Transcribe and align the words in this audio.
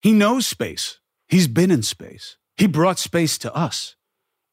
He 0.00 0.12
knows 0.12 0.46
space. 0.46 1.00
He's 1.26 1.48
been 1.48 1.70
in 1.70 1.82
space. 1.82 2.36
He 2.56 2.66
brought 2.66 2.98
space 2.98 3.36
to 3.38 3.54
us. 3.54 3.96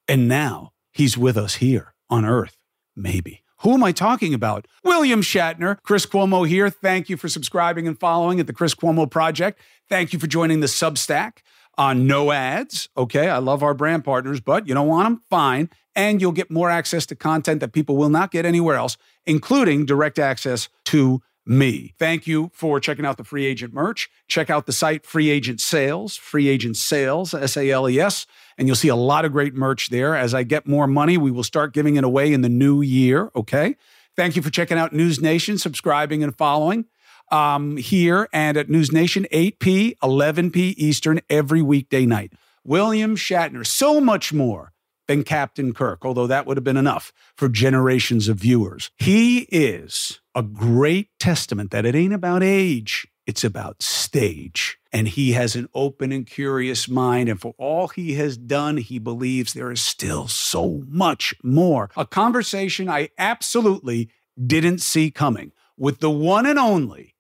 And 0.07 0.27
now 0.27 0.71
he's 0.91 1.17
with 1.17 1.37
us 1.37 1.55
here 1.55 1.93
on 2.09 2.25
Earth, 2.25 2.57
maybe. 2.95 3.43
Who 3.59 3.73
am 3.73 3.83
I 3.83 3.91
talking 3.91 4.33
about? 4.33 4.67
William 4.83 5.21
Shatner. 5.21 5.77
Chris 5.83 6.05
Cuomo 6.05 6.47
here. 6.47 6.69
Thank 6.69 7.09
you 7.09 7.17
for 7.17 7.29
subscribing 7.29 7.87
and 7.87 7.99
following 7.99 8.39
at 8.39 8.47
the 8.47 8.53
Chris 8.53 8.75
Cuomo 8.75 9.09
Project. 9.09 9.59
Thank 9.89 10.13
you 10.13 10.19
for 10.19 10.27
joining 10.27 10.59
the 10.59 10.67
Substack 10.67 11.37
on 11.77 12.07
no 12.07 12.31
ads. 12.31 12.89
Okay, 12.97 13.29
I 13.29 13.37
love 13.37 13.63
our 13.63 13.73
brand 13.73 14.03
partners, 14.03 14.39
but 14.39 14.67
you 14.67 14.73
don't 14.73 14.87
want 14.87 15.05
them? 15.05 15.21
Fine. 15.29 15.69
And 15.95 16.21
you'll 16.21 16.31
get 16.31 16.51
more 16.51 16.69
access 16.69 17.05
to 17.07 17.15
content 17.15 17.61
that 17.61 17.71
people 17.71 17.95
will 17.95 18.09
not 18.09 18.31
get 18.31 18.45
anywhere 18.45 18.75
else, 18.75 18.97
including 19.25 19.85
direct 19.85 20.19
access 20.19 20.69
to 20.85 21.21
me. 21.45 21.93
Thank 21.99 22.27
you 22.27 22.51
for 22.53 22.79
checking 22.79 23.05
out 23.05 23.17
the 23.17 23.23
free 23.23 23.45
agent 23.45 23.73
merch. 23.73 24.09
Check 24.27 24.49
out 24.49 24.65
the 24.65 24.71
site 24.71 25.05
Free 25.05 25.29
Agent 25.29 25.61
Sales, 25.61 26.15
Free 26.15 26.47
Agent 26.47 26.77
Sales, 26.77 27.33
S 27.33 27.55
A 27.57 27.69
L 27.69 27.89
E 27.89 27.99
S, 27.99 28.25
and 28.57 28.67
you'll 28.67 28.75
see 28.75 28.87
a 28.87 28.95
lot 28.95 29.25
of 29.25 29.31
great 29.31 29.53
merch 29.53 29.89
there. 29.89 30.15
As 30.15 30.33
I 30.33 30.43
get 30.43 30.67
more 30.67 30.87
money, 30.87 31.17
we 31.17 31.31
will 31.31 31.43
start 31.43 31.73
giving 31.73 31.95
it 31.95 32.03
away 32.03 32.33
in 32.33 32.41
the 32.41 32.49
new 32.49 32.81
year. 32.81 33.31
Okay. 33.35 33.75
Thank 34.15 34.35
you 34.35 34.41
for 34.41 34.49
checking 34.49 34.77
out 34.77 34.93
News 34.93 35.19
Nation, 35.19 35.57
subscribing 35.57 36.23
and 36.23 36.35
following 36.35 36.85
um, 37.31 37.77
here 37.77 38.29
and 38.31 38.57
at 38.57 38.69
News 38.69 38.91
Nation, 38.91 39.27
8p, 39.31 39.97
11p 39.97 40.75
Eastern 40.77 41.21
every 41.29 41.61
weekday 41.61 42.05
night. 42.05 42.33
William 42.63 43.15
Shatner, 43.15 43.65
so 43.65 43.99
much 43.99 44.33
more 44.33 44.71
than 45.07 45.23
Captain 45.23 45.73
Kirk, 45.73 46.03
although 46.03 46.27
that 46.27 46.45
would 46.45 46.57
have 46.57 46.63
been 46.63 46.77
enough 46.77 47.13
for 47.35 47.47
generations 47.47 48.27
of 48.27 48.37
viewers. 48.37 48.89
He 48.97 49.41
is 49.51 50.19
a 50.35 50.43
great 50.43 51.09
testament 51.17 51.71
that 51.71 51.85
it 51.85 51.95
ain't 51.95 52.13
about 52.13 52.43
age, 52.43 53.07
it's 53.25 53.43
about 53.43 53.81
stage. 53.81 54.77
And 54.91 55.07
he 55.07 55.31
has 55.31 55.55
an 55.55 55.67
open 55.73 56.11
and 56.11 56.27
curious 56.27 56.87
mind. 56.87 57.27
And 57.27 57.39
for 57.39 57.53
all 57.57 57.87
he 57.87 58.13
has 58.15 58.37
done, 58.37 58.77
he 58.77 58.99
believes 58.99 59.53
there 59.53 59.71
is 59.71 59.83
still 59.83 60.27
so 60.27 60.83
much 60.87 61.33
more. 61.43 61.89
A 61.97 62.05
conversation 62.05 62.87
I 62.87 63.09
absolutely 63.17 64.09
didn't 64.41 64.79
see 64.79 65.09
coming 65.09 65.53
with 65.77 65.99
the 65.99 66.11
one 66.11 66.45
and 66.45 66.59
only 66.59 67.15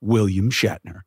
William 0.00 0.50
Shatner. 0.50 1.02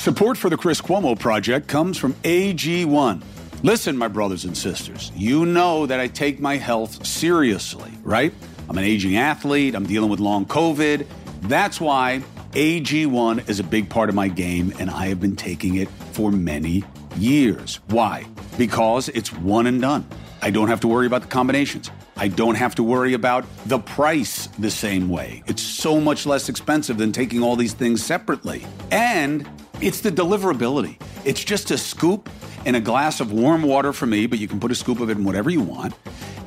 Support 0.00 0.38
for 0.38 0.48
the 0.48 0.56
Chris 0.56 0.80
Cuomo 0.80 1.16
Project 1.16 1.68
comes 1.68 1.98
from 1.98 2.14
AG1. 2.24 3.22
Listen, 3.62 3.98
my 3.98 4.08
brothers 4.08 4.46
and 4.46 4.56
sisters, 4.56 5.12
you 5.14 5.44
know 5.44 5.84
that 5.84 6.00
I 6.00 6.06
take 6.06 6.40
my 6.40 6.56
health 6.56 7.06
seriously, 7.06 7.92
right? 8.02 8.32
I'm 8.70 8.78
an 8.78 8.84
aging 8.84 9.18
athlete, 9.18 9.74
I'm 9.74 9.84
dealing 9.84 10.08
with 10.08 10.18
long 10.18 10.46
COVID. 10.46 11.06
That's 11.42 11.82
why 11.82 12.22
AG1 12.52 13.46
is 13.46 13.60
a 13.60 13.62
big 13.62 13.90
part 13.90 14.08
of 14.08 14.14
my 14.14 14.28
game, 14.28 14.72
and 14.78 14.88
I 14.88 15.08
have 15.08 15.20
been 15.20 15.36
taking 15.36 15.74
it 15.74 15.90
for 16.12 16.32
many 16.32 16.82
years. 17.18 17.80
Why? 17.88 18.24
Because 18.56 19.10
it's 19.10 19.30
one 19.34 19.66
and 19.66 19.82
done. 19.82 20.08
I 20.40 20.48
don't 20.48 20.68
have 20.68 20.80
to 20.80 20.88
worry 20.88 21.08
about 21.08 21.20
the 21.20 21.28
combinations. 21.28 21.90
I 22.16 22.28
don't 22.28 22.54
have 22.54 22.74
to 22.76 22.82
worry 22.82 23.12
about 23.12 23.44
the 23.66 23.78
price 23.78 24.46
the 24.58 24.70
same 24.70 25.10
way. 25.10 25.42
It's 25.46 25.62
so 25.62 26.00
much 26.00 26.24
less 26.24 26.48
expensive 26.48 26.96
than 26.96 27.12
taking 27.12 27.42
all 27.42 27.54
these 27.54 27.74
things 27.74 28.02
separately. 28.02 28.66
And 28.90 29.46
it's 29.80 30.00
the 30.00 30.10
deliverability. 30.10 31.00
It's 31.24 31.42
just 31.42 31.70
a 31.70 31.78
scoop 31.78 32.28
and 32.66 32.76
a 32.76 32.80
glass 32.80 33.20
of 33.20 33.32
warm 33.32 33.62
water 33.62 33.92
for 33.92 34.06
me, 34.06 34.26
but 34.26 34.38
you 34.38 34.46
can 34.46 34.60
put 34.60 34.70
a 34.70 34.74
scoop 34.74 35.00
of 35.00 35.08
it 35.08 35.16
in 35.16 35.24
whatever 35.24 35.50
you 35.50 35.62
want. 35.62 35.94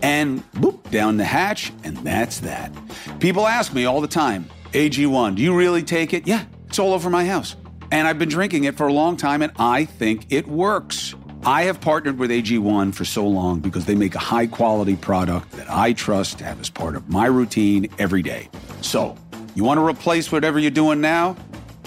And 0.01 0.43
boop, 0.53 0.89
down 0.91 1.17
the 1.17 1.25
hatch, 1.25 1.71
and 1.83 1.97
that's 1.97 2.41
that. 2.41 2.71
People 3.19 3.47
ask 3.47 3.73
me 3.73 3.85
all 3.85 4.01
the 4.01 4.07
time, 4.07 4.49
AG1, 4.73 5.35
do 5.35 5.41
you 5.41 5.55
really 5.55 5.81
take 5.81 6.13
it? 6.13 6.27
Yeah, 6.27 6.45
it's 6.67 6.77
all 6.77 6.93
over 6.93 7.09
my 7.09 7.25
house. 7.25 7.55
And 7.91 8.07
I've 8.07 8.19
been 8.19 8.29
drinking 8.29 8.65
it 8.65 8.75
for 8.75 8.87
a 8.87 8.93
long 8.93 9.17
time, 9.17 9.41
and 9.41 9.51
I 9.57 9.85
think 9.85 10.27
it 10.29 10.47
works. 10.47 11.15
I 11.45 11.63
have 11.63 11.81
partnered 11.81 12.19
with 12.19 12.31
AG1 12.31 12.93
for 12.93 13.05
so 13.05 13.27
long 13.27 13.59
because 13.59 13.85
they 13.85 13.95
make 13.95 14.15
a 14.15 14.19
high 14.19 14.47
quality 14.47 14.95
product 14.95 15.51
that 15.53 15.69
I 15.69 15.93
trust 15.93 16.37
to 16.39 16.43
have 16.45 16.59
as 16.59 16.69
part 16.69 16.95
of 16.95 17.09
my 17.09 17.25
routine 17.25 17.89
every 17.99 18.21
day. 18.21 18.49
So, 18.81 19.15
you 19.55 19.63
want 19.63 19.77
to 19.77 19.85
replace 19.85 20.31
whatever 20.31 20.59
you're 20.59 20.71
doing 20.71 21.01
now? 21.01 21.35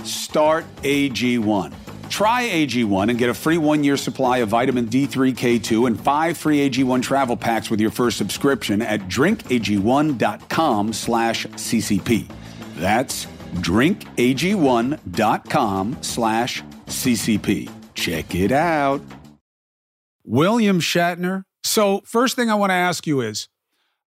Start 0.06 0.64
AG1. 0.82 1.74
Try 2.08 2.48
AG1 2.48 3.10
and 3.10 3.18
get 3.18 3.28
a 3.28 3.34
free 3.34 3.58
one 3.58 3.84
year 3.84 3.96
supply 3.96 4.38
of 4.38 4.50
vitamin 4.50 4.86
D3K2 4.86 5.88
and 5.88 6.00
five 6.00 6.38
free 6.38 6.68
AG1 6.68 7.02
travel 7.02 7.36
packs 7.36 7.68
with 7.70 7.80
your 7.80 7.90
first 7.90 8.16
subscription 8.16 8.82
at 8.82 9.00
drinkag1.com 9.02 10.92
slash 10.92 11.46
CCP. 11.46 12.30
That's 12.76 13.26
drinkag1.com 13.56 15.98
slash 16.00 16.62
CCP. 16.86 17.70
Check 17.94 18.34
it 18.34 18.52
out. 18.52 19.02
William 20.24 20.80
Shatner. 20.80 21.44
So, 21.64 22.02
first 22.04 22.36
thing 22.36 22.50
I 22.50 22.54
want 22.54 22.70
to 22.70 22.74
ask 22.74 23.06
you 23.06 23.20
is 23.20 23.48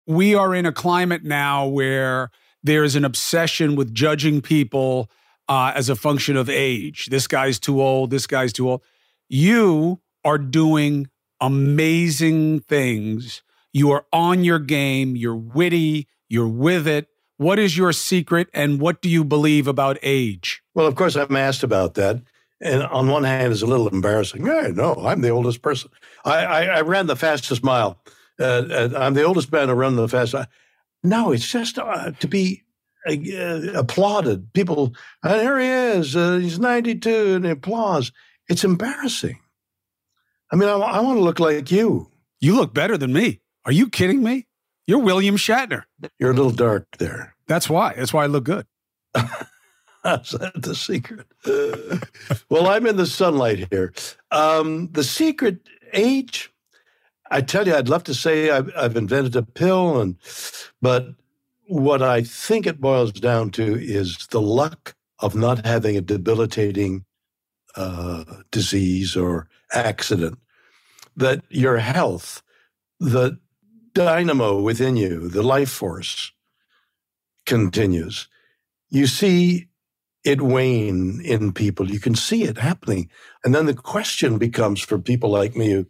we 0.07 0.33
are 0.35 0.55
in 0.55 0.65
a 0.65 0.71
climate 0.71 1.23
now 1.23 1.67
where 1.67 2.31
there 2.63 2.83
is 2.83 2.95
an 2.95 3.05
obsession 3.05 3.75
with 3.75 3.93
judging 3.93 4.41
people 4.41 5.11
uh, 5.49 5.73
as 5.75 5.89
a 5.89 5.95
function 5.95 6.37
of 6.37 6.49
age. 6.49 7.07
This 7.07 7.27
guy's 7.27 7.59
too 7.59 7.81
old. 7.81 8.11
This 8.11 8.27
guy's 8.27 8.53
too 8.53 8.69
old. 8.69 8.83
You 9.27 9.99
are 10.23 10.37
doing 10.37 11.07
amazing 11.41 12.61
things. 12.61 13.41
You 13.73 13.91
are 13.91 14.05
on 14.13 14.43
your 14.43 14.59
game. 14.59 15.15
You're 15.15 15.35
witty. 15.35 16.07
You're 16.29 16.47
with 16.47 16.87
it. 16.87 17.07
What 17.37 17.57
is 17.57 17.77
your 17.77 17.93
secret 17.93 18.49
and 18.53 18.79
what 18.79 19.01
do 19.01 19.09
you 19.09 19.23
believe 19.23 19.67
about 19.67 19.97
age? 20.03 20.61
Well, 20.75 20.85
of 20.85 20.95
course, 20.95 21.15
I'm 21.15 21.35
asked 21.35 21.63
about 21.63 21.95
that. 21.95 22.21
And 22.61 22.83
on 22.83 23.07
one 23.07 23.23
hand, 23.23 23.53
it's 23.53 23.61
a 23.61 23.65
little 23.65 23.87
embarrassing. 23.87 24.45
Hey, 24.45 24.71
no, 24.73 24.95
I'm 24.95 25.21
the 25.21 25.29
oldest 25.29 25.61
person. 25.61 25.89
I, 26.25 26.45
I, 26.45 26.63
I 26.65 26.81
ran 26.81 27.07
the 27.07 27.15
fastest 27.15 27.63
mile. 27.63 28.01
Uh, 28.37 28.43
uh, 28.43 28.89
I'm 28.97 29.13
the 29.13 29.23
oldest 29.23 29.51
man 29.51 29.69
to 29.69 29.75
run 29.75 29.95
the 29.95 30.09
fastest. 30.09 30.49
No, 31.01 31.31
it's 31.31 31.49
just 31.49 31.79
uh, 31.79 32.11
to 32.11 32.27
be 32.27 32.63
applauded. 33.75 34.53
People, 34.53 34.93
and 35.23 35.33
uh, 35.33 35.39
here 35.39 35.59
he 35.59 35.67
is. 35.67 36.15
Uh, 36.15 36.37
he's 36.37 36.59
92, 36.59 37.35
and 37.35 37.45
applause. 37.45 38.11
It's 38.47 38.63
embarrassing. 38.63 39.39
I 40.51 40.55
mean, 40.55 40.69
I, 40.69 40.73
I 40.73 40.99
want 41.01 41.17
to 41.17 41.23
look 41.23 41.39
like 41.39 41.71
you. 41.71 42.09
You 42.39 42.55
look 42.55 42.73
better 42.73 42.97
than 42.97 43.13
me. 43.13 43.41
Are 43.65 43.71
you 43.71 43.89
kidding 43.89 44.23
me? 44.23 44.47
You're 44.87 44.99
William 44.99 45.35
Shatner. 45.35 45.83
You're 46.17 46.31
a 46.31 46.33
little 46.33 46.51
dark 46.51 46.87
there. 46.97 47.35
That's 47.47 47.69
why. 47.69 47.93
That's 47.93 48.13
why 48.13 48.23
I 48.23 48.27
look 48.27 48.45
good. 48.45 48.65
That's 50.03 50.31
the 50.31 50.75
secret. 50.75 51.27
well, 52.49 52.67
I'm 52.67 52.87
in 52.87 52.95
the 52.95 53.05
sunlight 53.05 53.67
here. 53.71 53.93
Um, 54.31 54.89
the 54.91 55.03
secret 55.03 55.59
age. 55.93 56.51
I 57.29 57.41
tell 57.41 57.67
you, 57.67 57.75
I'd 57.75 57.89
love 57.89 58.03
to 58.05 58.15
say 58.15 58.49
I've, 58.49 58.71
I've 58.75 58.97
invented 58.97 59.35
a 59.35 59.43
pill, 59.43 60.01
and 60.01 60.15
but 60.81 61.09
what 61.69 62.01
I 62.01 62.23
think 62.23 62.65
it 62.65 62.81
boils 62.81 63.11
down 63.11 63.51
to 63.51 63.79
is 63.79 64.27
the 64.31 64.41
luck 64.41 64.95
of 65.19 65.35
not 65.35 65.65
having 65.65 65.95
a 65.95 66.01
debilitating 66.01 67.05
uh, 67.75 68.23
disease 68.51 69.15
or 69.15 69.47
accident, 69.71 70.39
that 71.15 71.43
your 71.49 71.77
health, 71.77 72.41
the 72.99 73.37
dynamo 73.93 74.59
within 74.59 74.97
you, 74.97 75.29
the 75.29 75.43
life 75.43 75.69
force 75.69 76.31
continues. 77.45 78.27
You 78.89 79.05
see 79.05 79.67
it 80.23 80.41
wane 80.41 81.21
in 81.23 81.53
people. 81.53 81.91
You 81.91 81.99
can 81.99 82.15
see 82.15 82.43
it 82.43 82.57
happening. 82.57 83.09
And 83.43 83.53
then 83.53 83.67
the 83.67 83.75
question 83.75 84.39
becomes 84.39 84.81
for 84.81 84.97
people 84.97 85.29
like 85.29 85.55
me 85.55 85.71
who, 85.71 85.85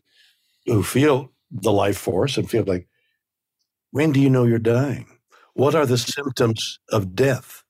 who 0.65 0.83
feel 0.83 1.31
the 1.49 1.71
life 1.71 1.97
force 1.97 2.37
and 2.37 2.49
feel 2.49 2.65
like, 2.65 2.87
when 3.91 4.11
do 4.11 4.19
you 4.19 4.29
know 4.29 4.43
you're 4.43 4.59
dying? 4.59 5.07
What 5.53 5.75
are 5.75 5.85
the 5.85 5.97
symptoms 5.97 6.79
of 6.91 7.15
death? 7.15 7.63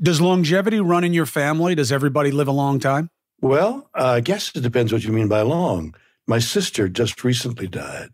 Does 0.00 0.20
longevity 0.20 0.80
run 0.80 1.04
in 1.04 1.12
your 1.12 1.26
family? 1.26 1.74
Does 1.74 1.90
everybody 1.90 2.30
live 2.30 2.48
a 2.48 2.52
long 2.52 2.78
time? 2.78 3.10
Well, 3.40 3.90
uh, 3.94 4.06
I 4.06 4.20
guess 4.20 4.54
it 4.54 4.62
depends 4.62 4.92
what 4.92 5.04
you 5.04 5.12
mean 5.12 5.28
by 5.28 5.42
long. 5.42 5.94
My 6.26 6.38
sister 6.38 6.88
just 6.88 7.24
recently 7.24 7.68
died, 7.68 8.10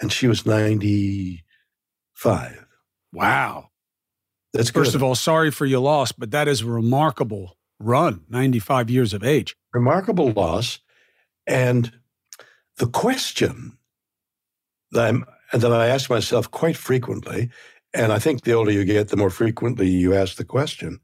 and 0.00 0.12
she 0.12 0.26
was 0.26 0.46
95. 0.46 2.66
Wow. 3.12 3.70
That's 4.52 4.70
First 4.70 4.94
of 4.94 5.02
all, 5.02 5.14
sorry 5.14 5.50
for 5.50 5.66
your 5.66 5.80
loss, 5.80 6.12
but 6.12 6.30
that 6.30 6.48
is 6.48 6.62
a 6.62 6.66
remarkable 6.66 7.56
run, 7.78 8.24
95 8.28 8.90
years 8.90 9.12
of 9.12 9.22
age. 9.22 9.56
Remarkable 9.72 10.32
loss. 10.32 10.80
And 11.46 11.92
the 12.78 12.86
question 12.86 13.78
that, 14.92 15.06
I'm, 15.06 15.24
that 15.52 15.72
I 15.72 15.88
ask 15.88 16.10
myself 16.10 16.50
quite 16.50 16.76
frequently 16.76 17.50
and 17.94 18.12
I 18.12 18.18
think 18.18 18.42
the 18.42 18.52
older 18.52 18.70
you 18.70 18.84
get, 18.84 19.08
the 19.08 19.16
more 19.16 19.30
frequently 19.30 19.88
you 19.88 20.14
ask 20.14 20.36
the 20.36 20.44
question 20.44 21.00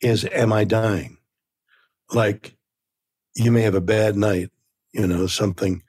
is, 0.00 0.24
Am 0.26 0.52
I 0.52 0.64
dying? 0.64 1.18
Like 2.12 2.56
you 3.34 3.52
may 3.52 3.62
have 3.62 3.74
a 3.74 3.80
bad 3.80 4.16
night, 4.16 4.50
you 4.92 5.06
know, 5.06 5.26
something 5.26 5.82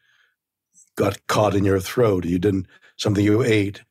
got 0.95 1.25
caught 1.27 1.55
in 1.55 1.65
your 1.65 1.79
throat, 1.79 2.25
you 2.25 2.37
didn't, 2.37 2.67
something 2.97 3.23
you 3.23 3.41
ate, 3.41 3.81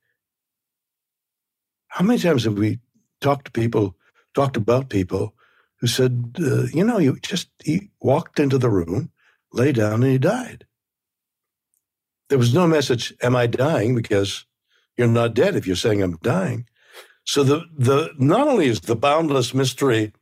how 1.90 2.04
many 2.04 2.20
times 2.20 2.44
have 2.44 2.56
we 2.56 2.78
talked 3.20 3.46
to 3.46 3.50
people, 3.50 3.96
talked 4.32 4.56
about 4.56 4.88
people 4.88 5.34
who 5.80 5.86
said, 5.88 6.36
uh, 6.40 6.62
you 6.72 6.84
know, 6.84 6.98
you 6.98 7.18
just 7.20 7.50
he 7.64 7.90
walked 8.00 8.38
into 8.38 8.58
the 8.58 8.70
room, 8.70 9.10
lay 9.52 9.72
down, 9.72 10.02
and 10.02 10.12
he 10.12 10.18
died. 10.18 10.66
There 12.28 12.38
was 12.38 12.54
no 12.54 12.66
message, 12.68 13.12
"Am 13.22 13.34
I 13.34 13.48
dying?" 13.48 13.96
Because 13.96 14.46
you're 15.00 15.08
not 15.08 15.32
dead 15.32 15.56
if 15.56 15.66
you're 15.66 15.76
saying 15.76 16.02
I'm 16.02 16.18
dying. 16.22 16.66
So 17.24 17.42
the 17.42 17.64
the 17.76 18.10
not 18.18 18.46
only 18.46 18.66
is 18.66 18.80
the 18.80 18.96
boundless 18.96 19.54
mystery 19.54 20.12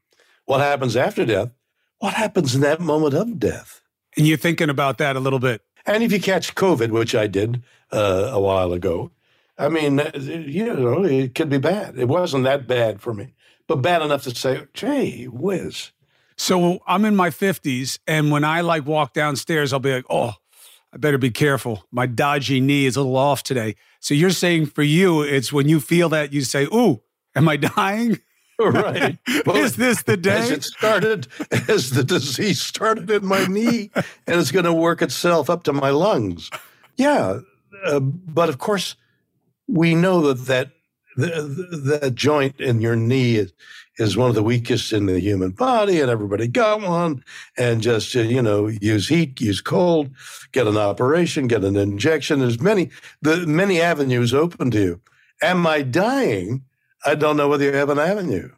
what 0.44 0.60
happens 0.60 0.96
after 0.96 1.26
death, 1.26 1.50
what 1.98 2.14
happens 2.14 2.54
in 2.54 2.60
that 2.62 2.80
moment 2.80 3.12
of 3.12 3.38
death. 3.38 3.82
And 4.16 4.26
you're 4.26 4.38
thinking 4.38 4.70
about 4.70 4.98
that 4.98 5.16
a 5.16 5.20
little 5.20 5.40
bit. 5.40 5.62
And 5.84 6.02
if 6.02 6.12
you 6.12 6.20
catch 6.20 6.54
COVID, 6.54 6.90
which 6.90 7.14
I 7.14 7.26
did 7.26 7.62
uh, 7.92 8.30
a 8.32 8.40
while 8.40 8.72
ago, 8.72 9.10
I 9.58 9.68
mean, 9.68 9.98
uh, 10.00 10.10
you 10.16 10.72
know, 10.72 11.04
it 11.04 11.34
could 11.34 11.50
be 11.50 11.58
bad. 11.58 11.98
It 11.98 12.06
wasn't 12.06 12.44
that 12.44 12.66
bad 12.66 13.00
for 13.00 13.12
me, 13.12 13.34
but 13.66 13.76
bad 13.76 14.02
enough 14.02 14.22
to 14.22 14.34
say, 14.34 14.66
"Gee 14.74 15.24
whiz." 15.26 15.90
So 16.36 16.78
I'm 16.86 17.04
in 17.04 17.16
my 17.16 17.30
50s, 17.30 17.98
and 18.06 18.30
when 18.30 18.44
I 18.44 18.60
like 18.60 18.86
walk 18.86 19.12
downstairs, 19.12 19.72
I'll 19.72 19.80
be 19.80 19.92
like, 19.92 20.06
"Oh, 20.08 20.34
I 20.92 20.96
better 20.96 21.18
be 21.18 21.30
careful. 21.30 21.84
My 21.90 22.06
dodgy 22.06 22.60
knee 22.60 22.86
is 22.86 22.96
a 22.96 23.00
little 23.00 23.16
off 23.16 23.42
today." 23.42 23.76
So 24.00 24.14
you're 24.14 24.30
saying 24.30 24.66
for 24.66 24.82
you, 24.82 25.22
it's 25.22 25.52
when 25.52 25.68
you 25.68 25.80
feel 25.80 26.08
that 26.10 26.32
you 26.32 26.42
say, 26.42 26.64
"Ooh, 26.64 27.02
am 27.34 27.48
I 27.48 27.56
dying?" 27.56 28.18
right. 28.58 29.18
Well, 29.46 29.56
is 29.56 29.76
this 29.76 30.02
the 30.02 30.16
day? 30.16 30.38
As 30.38 30.50
it 30.50 30.64
started, 30.64 31.28
as 31.68 31.90
the 31.90 32.02
disease 32.02 32.60
started 32.60 33.10
in 33.10 33.24
my 33.24 33.46
knee, 33.46 33.90
and 33.94 34.40
it's 34.40 34.50
going 34.50 34.64
to 34.64 34.72
work 34.72 35.00
itself 35.00 35.48
up 35.48 35.62
to 35.64 35.72
my 35.72 35.90
lungs. 35.90 36.50
Yeah, 36.96 37.40
uh, 37.84 38.00
but 38.00 38.48
of 38.48 38.58
course, 38.58 38.96
we 39.68 39.94
know 39.94 40.32
that 40.32 40.46
that 40.46 40.72
the, 41.18 41.98
the 42.00 42.10
joint 42.10 42.60
in 42.60 42.80
your 42.80 42.96
knee 42.96 43.36
is, 43.36 43.52
is 43.98 44.16
one 44.16 44.28
of 44.28 44.36
the 44.36 44.42
weakest 44.42 44.92
in 44.92 45.06
the 45.06 45.18
human 45.18 45.50
body, 45.50 46.00
and 46.00 46.10
everybody 46.10 46.46
got 46.46 46.80
one. 46.80 47.24
And 47.56 47.82
just 47.82 48.14
uh, 48.14 48.20
you 48.20 48.40
know, 48.40 48.68
use 48.68 49.08
heat, 49.08 49.40
use 49.40 49.60
cold, 49.60 50.10
get 50.52 50.66
an 50.66 50.76
operation, 50.76 51.48
get 51.48 51.64
an 51.64 51.76
injection. 51.76 52.38
There's 52.38 52.60
many 52.60 52.90
the 53.20 53.46
many 53.46 53.80
avenues 53.80 54.32
open 54.32 54.70
to 54.70 54.80
you. 54.80 55.00
Am 55.42 55.66
I 55.66 55.82
dying? 55.82 56.62
I 57.04 57.14
don't 57.14 57.36
know 57.36 57.48
whether 57.48 57.64
you 57.64 57.72
have 57.72 57.90
an 57.90 57.98
avenue. 57.98 58.50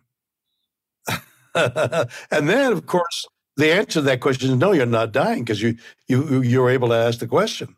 and 1.54 2.48
then, 2.48 2.72
of 2.72 2.86
course, 2.86 3.26
the 3.56 3.72
answer 3.72 3.94
to 3.94 4.02
that 4.02 4.20
question 4.20 4.50
is 4.50 4.56
no, 4.56 4.72
you're 4.72 4.86
not 4.86 5.12
dying 5.12 5.44
because 5.44 5.62
you 5.62 5.76
you 6.08 6.42
you're 6.42 6.70
able 6.70 6.88
to 6.88 6.94
ask 6.94 7.18
the 7.18 7.26
question. 7.26 7.74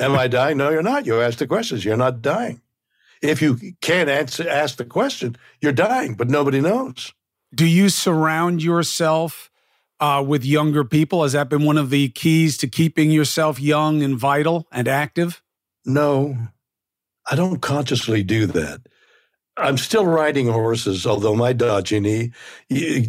Am 0.00 0.12
I 0.16 0.26
dying? 0.28 0.56
No, 0.58 0.70
you're 0.70 0.82
not. 0.82 1.06
You 1.06 1.20
asked 1.20 1.38
the 1.38 1.46
questions. 1.46 1.84
You're 1.84 1.96
not 1.96 2.22
dying. 2.22 2.60
If 3.24 3.40
you 3.40 3.56
can't 3.80 4.10
answer 4.10 4.46
ask 4.46 4.76
the 4.76 4.84
question, 4.84 5.36
you're 5.60 5.72
dying, 5.72 6.14
but 6.14 6.28
nobody 6.28 6.60
knows. 6.60 7.14
Do 7.54 7.66
you 7.66 7.88
surround 7.88 8.62
yourself 8.62 9.50
uh, 9.98 10.22
with 10.26 10.44
younger 10.44 10.84
people? 10.84 11.22
Has 11.22 11.32
that 11.32 11.48
been 11.48 11.64
one 11.64 11.78
of 11.78 11.88
the 11.88 12.10
keys 12.10 12.58
to 12.58 12.66
keeping 12.66 13.10
yourself 13.10 13.58
young 13.58 14.02
and 14.02 14.18
vital 14.18 14.68
and 14.70 14.86
active? 14.86 15.42
No, 15.86 16.36
I 17.30 17.34
don't 17.34 17.62
consciously 17.62 18.22
do 18.22 18.46
that. 18.46 18.82
I'm 19.56 19.78
still 19.78 20.04
riding 20.04 20.48
horses, 20.48 21.06
although 21.06 21.34
my 21.34 21.54
dodgy 21.54 22.00
knee, 22.00 22.32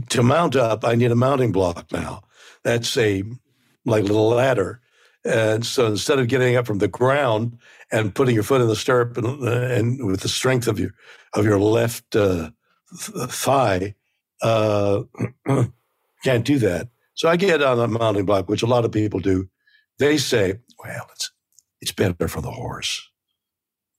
to 0.09 0.23
mount 0.23 0.55
up, 0.55 0.85
I 0.85 0.95
need 0.95 1.11
a 1.11 1.15
mounting 1.15 1.51
block 1.51 1.91
now. 1.91 2.21
That's 2.63 2.95
a 2.97 3.23
like 3.83 4.03
little 4.03 4.29
ladder. 4.29 4.79
And 5.25 5.65
so 5.65 5.87
instead 5.87 6.19
of 6.19 6.27
getting 6.27 6.55
up 6.55 6.67
from 6.67 6.77
the 6.77 6.87
ground 6.87 7.57
and 7.91 8.13
putting 8.13 8.35
your 8.35 8.43
foot 8.43 8.61
in 8.61 8.67
the 8.67 8.75
stirrup 8.75 9.17
and, 9.17 9.43
and 9.47 10.05
with 10.05 10.21
the 10.21 10.29
strength 10.29 10.67
of 10.67 10.79
your 10.79 10.91
of 11.33 11.45
your 11.45 11.59
left 11.59 12.15
uh, 12.15 12.51
th- 12.99 13.29
thigh, 13.29 13.95
uh, 14.43 15.01
can't 16.23 16.45
do 16.45 16.59
that. 16.59 16.89
So 17.15 17.27
I 17.27 17.37
get 17.37 17.63
on 17.63 17.79
a 17.79 17.87
mounting 17.87 18.25
block, 18.25 18.47
which 18.47 18.61
a 18.61 18.67
lot 18.67 18.85
of 18.85 18.91
people 18.91 19.19
do. 19.19 19.49
They 19.97 20.17
say, 20.17 20.59
"Well, 20.83 21.07
it's 21.13 21.31
it's 21.81 21.91
better 21.91 22.27
for 22.27 22.41
the 22.41 22.51
horse," 22.51 23.09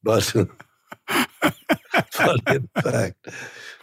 but 0.05 0.33
but 1.09 2.41
in 2.49 2.69
fact, 2.83 3.29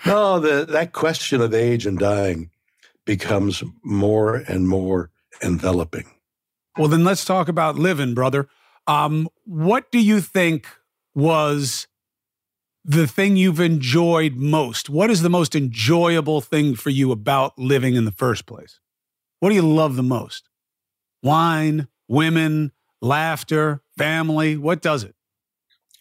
no, 0.06 0.40
the, 0.40 0.66
that 0.69 0.94
question 0.94 1.42
of 1.42 1.54
age 1.54 1.86
and 1.86 2.00
dying 2.00 2.51
becomes 3.06 3.63
more 3.84 4.36
and 4.48 4.68
more 4.68 5.10
enveloping. 5.42 6.06
Well, 6.78 6.88
then 6.88 7.04
let's 7.04 7.25
talk 7.25 7.48
about 7.48 7.78
living, 7.78 8.14
brother. 8.14 8.48
Um, 8.88 9.30
what 9.46 9.92
do 9.92 10.00
you 10.00 10.22
think 10.22 10.68
was 11.14 11.88
the 12.84 13.08
thing 13.08 13.38
you've 13.38 13.60
enjoyed 13.60 14.36
most? 14.36 14.90
What 14.90 15.10
is 15.10 15.22
the 15.22 15.30
most 15.30 15.56
enjoyable 15.56 16.42
thing 16.42 16.75
for 16.75 16.90
you 16.90 17.12
about 17.12 17.58
living 17.58 17.96
in 17.96 18.06
the 18.06 18.12
first 18.12 18.46
place? 18.46 18.80
What 19.40 19.50
do 19.50 19.56
you 19.56 19.62
love 19.62 19.96
the 19.96 20.04
most? 20.04 20.50
Wine, 21.22 21.88
women, 22.08 22.72
laughter, 23.02 23.81
family? 23.98 24.58
What 24.58 24.81
does 24.81 25.04
it? 25.04 25.16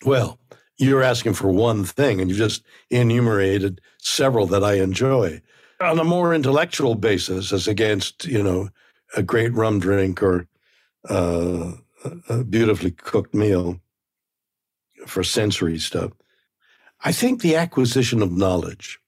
Well, 0.04 0.38
you're 0.78 1.02
asking 1.02 1.34
for 1.34 1.48
one 1.48 1.84
thing, 1.84 2.20
and 2.20 2.30
you 2.30 2.36
just 2.36 2.64
enumerated 2.90 3.80
several 3.98 4.46
that 4.46 4.64
I 4.64 4.74
enjoy. 4.74 5.42
On 5.80 5.98
a 5.98 6.04
more 6.04 6.34
intellectual 6.34 6.94
basis, 6.94 7.52
as 7.52 7.68
against, 7.68 8.24
you 8.24 8.42
know, 8.42 8.70
a 9.16 9.22
great 9.22 9.52
rum 9.52 9.78
drink 9.78 10.22
or 10.22 10.46
uh, 11.08 11.72
a 12.28 12.44
beautifully 12.44 12.90
cooked 12.90 13.34
meal 13.34 13.80
for 15.06 15.22
sensory 15.22 15.78
stuff. 15.78 16.12
I 17.04 17.12
think 17.12 17.40
the 17.40 17.56
acquisition 17.56 18.22
of 18.22 18.32
knowledge. 18.32 18.98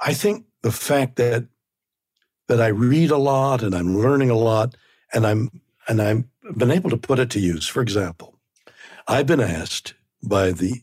I 0.00 0.14
think 0.14 0.46
the 0.62 0.72
fact 0.72 1.16
that 1.16 1.46
that 2.48 2.60
I 2.60 2.68
read 2.68 3.10
a 3.10 3.18
lot 3.18 3.62
and 3.62 3.74
I'm 3.74 3.98
learning 3.98 4.30
a 4.30 4.36
lot 4.36 4.76
and 5.12 5.26
I'm 5.26 5.50
and 5.88 6.00
I've 6.00 6.24
been 6.56 6.70
able 6.70 6.90
to 6.90 6.96
put 6.96 7.18
it 7.18 7.30
to 7.30 7.40
use. 7.40 7.66
For 7.66 7.80
example, 7.82 8.38
I've 9.08 9.26
been 9.26 9.40
asked 9.40 9.94
by 10.22 10.52
the 10.52 10.82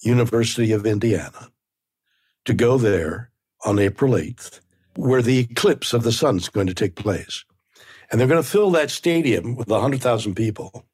University 0.00 0.72
of 0.72 0.86
Indiana 0.86 1.50
to 2.44 2.54
go 2.54 2.78
there 2.78 3.30
on 3.64 3.78
April 3.78 4.12
8th, 4.12 4.60
where 4.94 5.22
the 5.22 5.38
eclipse 5.38 5.92
of 5.92 6.02
the 6.02 6.12
sun 6.12 6.36
is 6.36 6.48
going 6.48 6.68
to 6.68 6.74
take 6.74 6.94
place. 6.94 7.44
And 8.10 8.20
they're 8.20 8.28
going 8.28 8.42
to 8.42 8.48
fill 8.48 8.70
that 8.72 8.90
stadium 8.90 9.54
with 9.54 9.68
100,000 9.68 10.34
people. 10.34 10.84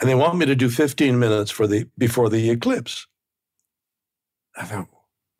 And 0.00 0.08
they 0.08 0.14
want 0.14 0.36
me 0.36 0.46
to 0.46 0.54
do 0.54 0.68
15 0.68 1.18
minutes 1.18 1.50
for 1.50 1.66
the 1.66 1.88
before 1.96 2.28
the 2.28 2.50
eclipse. 2.50 3.06
I 4.56 4.64
thought, 4.64 4.88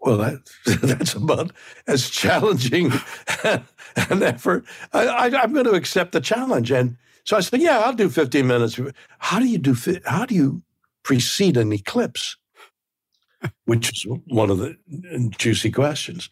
well, 0.00 0.16
that, 0.18 0.38
that's 0.82 1.14
about 1.14 1.52
as 1.86 2.08
challenging 2.08 2.92
an 3.44 4.22
effort. 4.22 4.64
I, 4.92 5.28
am 5.28 5.52
going 5.52 5.66
to 5.66 5.72
accept 5.72 6.12
the 6.12 6.20
challenge. 6.20 6.70
And 6.70 6.96
so 7.24 7.36
I 7.36 7.40
said, 7.40 7.60
yeah, 7.60 7.80
I'll 7.80 7.92
do 7.92 8.08
15 8.08 8.46
minutes. 8.46 8.78
How 9.18 9.38
do 9.38 9.46
you 9.46 9.58
do, 9.58 9.76
how 10.04 10.24
do 10.24 10.34
you 10.34 10.62
precede 11.02 11.56
an 11.56 11.72
eclipse? 11.72 12.36
which 13.64 13.90
is 13.90 14.06
one 14.26 14.50
of 14.50 14.58
the 14.58 14.76
juicy 15.38 15.70
questions. 15.70 16.30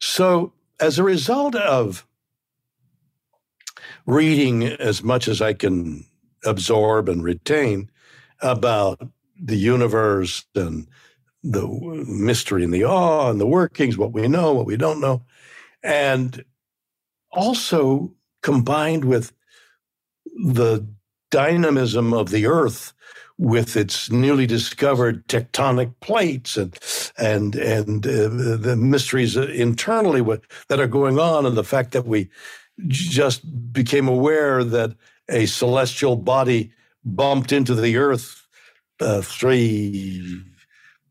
So, 0.00 0.52
as 0.80 0.98
a 0.98 1.04
result 1.04 1.54
of 1.54 2.06
reading 4.06 4.64
as 4.64 5.02
much 5.02 5.28
as 5.28 5.40
I 5.40 5.52
can 5.54 6.04
absorb 6.44 7.08
and 7.08 7.22
retain 7.22 7.90
about 8.40 9.00
the 9.40 9.56
universe 9.56 10.44
and 10.54 10.86
the 11.42 11.66
mystery 12.08 12.64
and 12.64 12.72
the 12.72 12.84
awe 12.84 13.30
and 13.30 13.40
the 13.40 13.46
workings, 13.46 13.98
what 13.98 14.12
we 14.12 14.28
know, 14.28 14.52
what 14.52 14.66
we 14.66 14.76
don't 14.76 15.00
know, 15.00 15.22
and 15.82 16.44
also 17.32 18.12
combined 18.42 19.04
with 19.04 19.32
the 20.46 20.86
dynamism 21.30 22.12
of 22.14 22.30
the 22.30 22.46
earth 22.46 22.92
with 23.36 23.76
its 23.76 24.10
newly 24.10 24.46
discovered 24.46 25.26
tectonic 25.26 25.92
plates 26.00 26.56
and 26.56 26.78
and 27.18 27.56
and 27.56 28.06
uh, 28.06 28.28
the 28.56 28.76
mysteries 28.78 29.36
internally 29.36 30.22
that 30.68 30.80
are 30.80 30.86
going 30.86 31.18
on, 31.18 31.44
and 31.44 31.56
the 31.56 31.64
fact 31.64 31.92
that 31.92 32.06
we 32.06 32.30
just 32.86 33.72
became 33.72 34.08
aware 34.08 34.64
that 34.64 34.94
a 35.28 35.46
celestial 35.46 36.16
body 36.16 36.72
bumped 37.04 37.52
into 37.52 37.74
the 37.74 37.96
Earth 37.96 38.46
uh, 39.00 39.20
three 39.22 40.42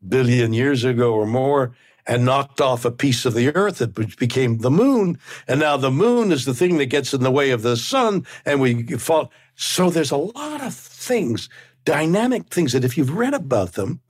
billion 0.06 0.52
years 0.52 0.84
ago 0.84 1.14
or 1.14 1.26
more 1.26 1.74
and 2.06 2.24
knocked 2.24 2.60
off 2.60 2.84
a 2.84 2.90
piece 2.90 3.24
of 3.24 3.32
the 3.32 3.54
earth 3.56 3.78
that 3.78 4.18
became 4.18 4.58
the 4.58 4.70
moon 4.70 5.18
and 5.48 5.60
now 5.60 5.76
the 5.78 5.90
moon 5.90 6.30
is 6.30 6.44
the 6.44 6.52
thing 6.52 6.76
that 6.76 6.86
gets 6.86 7.14
in 7.14 7.22
the 7.22 7.30
way 7.30 7.50
of 7.50 7.62
the 7.62 7.76
sun 7.76 8.26
and 8.44 8.60
we 8.60 8.82
fall 8.98 9.32
so 9.54 9.88
there's 9.88 10.10
a 10.10 10.16
lot 10.16 10.60
of 10.60 10.74
things 10.74 11.48
dynamic 11.84 12.48
things 12.48 12.72
that 12.72 12.84
if 12.84 12.96
you've 12.96 13.14
read 13.14 13.34
about 13.34 13.74
them, 13.74 14.00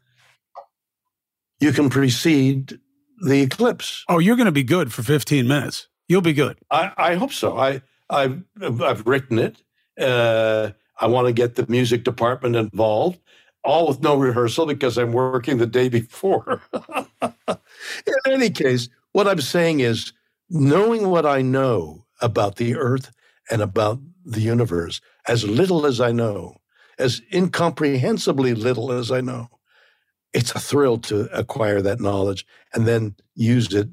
you 1.61 1.73
can 1.73 1.91
precede 1.91 2.79
the 3.27 3.43
eclipse. 3.43 4.05
Oh, 4.09 4.19
you're 4.19 4.37
going 4.37 4.47
to 4.47 4.53
be 4.53 4.63
good 4.63 4.93
for 4.93 5.03
15 5.03 5.47
minutes. 5.47 5.89
You'll 6.09 6.21
be 6.21 6.33
good. 6.33 6.59
I, 6.71 6.93
I 6.97 7.15
hope 7.15 7.33
so. 7.33 7.57
I, 7.59 7.83
I've, 8.11 8.43
I've 8.63 9.07
written 9.07 9.39
it. 9.39 9.63
Uh, 9.99 10.71
I 11.01 11.07
want 11.07 11.27
to 11.27 11.33
get 11.33 11.55
the 11.55 11.67
music 11.69 12.05
department 12.05 12.57
involved, 12.57 13.19
all 13.65 13.89
with 13.89 14.03
no 14.03 14.17
rehearsal 14.17 14.67
because 14.67 14.99
I'm 14.99 15.13
working 15.13 15.59
the 15.59 15.67
day 15.67 15.89
before. 15.89 16.63
In 17.23 18.15
any 18.27 18.51
case, 18.51 18.89
what 19.13 19.27
I'm 19.29 19.41
saying 19.41 19.81
is 19.81 20.13
knowing 20.51 21.09
what 21.09 21.27
I 21.27 21.43
know 21.43 22.05
about 22.21 22.57
the 22.57 22.77
earth 22.77 23.11
and 23.51 23.63
about 23.63 24.01
the 24.25 24.41
universe, 24.41 25.01
as 25.27 25.45
little 25.45 25.87
as 25.87 26.01
I 26.01 26.13
know, 26.13 26.57
as 26.99 27.21
incomprehensibly 27.33 28.55
little 28.55 28.93
as 28.93 29.11
I 29.11 29.21
know, 29.21 29.49
it's 30.33 30.53
a 30.53 30.61
thrill 30.61 30.99
to 30.99 31.29
acquire 31.37 31.81
that 31.83 32.01
knowledge 32.01 32.47
and 32.75 32.87
then 32.87 33.15
use 33.35 33.73
it 33.73 33.89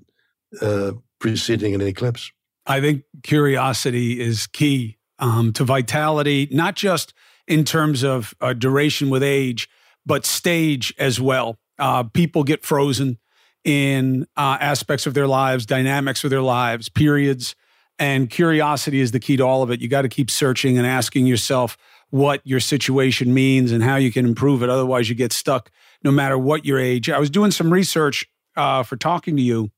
uh, 0.62 0.94
preceding 1.22 1.74
an 1.74 1.82
eclipse. 1.82 2.32
I 2.66 2.82
think 2.82 3.04
curiosity 3.24 4.20
is 4.20 4.48
key 4.48 4.98
um, 5.20 5.54
to 5.54 5.64
vitality, 5.64 6.50
not 6.52 6.76
just 6.76 7.14
in 7.48 7.64
terms 7.64 8.04
of 8.04 8.34
uh, 8.42 8.54
duration 8.54 9.10
with 9.10 9.24
age, 9.24 9.70
but 10.06 10.26
stage 10.26 10.94
as 10.98 11.22
well. 11.22 11.58
Uh, 11.80 12.04
people 12.04 12.44
get 12.44 12.64
frozen 12.64 13.18
in 13.64 14.26
uh, 14.36 14.58
aspects 14.60 15.06
of 15.06 15.14
their 15.14 15.28
lives, 15.28 15.66
dynamics 15.66 16.24
of 16.24 16.30
their 16.30 16.42
lives, 16.42 16.90
periods. 16.90 17.56
And 18.00 18.30
curiosity 18.30 19.00
is 19.00 19.12
the 19.12 19.20
key 19.20 19.38
to 19.38 19.44
all 19.44 19.62
of 19.62 19.70
it. 19.70 19.80
You 19.80 19.88
got 19.88 20.02
to 20.02 20.10
keep 20.10 20.32
searching 20.32 20.78
and 20.78 20.88
asking 20.88 21.28
yourself 21.28 21.78
what 22.10 22.42
your 22.44 22.60
situation 22.60 23.34
means 23.34 23.72
and 23.72 23.84
how 23.84 23.96
you 23.96 24.12
can 24.12 24.26
improve 24.26 24.64
it. 24.64 24.70
Otherwise, 24.70 25.08
you 25.08 25.16
get 25.16 25.32
stuck 25.32 25.72
no 26.04 26.12
matter 26.12 26.38
what 26.38 26.66
your 26.66 26.80
age. 26.80 27.10
I 27.10 27.20
was 27.20 27.30
doing 27.30 27.52
some 27.52 27.72
research 27.72 28.26
uh, 28.56 28.84
for 28.84 28.98
talking 28.98 29.36
to 29.38 29.42
you, 29.42 29.70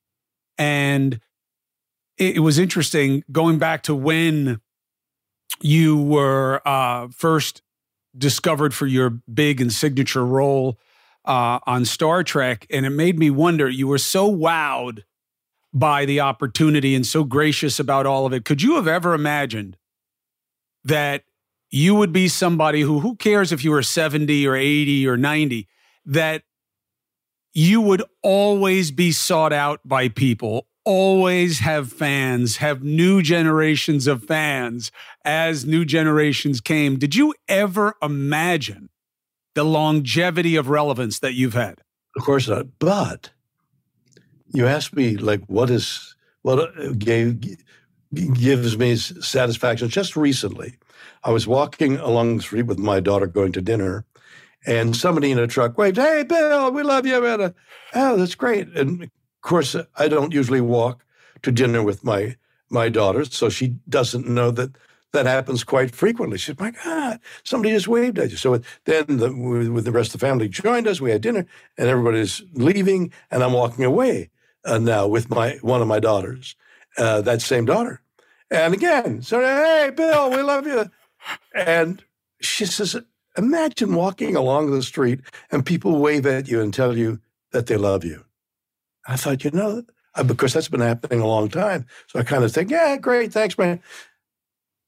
and 0.57 1.19
it, 2.17 2.37
it, 2.37 2.39
was 2.39 2.59
interesting 2.59 3.23
going 3.31 3.57
back 3.57 3.83
to 3.83 3.95
when 3.95 4.61
you 5.61 6.01
were 6.01 6.61
uh, 6.65 7.07
first 7.09 7.61
discovered 8.17 8.73
for 8.73 8.85
your 8.85 9.09
big 9.09 9.61
and 9.61 9.71
signature 9.71 10.25
role 10.25 10.79
uh, 11.25 11.59
on 11.65 11.85
Star 11.85 12.23
Trek. 12.23 12.65
And 12.69 12.85
it 12.85 12.91
made 12.91 13.17
me 13.17 13.29
wonder 13.29 13.69
you 13.69 13.87
were 13.87 13.97
so 13.97 14.31
wowed 14.31 15.03
by 15.73 16.05
the 16.05 16.19
opportunity 16.19 16.93
and 16.93 17.05
so 17.05 17.23
gracious 17.23 17.79
about 17.79 18.05
all 18.05 18.25
of 18.25 18.33
it. 18.33 18.45
Could 18.45 18.61
you 18.61 18.75
have 18.75 18.87
ever 18.87 19.13
imagined 19.13 19.77
that 20.83 21.23
you 21.71 21.95
would 21.95 22.13
be 22.13 22.27
somebody 22.27 22.81
who, 22.81 22.99
who 22.99 23.15
cares 23.15 23.51
if 23.51 23.63
you 23.63 23.71
were 23.71 23.81
70 23.81 24.45
or 24.47 24.55
80 24.55 25.07
or 25.07 25.17
90, 25.17 25.67
that 26.05 26.43
you 27.53 27.81
would 27.81 28.03
always 28.21 28.91
be 28.91 29.11
sought 29.11 29.53
out 29.53 29.79
by 29.83 30.09
people, 30.09 30.67
always 30.85 31.59
have 31.59 31.91
fans, 31.91 32.57
have 32.57 32.83
new 32.83 33.21
generations 33.21 34.07
of 34.07 34.23
fans 34.23 34.91
as 35.23 35.65
new 35.65 35.85
generations 35.85 36.61
came. 36.61 36.97
Did 36.97 37.15
you 37.15 37.33
ever 37.47 37.95
imagine 38.01 38.89
the 39.55 39.63
longevity 39.63 40.55
of 40.55 40.69
relevance 40.69 41.19
that 41.19 41.33
you've 41.33 41.53
had? 41.53 41.79
Of 42.17 42.23
course 42.23 42.47
not. 42.47 42.67
But 42.79 43.31
you 44.53 44.67
asked 44.67 44.95
me, 44.95 45.17
like, 45.17 45.43
what 45.45 45.69
is 45.69 46.15
what 46.41 46.59
uh, 46.59 46.91
gave, 46.97 47.57
gives 48.13 48.77
me 48.77 48.95
satisfaction? 48.95 49.89
Just 49.89 50.15
recently, 50.15 50.75
I 51.23 51.31
was 51.31 51.47
walking 51.47 51.97
along 51.97 52.37
the 52.37 52.43
street 52.43 52.63
with 52.63 52.77
my 52.77 52.99
daughter 52.99 53.27
going 53.27 53.51
to 53.53 53.61
dinner, 53.61 54.05
and 54.65 54.95
somebody 54.95 55.31
in 55.31 55.39
a 55.39 55.47
truck 55.47 55.77
waved, 55.77 55.97
"Hey, 55.97 56.23
Bill, 56.23 56.71
we 56.71 56.83
love 56.83 57.05
you, 57.05 57.21
man." 57.21 57.41
Uh, 57.41 57.51
oh, 57.95 58.17
that's 58.17 58.35
great. 58.35 58.67
And 58.75 59.09
of 59.43 59.49
course, 59.49 59.75
I 59.97 60.07
don't 60.07 60.33
usually 60.33 60.61
walk 60.61 61.03
to 61.41 61.51
dinner 61.51 61.83
with 61.83 62.03
my 62.03 62.37
my 62.69 62.87
daughter, 62.87 63.25
so 63.25 63.49
she 63.49 63.75
doesn't 63.89 64.25
know 64.25 64.51
that 64.51 64.77
that 65.11 65.25
happens 65.25 65.65
quite 65.65 65.93
frequently. 65.93 66.37
She 66.37 66.45
said, 66.45 66.61
"My 66.61 66.71
God, 66.71 67.19
somebody 67.43 67.73
just 67.73 67.89
waved 67.89 68.19
at 68.19 68.31
you." 68.31 68.37
So 68.37 68.61
then, 68.85 69.05
the, 69.07 69.33
with 69.69 69.83
the 69.83 69.91
rest 69.91 70.13
of 70.13 70.21
the 70.21 70.25
family, 70.25 70.47
joined 70.47 70.87
us. 70.87 71.01
We 71.01 71.11
had 71.11 71.21
dinner, 71.21 71.45
and 71.77 71.89
everybody's 71.89 72.41
leaving, 72.53 73.11
and 73.29 73.43
I'm 73.43 73.51
walking 73.51 73.83
away 73.83 74.29
uh, 74.63 74.77
now 74.77 75.07
with 75.07 75.29
my 75.29 75.57
one 75.61 75.81
of 75.81 75.89
my 75.89 75.99
daughters, 75.99 76.55
uh, 76.97 77.19
that 77.21 77.41
same 77.41 77.65
daughter, 77.65 78.01
and 78.49 78.73
again, 78.73 79.21
so 79.21 79.41
hey, 79.41 79.91
Bill, 79.93 80.31
we 80.31 80.41
love 80.41 80.65
you, 80.65 80.89
and 81.53 82.01
she 82.39 82.65
says, 82.65 82.95
"Imagine 83.37 83.93
walking 83.93 84.37
along 84.37 84.71
the 84.71 84.81
street 84.81 85.19
and 85.51 85.65
people 85.65 85.99
wave 85.99 86.25
at 86.25 86.47
you 86.47 86.61
and 86.61 86.73
tell 86.73 86.97
you 86.97 87.19
that 87.51 87.65
they 87.65 87.75
love 87.75 88.05
you." 88.05 88.23
I 89.07 89.15
thought, 89.15 89.43
you 89.43 89.51
know, 89.51 89.83
uh, 90.15 90.23
because 90.23 90.53
that's 90.53 90.69
been 90.69 90.79
happening 90.79 91.19
a 91.19 91.27
long 91.27 91.49
time, 91.49 91.85
so 92.07 92.19
I 92.19 92.23
kind 92.23 92.43
of 92.43 92.51
think, 92.51 92.71
"Yeah, 92.71 92.97
great, 92.97 93.33
thanks, 93.33 93.57
man." 93.57 93.81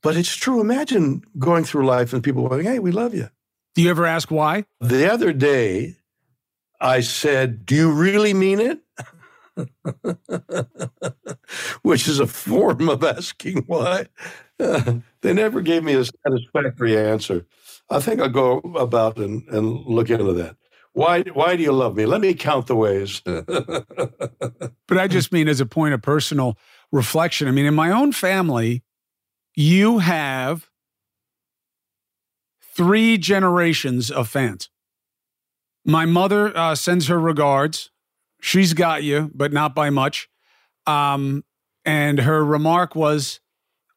But 0.06 0.16
it's 0.18 0.36
true. 0.36 0.62
Imagine 0.62 1.24
going 1.40 1.64
through 1.64 1.88
life 1.88 2.14
and 2.14 2.24
people 2.24 2.48
going, 2.48 2.64
hey, 2.64 2.78
we 2.78 2.92
love 2.92 3.16
you. 3.16 3.28
Do 3.74 3.82
you 3.82 3.90
ever 3.90 4.06
ask 4.06 4.30
why? 4.30 4.66
The 4.80 5.12
other 5.12 5.34
day, 5.34 5.96
I 6.80 7.02
said, 7.02 7.66
Do 7.66 7.74
you 7.74 7.92
really 7.92 8.36
mean 8.36 8.60
it? 8.60 8.82
Which 11.82 12.08
is 12.08 12.20
a 12.20 12.28
form 12.28 12.88
of 12.88 13.04
asking 13.04 13.64
why. 13.66 14.06
They 15.22 15.34
never 15.34 15.62
gave 15.62 15.84
me 15.84 15.96
a 15.96 16.06
satisfactory 16.06 16.98
answer. 16.98 17.46
I 17.90 18.00
think 18.00 18.22
I'll 18.22 18.30
go 18.30 18.60
about 18.76 19.18
and, 19.18 19.44
and 19.50 19.86
look 19.88 20.12
into 20.12 20.34
that. 20.34 20.56
Why, 20.96 21.24
why 21.24 21.58
do 21.58 21.64
you 21.64 21.74
love 21.74 21.98
me? 21.98 22.06
Let 22.06 22.22
me 22.22 22.34
count 22.34 22.68
the 22.68 22.76
ways. 22.76 23.20
but 23.26 24.98
I 24.98 25.10
just 25.10 25.34
mean 25.34 25.50
as 25.50 25.60
a 25.60 25.66
point 25.66 25.94
of 25.94 26.02
personal 26.02 26.58
reflection. 26.90 27.50
I 27.50 27.52
mean, 27.52 27.66
in 27.66 27.76
my 27.76 27.92
own 27.92 28.14
family, 28.14 28.82
you 29.58 29.98
have 29.98 30.70
three 32.62 33.18
generations 33.18 34.10
of 34.10 34.30
fans. 34.30 34.70
My 35.84 36.06
mother 36.06 36.56
uh, 36.58 36.76
sends 36.76 37.08
her 37.08 37.20
regards. 37.20 37.92
She's 38.40 38.74
got 38.74 39.04
you, 39.04 39.32
but 39.36 39.52
not 39.52 39.76
by 39.76 39.90
much. 39.90 40.30
Um, 40.88 41.44
and 41.84 42.20
her 42.20 42.44
remark 42.44 42.96
was, 42.96 43.42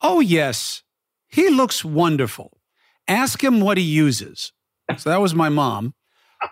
Oh, 0.03 0.19
yes, 0.19 0.83
he 1.29 1.49
looks 1.49 1.85
wonderful. 1.85 2.59
Ask 3.07 3.45
him 3.45 3.61
what 3.61 3.79
he 3.79 3.85
uses. 3.85 4.53
So 4.97 5.11
that 5.11 5.21
was 5.21 5.33
my 5.33 5.49
mom. 5.49 5.95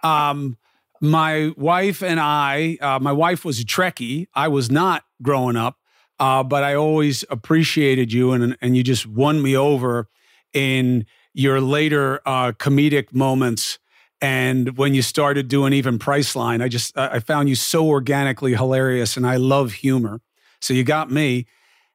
Um, 0.05 0.57
my 1.00 1.53
wife 1.57 2.03
and 2.03 2.19
I, 2.19 2.79
uh, 2.81 2.99
my 2.99 3.12
wife 3.12 3.45
was 3.45 3.61
a 3.61 3.65
Trekkie. 3.65 4.26
I 4.35 4.49
was 4.49 4.71
not 4.71 5.05
growing 5.23 5.57
up. 5.57 5.79
Uh, 6.19 6.43
but 6.43 6.65
I 6.65 6.75
always 6.75 7.25
appreciated 7.29 8.11
you, 8.11 8.33
and 8.33 8.57
and 8.62 8.75
you 8.75 8.83
just 8.83 9.07
won 9.07 9.43
me 9.43 9.55
over 9.55 10.09
in 10.55 11.05
your 11.35 11.61
later 11.61 12.21
uh, 12.25 12.53
comedic 12.53 13.12
moments. 13.12 13.79
And 14.23 14.79
when 14.79 14.95
you 14.95 15.03
started 15.03 15.49
doing 15.49 15.75
even 15.75 15.99
Priceline, 15.99 16.62
I 16.62 16.69
just 16.69 16.97
I 16.97 17.21
found 17.21 17.50
you 17.50 17.55
so 17.55 17.87
organically 17.87 18.55
hilarious, 18.55 19.19
and 19.19 19.26
I 19.26 19.37
love 19.37 19.73
humor. 19.73 20.23
So 20.62 20.73
you 20.73 20.85
got 20.85 21.11
me. 21.11 21.47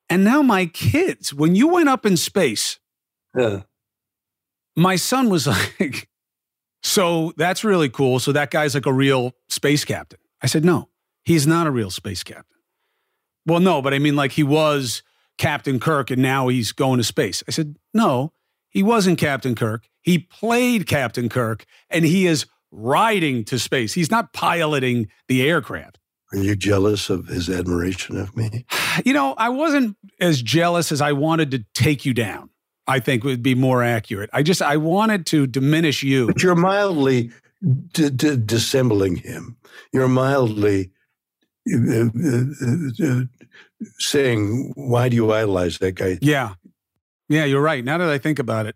And 0.08 0.24
now 0.24 0.44
my 0.44 0.68
kids, 0.68 1.34
when 1.34 1.56
you 1.56 1.68
went 1.68 1.90
up 1.90 2.06
in 2.06 2.16
space, 2.16 2.80
yeah. 3.36 3.62
my 4.76 4.98
son 4.98 5.30
was 5.30 5.48
like, 5.80 6.10
"So 6.84 7.34
that's 7.38 7.64
really 7.64 7.90
cool. 7.90 8.20
So 8.20 8.32
that 8.32 8.52
guy's 8.52 8.76
like 8.76 8.86
a 8.86 8.94
real 8.94 9.34
space 9.50 9.86
captain." 9.86 10.20
I 10.42 10.48
said, 10.48 10.66
"No, 10.66 10.90
he's 11.24 11.46
not 11.48 11.68
a 11.68 11.72
real 11.72 11.92
space 11.92 12.24
captain." 12.24 12.46
Well, 13.46 13.60
no, 13.60 13.82
but 13.82 13.94
I 13.94 14.00
mean, 14.00 14.16
like 14.16 14.34
he 14.34 14.44
was 14.44 15.02
Captain 15.42 15.80
Kirk 15.80 16.12
and 16.12 16.22
now 16.22 16.50
he's 16.50 16.72
going 16.72 17.00
to 17.00 17.04
space. 17.04 17.44
I 17.48 17.52
said, 17.52 17.76
no, 17.96 18.32
he 18.70 18.84
wasn't 18.84 19.18
Captain 19.18 19.56
Kirk. 19.56 19.90
He 20.02 20.20
played 20.20 20.86
Captain 20.86 21.30
Kirk 21.30 21.66
and 21.90 22.06
he 22.06 22.28
is 22.28 22.46
riding 22.70 23.44
to 23.46 23.58
space. 23.58 23.94
He's 23.94 24.12
not 24.12 24.34
piloting 24.34 25.08
the 25.28 25.42
aircraft. 25.42 25.98
Are 26.32 26.38
you 26.38 26.56
jealous 26.56 27.10
of 27.10 27.28
his 27.28 27.50
admiration 27.50 28.18
of 28.18 28.38
me? 28.38 28.66
You 29.06 29.14
know, 29.14 29.36
I 29.38 29.48
wasn't 29.48 29.96
as 30.20 30.42
jealous 30.42 30.92
as 30.92 31.02
I 31.02 31.14
wanted 31.14 31.52
to 31.52 31.64
take 31.74 32.06
you 32.06 32.14
down. 32.14 32.51
I 32.88 33.00
think 33.00 33.24
would 33.24 33.44
be 33.44 33.56
more 33.56 33.84
accurate. 33.84 34.30
I 34.34 34.44
just 34.44 34.62
I 34.62 34.78
wanted 34.78 35.26
to 35.28 35.48
diminish 35.48 36.04
you. 36.04 36.28
But 36.28 36.44
you're 36.44 36.56
mildly 36.56 37.32
d- 37.94 38.10
d- 38.10 38.38
dissembling 38.38 39.18
him. 39.18 39.58
You're 39.94 40.08
mildly 40.08 40.92
uh, 41.72 42.06
uh, 42.06 42.44
uh, 43.06 43.22
saying, 44.00 44.74
"Why 44.76 45.10
do 45.10 45.16
you 45.16 45.32
idolize 45.32 45.78
that 45.80 45.94
guy?" 45.94 46.18
Yeah, 46.22 46.56
yeah, 47.30 47.46
you're 47.46 47.62
right. 47.62 47.84
Now 47.84 47.98
that 47.98 48.10
I 48.10 48.18
think 48.18 48.40
about 48.40 48.66
it, 48.66 48.76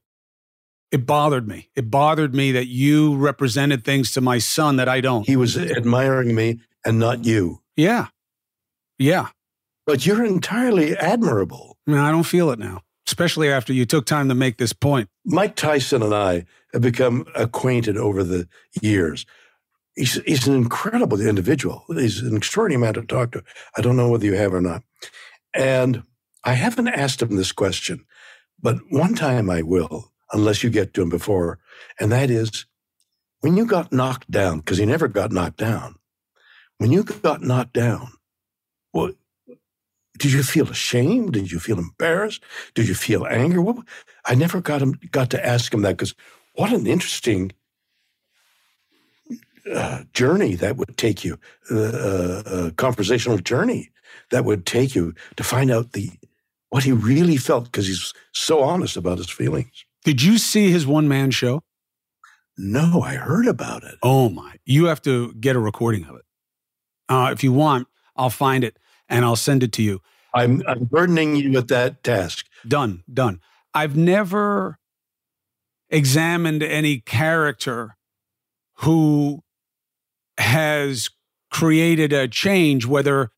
it 0.91 1.05
bothered 1.05 1.47
me. 1.47 1.69
It 1.75 1.89
bothered 1.89 2.33
me 2.33 2.51
that 2.53 2.67
you 2.67 3.15
represented 3.17 3.83
things 3.83 4.12
to 4.13 4.21
my 4.21 4.38
son 4.38 4.77
that 4.77 4.88
I 4.88 5.01
don't. 5.01 5.25
He 5.25 5.35
was 5.35 5.57
admiring 5.57 6.35
me 6.35 6.59
and 6.85 7.00
not 7.00 7.25
you. 7.25 7.62
Yeah, 7.75 8.07
yeah. 8.97 9.29
But 9.85 10.05
you're 10.05 10.25
entirely 10.25 10.95
admirable. 10.97 11.77
I, 11.88 11.91
mean, 11.91 12.00
I 12.00 12.12
don't 12.12 12.24
feel 12.24 12.50
it 12.51 12.59
now, 12.59 12.81
especially 13.07 13.50
after 13.50 13.74
you 13.74 13.85
took 13.85 14.05
time 14.05 14.29
to 14.29 14.35
make 14.35 14.57
this 14.57 14.74
point. 14.74 15.09
Mike 15.25 15.55
Tyson 15.55 16.01
and 16.01 16.13
I 16.13 16.45
have 16.74 16.81
become 16.81 17.25
acquainted 17.35 17.97
over 17.97 18.24
the 18.24 18.47
years 18.81 19.25
he's, 19.95 20.21
he's 20.25 20.47
an 20.47 20.55
incredible 20.55 21.19
individual. 21.19 21.83
He's 21.88 22.21
an 22.21 22.35
extraordinary 22.35 22.81
man 22.81 22.93
to 22.95 23.03
talk 23.03 23.31
to. 23.31 23.43
I 23.77 23.81
don't 23.81 23.97
know 23.97 24.09
whether 24.09 24.25
you 24.25 24.33
have 24.33 24.53
or 24.53 24.62
not. 24.62 24.83
And 25.53 26.03
I 26.43 26.53
haven't 26.53 26.89
asked 26.89 27.21
him 27.21 27.35
this 27.35 27.51
question, 27.51 28.05
but 28.62 28.77
one 28.89 29.15
time 29.15 29.50
I 29.50 29.62
will, 29.62 30.12
unless 30.31 30.63
you 30.63 30.69
get 30.69 30.93
to 30.93 31.01
him 31.01 31.09
before. 31.09 31.59
And 32.00 32.12
that 32.12 32.29
is 32.29 32.65
when 33.41 33.57
you 33.57 33.65
got 33.65 33.91
knocked 33.91 34.29
down, 34.29 34.59
because 34.59 34.77
he 34.77 34.85
never 34.85 35.07
got 35.07 35.31
knocked 35.31 35.57
down, 35.57 35.95
when 36.77 36.91
you 36.91 37.03
got 37.03 37.41
knocked 37.41 37.74
down, 37.74 38.09
well, 38.93 39.12
did 40.17 40.31
you 40.31 40.43
feel 40.43 40.69
ashamed? 40.69 41.34
Did 41.34 41.51
you 41.51 41.60
feel 41.60 41.79
embarrassed? 41.79 42.43
Did 42.74 42.88
you 42.88 42.95
feel 42.95 43.25
anger? 43.25 43.62
What, 43.62 43.77
I 44.25 44.36
never 44.36 44.62
got 44.62 44.81
him 44.81 45.00
got 45.12 45.29
to 45.31 45.45
ask 45.45 45.74
him 45.74 45.81
that 45.81 45.98
because 45.98 46.15
what 46.53 46.72
an 46.72 46.88
interesting 46.88 47.51
uh, 49.74 50.03
journey 50.13 50.55
that 50.55 50.77
would 50.77 50.98
take 50.98 51.24
you, 51.24 51.38
uh, 51.72 51.75
uh, 51.75 52.43
uh, 52.45 52.69
conversational 52.72 53.38
journey 53.38 53.91
that 54.31 54.45
would 54.45 54.65
take 54.65 54.95
you 54.95 55.13
to 55.36 55.43
find 55.43 55.72
out 55.72 55.91
the 55.93 56.12
what 56.69 56.84
he 56.84 56.91
really 56.91 57.38
felt 57.38 57.65
because 57.65 57.88
he's 57.88 58.13
so 58.31 58.62
honest 58.62 58.98
about 58.98 59.17
his 59.17 59.29
feelings. 59.29 59.86
Did 60.03 60.22
you 60.22 60.38
see 60.38 60.72
his 60.72 60.86
one 60.86 61.07
man 61.07 61.31
show? 61.31 61.63
No, 62.57 63.01
I 63.01 63.15
heard 63.15 63.48
about 63.48 63.84
it. 63.84 63.95
Oh 64.01 64.29
my! 64.29 64.55
You 64.65 64.86
have 64.86 65.01
to 65.03 65.34
get 65.34 65.55
a 65.55 65.60
recording 65.60 66.05
of 66.05 66.15
it. 66.15 66.25
Uh, 67.10 67.29
if 67.31 67.43
you 67.43 67.51
want, 67.51 67.88
I'll 68.15 68.29
find 68.29 68.63
it 68.63 68.77
and 69.09 69.25
I'll 69.25 69.35
send 69.35 69.63
it 69.63 69.71
to 69.74 69.83
you. 69.83 70.01
I'm, 70.33 70.62
I'm 70.67 70.85
burdening 70.85 71.35
you 71.35 71.51
with 71.51 71.69
that 71.69 72.03
task. 72.03 72.45
Done, 72.67 73.03
done. 73.12 73.39
I've 73.74 73.95
never 73.95 74.79
examined 75.89 76.63
any 76.63 77.00
character 77.00 77.95
who 78.79 79.43
has 80.38 81.09
created 81.50 82.12
a 82.12 82.27
change, 82.27 82.85
whether 82.85 83.31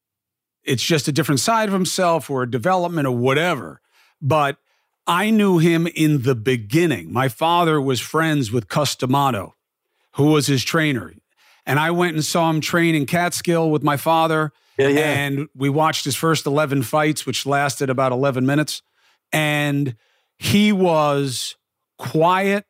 it's 0.63 0.83
just 0.83 1.07
a 1.07 1.12
different 1.12 1.39
side 1.39 1.69
of 1.69 1.74
himself 1.74 2.29
or 2.29 2.43
a 2.43 2.50
development 2.50 3.07
or 3.07 3.15
whatever. 3.15 3.81
But 4.21 4.57
I 5.05 5.29
knew 5.29 5.59
him 5.59 5.88
in 5.88 6.24
the 6.24 6.36
beginning. 6.36 7.13
My 7.13 7.29
father 7.29 7.79
was 7.79 8.01
friends 8.01 8.51
with 8.51 8.67
Cus 8.67 8.95
D'Amato, 8.95 9.55
who 10.15 10.25
was 10.25 10.47
his 10.47 10.63
trainer. 10.63 11.13
And 11.65 11.79
I 11.79 11.91
went 11.91 12.15
and 12.15 12.25
saw 12.25 12.50
him 12.50 12.59
train 12.59 12.95
in 12.95 13.05
Catskill 13.05 13.69
with 13.69 13.83
my 13.83 13.97
father. 13.97 14.51
Yeah, 14.77 14.89
yeah. 14.89 15.13
And 15.13 15.48
we 15.55 15.69
watched 15.69 16.05
his 16.05 16.15
first 16.15 16.46
11 16.46 16.84
fights, 16.84 17.25
which 17.25 17.46
lasted 17.46 17.89
about 17.89 18.12
11 18.12 18.46
minutes. 18.46 18.81
And 19.31 19.96
he 20.38 20.72
was 20.72 21.55
quiet 21.98 22.65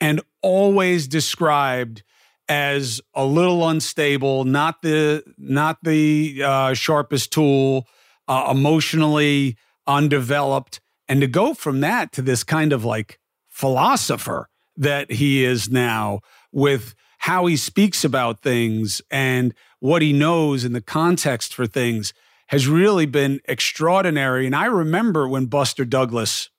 and 0.00 0.20
always 0.42 1.08
described 1.08 2.02
as 2.48 3.00
a 3.14 3.24
little 3.24 3.68
unstable, 3.68 4.44
not 4.44 4.82
the 4.82 5.22
not 5.36 5.78
the 5.82 6.42
uh, 6.44 6.74
sharpest 6.74 7.32
tool, 7.32 7.86
uh, 8.28 8.48
emotionally 8.50 9.56
undeveloped, 9.86 10.80
and 11.08 11.20
to 11.20 11.26
go 11.26 11.54
from 11.54 11.80
that 11.80 12.12
to 12.12 12.22
this 12.22 12.44
kind 12.44 12.72
of 12.72 12.84
like 12.84 13.18
philosopher 13.48 14.48
that 14.76 15.10
he 15.10 15.44
is 15.44 15.70
now 15.70 16.20
with 16.52 16.94
how 17.26 17.46
he 17.46 17.56
speaks 17.56 18.04
about 18.04 18.40
things 18.40 19.02
and 19.10 19.52
what 19.80 20.00
he 20.00 20.12
knows 20.12 20.62
and 20.62 20.76
the 20.76 20.80
context 20.80 21.52
for 21.52 21.66
things 21.66 22.14
has 22.48 22.68
really 22.68 23.04
been 23.04 23.40
extraordinary. 23.46 24.46
And 24.46 24.54
I 24.54 24.66
remember 24.66 25.26
when 25.28 25.46
Buster 25.46 25.84
Douglas 25.84 26.50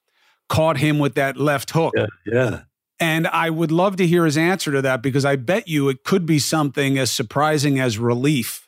caught 0.50 0.76
him 0.78 1.00
with 1.00 1.16
that 1.16 1.38
left 1.38 1.70
hook. 1.72 1.94
Yeah, 1.96 2.08
yeah. 2.26 2.62
And 3.00 3.28
I 3.28 3.50
would 3.50 3.72
love 3.72 3.96
to 3.96 4.06
hear 4.06 4.26
his 4.26 4.38
answer 4.38 4.74
to 4.74 4.82
that 4.82 5.02
because 5.02 5.24
I 5.24 5.38
bet 5.38 5.70
you 5.70 5.88
it 5.88 6.04
could 6.04 6.26
be 6.26 6.38
something 6.38 6.98
as 6.98 7.12
surprising 7.12 7.80
as 7.80 7.98
relief 7.98 8.68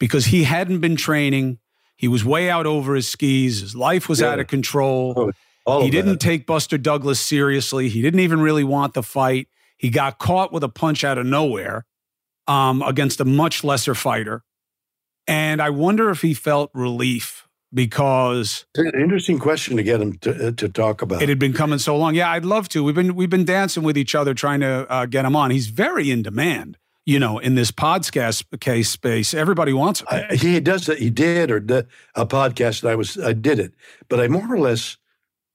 because 0.00 0.26
he 0.26 0.42
hadn't 0.42 0.80
been 0.80 0.96
training. 0.96 1.58
He 1.96 2.08
was 2.08 2.24
way 2.24 2.50
out 2.50 2.66
over 2.66 2.96
his 2.96 3.06
skis. 3.06 3.60
His 3.60 3.76
life 3.76 4.08
was 4.08 4.20
Yeah. 4.20 4.30
out 4.32 4.40
of 4.40 4.48
control. 4.48 5.30
Oh, 5.64 5.80
he 5.82 5.86
of 5.86 5.92
didn't 5.92 6.10
that. 6.12 6.20
take 6.20 6.44
Buster 6.44 6.76
Douglas 6.76 7.20
seriously. 7.20 7.88
He 7.88 8.02
didn't 8.02 8.20
even 8.20 8.40
really 8.40 8.64
want 8.64 8.94
the 8.94 9.02
fight. 9.04 9.46
He 9.76 9.90
got 9.90 10.18
caught 10.18 10.52
with 10.52 10.62
a 10.64 10.68
punch 10.68 11.04
out 11.04 11.18
of 11.18 11.26
nowhere 11.26 11.84
um, 12.46 12.82
against 12.82 13.20
a 13.20 13.24
much 13.24 13.62
lesser 13.64 13.94
fighter. 13.94 14.42
And 15.26 15.60
I 15.60 15.70
wonder 15.70 16.10
if 16.10 16.22
he 16.22 16.34
felt 16.34 16.70
relief 16.72 17.46
because 17.74 18.64
It's 18.74 18.94
an 18.94 19.00
interesting 19.00 19.38
question 19.38 19.76
to 19.76 19.82
get 19.82 20.00
him 20.00 20.18
to, 20.18 20.48
uh, 20.48 20.50
to 20.52 20.68
talk 20.68 21.02
about. 21.02 21.20
it 21.22 21.28
had 21.28 21.38
been 21.38 21.52
coming 21.52 21.78
so 21.78 21.96
long. 21.96 22.14
Yeah, 22.14 22.30
I'd 22.30 22.44
love 22.44 22.68
to. 22.70 22.82
We've 22.84 22.94
been 22.94 23.14
we've 23.14 23.30
been 23.30 23.44
dancing 23.44 23.82
with 23.82 23.98
each 23.98 24.14
other 24.14 24.34
trying 24.34 24.60
to 24.60 24.86
uh, 24.90 25.06
get 25.06 25.24
him 25.24 25.34
on. 25.36 25.50
He's 25.50 25.66
very 25.66 26.10
in 26.10 26.22
demand, 26.22 26.78
you 27.04 27.18
know, 27.18 27.38
in 27.38 27.56
this 27.56 27.72
podcast 27.72 28.44
case 28.60 28.88
space. 28.88 29.34
Everybody 29.34 29.72
wants 29.72 30.00
him. 30.00 30.06
I, 30.10 30.36
he 30.36 30.60
does 30.60 30.86
that. 30.86 30.98
He 30.98 31.10
did 31.10 31.50
or 31.50 31.58
did 31.60 31.88
a 32.14 32.24
podcast, 32.24 32.82
and 32.82 32.90
I 32.92 32.94
was 32.94 33.18
I 33.18 33.32
did 33.32 33.58
it, 33.58 33.74
but 34.08 34.20
I 34.20 34.28
more 34.28 34.50
or 34.50 34.58
less 34.60 34.96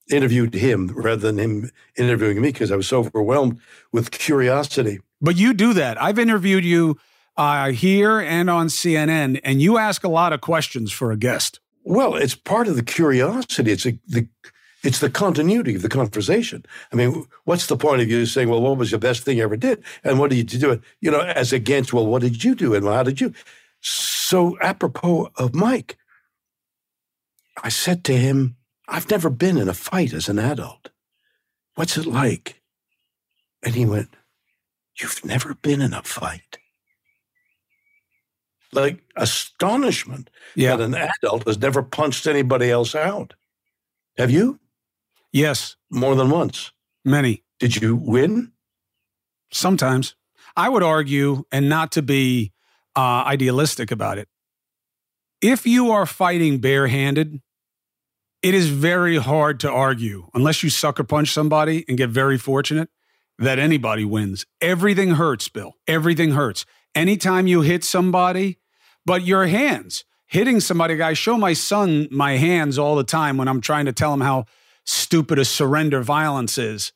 interviewed 0.09 0.53
him 0.53 0.87
rather 0.95 1.31
than 1.31 1.37
him 1.37 1.71
interviewing 1.95 2.41
me 2.41 2.49
because 2.49 2.71
I 2.71 2.75
was 2.75 2.87
so 2.87 2.99
overwhelmed 2.99 3.59
with 3.91 4.11
curiosity. 4.11 4.99
But 5.21 5.37
you 5.37 5.53
do 5.53 5.73
that. 5.73 6.01
I've 6.01 6.19
interviewed 6.19 6.65
you 6.65 6.97
uh, 7.37 7.71
here 7.71 8.19
and 8.19 8.49
on 8.49 8.67
CNN, 8.67 9.39
and 9.43 9.61
you 9.61 9.77
ask 9.77 10.03
a 10.03 10.09
lot 10.09 10.33
of 10.33 10.41
questions 10.41 10.91
for 10.91 11.11
a 11.11 11.17
guest. 11.17 11.59
Well, 11.83 12.15
it's 12.15 12.35
part 12.35 12.67
of 12.67 12.75
the 12.75 12.83
curiosity. 12.83 13.71
It's 13.71 13.85
a, 13.85 13.97
the 14.07 14.27
it's 14.83 14.99
the 14.99 15.09
continuity 15.09 15.75
of 15.75 15.83
the 15.83 15.89
conversation. 15.89 16.65
I 16.91 16.95
mean, 16.95 17.25
what's 17.45 17.67
the 17.67 17.77
point 17.77 18.01
of 18.01 18.09
you 18.09 18.25
saying, 18.25 18.49
"Well, 18.49 18.61
what 18.61 18.77
was 18.77 18.91
the 18.91 18.97
best 18.97 19.23
thing 19.23 19.37
you 19.37 19.43
ever 19.43 19.57
did?" 19.57 19.83
and 20.03 20.19
what 20.19 20.29
did 20.29 20.51
you 20.53 20.59
do 20.59 20.71
it? 20.71 20.81
You 20.99 21.11
know, 21.11 21.21
as 21.21 21.53
against, 21.53 21.93
"Well, 21.93 22.05
what 22.05 22.21
did 22.21 22.43
you 22.43 22.55
do?" 22.55 22.73
and 22.73 22.85
well, 22.85 22.95
how 22.95 23.03
did 23.03 23.21
you? 23.21 23.33
So, 23.81 24.57
apropos 24.61 25.31
of 25.35 25.55
Mike, 25.55 25.97
I 27.63 27.69
said 27.69 28.03
to 28.05 28.17
him, 28.17 28.57
"I've 28.87 29.09
never 29.09 29.29
been 29.29 29.57
in 29.57 29.69
a 29.69 29.73
fight 29.73 30.13
as 30.13 30.29
an 30.29 30.39
adult. 30.39 30.89
What's 31.75 31.97
it 31.97 32.05
like?" 32.05 32.61
And 33.63 33.75
he 33.75 33.85
went, 33.85 34.15
"You've 34.99 35.23
never 35.23 35.53
been 35.55 35.81
in 35.81 35.93
a 35.93 36.03
fight." 36.03 36.57
Like 38.73 39.03
astonishment 39.17 40.29
Yeah. 40.55 40.75
that 40.77 40.83
an 40.85 40.95
adult 40.95 41.45
has 41.45 41.59
never 41.59 41.83
punched 41.83 42.25
anybody 42.25 42.69
else 42.71 42.95
out. 42.95 43.33
Have 44.17 44.31
you? 44.31 44.59
Yes. 45.33 45.75
More 45.89 46.15
than 46.15 46.29
once. 46.29 46.71
Many. 47.03 47.43
Did 47.59 47.81
you 47.81 47.95
win? 47.95 48.53
Sometimes. 49.51 50.15
I 50.55 50.69
would 50.69 50.83
argue, 50.83 51.43
and 51.51 51.69
not 51.69 51.91
to 51.93 52.01
be 52.01 52.51
uh, 52.95 53.23
idealistic 53.25 53.91
about 53.91 54.17
it, 54.17 54.27
if 55.41 55.65
you 55.65 55.91
are 55.91 56.05
fighting 56.05 56.59
barehanded, 56.59 57.41
it 58.41 58.53
is 58.53 58.69
very 58.69 59.17
hard 59.17 59.59
to 59.61 59.71
argue, 59.71 60.27
unless 60.33 60.63
you 60.63 60.69
sucker 60.69 61.03
punch 61.03 61.31
somebody 61.31 61.85
and 61.87 61.97
get 61.97 62.09
very 62.09 62.37
fortunate, 62.37 62.89
that 63.37 63.59
anybody 63.59 64.05
wins. 64.05 64.45
Everything 64.59 65.11
hurts, 65.11 65.47
Bill. 65.47 65.73
Everything 65.87 66.31
hurts. 66.31 66.65
Anytime 66.95 67.47
you 67.47 67.61
hit 67.61 67.83
somebody, 67.83 68.59
but 69.05 69.23
your 69.23 69.47
hands, 69.47 70.03
hitting 70.27 70.59
somebody, 70.59 71.01
I 71.01 71.13
show 71.13 71.37
my 71.37 71.53
son 71.53 72.07
my 72.11 72.37
hands 72.37 72.77
all 72.77 72.95
the 72.95 73.03
time 73.03 73.37
when 73.37 73.47
I'm 73.47 73.61
trying 73.61 73.85
to 73.85 73.93
tell 73.93 74.13
him 74.13 74.21
how 74.21 74.45
stupid 74.85 75.39
a 75.39 75.45
surrender 75.45 76.01
violence 76.01 76.57
is 76.57 76.91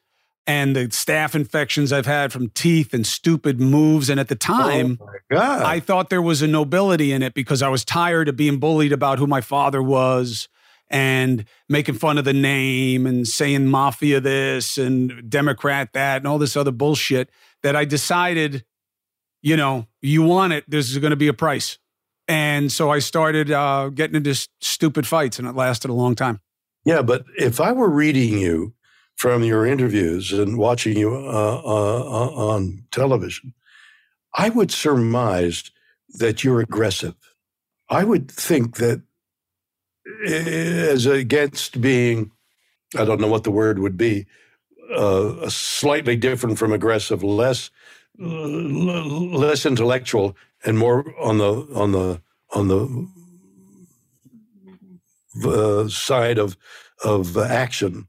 and 0.47 0.75
the 0.75 0.87
staph 0.87 1.35
infections 1.35 1.91
I've 1.91 2.05
had 2.05 2.31
from 2.31 2.49
teeth 2.49 2.93
and 2.93 3.05
stupid 3.05 3.59
moves. 3.59 4.09
And 4.09 4.19
at 4.19 4.27
the 4.27 4.35
oh 4.35 4.37
time, 4.37 4.99
oh. 5.01 5.15
I 5.37 5.79
thought 5.79 6.09
there 6.09 6.21
was 6.21 6.41
a 6.41 6.47
nobility 6.47 7.11
in 7.11 7.23
it 7.23 7.33
because 7.33 7.61
I 7.61 7.69
was 7.69 7.83
tired 7.83 8.29
of 8.29 8.35
being 8.35 8.59
bullied 8.59 8.91
about 8.91 9.19
who 9.19 9.27
my 9.27 9.41
father 9.41 9.81
was 9.81 10.47
and 10.89 11.45
making 11.67 11.95
fun 11.95 12.17
of 12.17 12.25
the 12.25 12.33
name 12.33 13.05
and 13.05 13.27
saying 13.27 13.67
mafia 13.67 14.19
this 14.19 14.77
and 14.77 15.29
Democrat 15.29 15.93
that 15.93 16.17
and 16.17 16.27
all 16.27 16.37
this 16.37 16.55
other 16.55 16.71
bullshit 16.71 17.29
that 17.63 17.75
I 17.75 17.85
decided, 17.85 18.63
you 19.41 19.57
know, 19.57 19.87
you 20.01 20.21
want 20.21 20.53
it, 20.53 20.63
there's 20.67 20.97
going 20.97 21.11
to 21.11 21.17
be 21.17 21.27
a 21.27 21.33
price. 21.33 21.77
And 22.27 22.71
so 22.71 22.91
I 22.91 22.99
started 22.99 23.51
uh, 23.51 23.89
getting 23.89 24.15
into 24.15 24.35
stupid 24.61 25.05
fights 25.05 25.39
and 25.39 25.47
it 25.47 25.55
lasted 25.55 25.89
a 25.89 25.93
long 25.93 26.15
time. 26.15 26.39
yeah, 26.85 27.01
but 27.01 27.25
if 27.37 27.59
I 27.59 27.71
were 27.71 27.89
reading 27.89 28.37
you 28.37 28.73
from 29.15 29.43
your 29.43 29.65
interviews 29.65 30.33
and 30.33 30.57
watching 30.57 30.97
you 30.97 31.15
uh, 31.15 31.61
uh, 31.63 32.29
on 32.35 32.83
television, 32.91 33.53
I 34.33 34.49
would 34.49 34.71
surmise 34.71 35.71
that 36.09 36.43
you're 36.43 36.59
aggressive. 36.59 37.15
I 37.89 38.03
would 38.03 38.29
think 38.29 38.77
that 38.77 39.01
as 40.25 41.05
against 41.05 41.81
being, 41.81 42.31
I 42.97 43.05
don't 43.05 43.19
know 43.21 43.27
what 43.27 43.43
the 43.43 43.51
word 43.51 43.79
would 43.79 43.97
be, 43.97 44.25
uh, 44.95 45.49
slightly 45.49 46.15
different 46.15 46.59
from 46.59 46.71
aggressive, 46.71 47.23
less 47.23 47.71
l- 48.19 48.27
less 48.27 49.65
intellectual 49.65 50.35
and 50.63 50.77
more 50.77 51.13
on 51.19 51.37
the 51.37 51.67
on 51.73 51.91
the 51.91 52.21
on 52.53 52.67
the 52.67 53.07
uh, 55.43 55.87
side 55.89 56.37
of 56.37 56.57
of 57.03 57.37
action. 57.37 58.07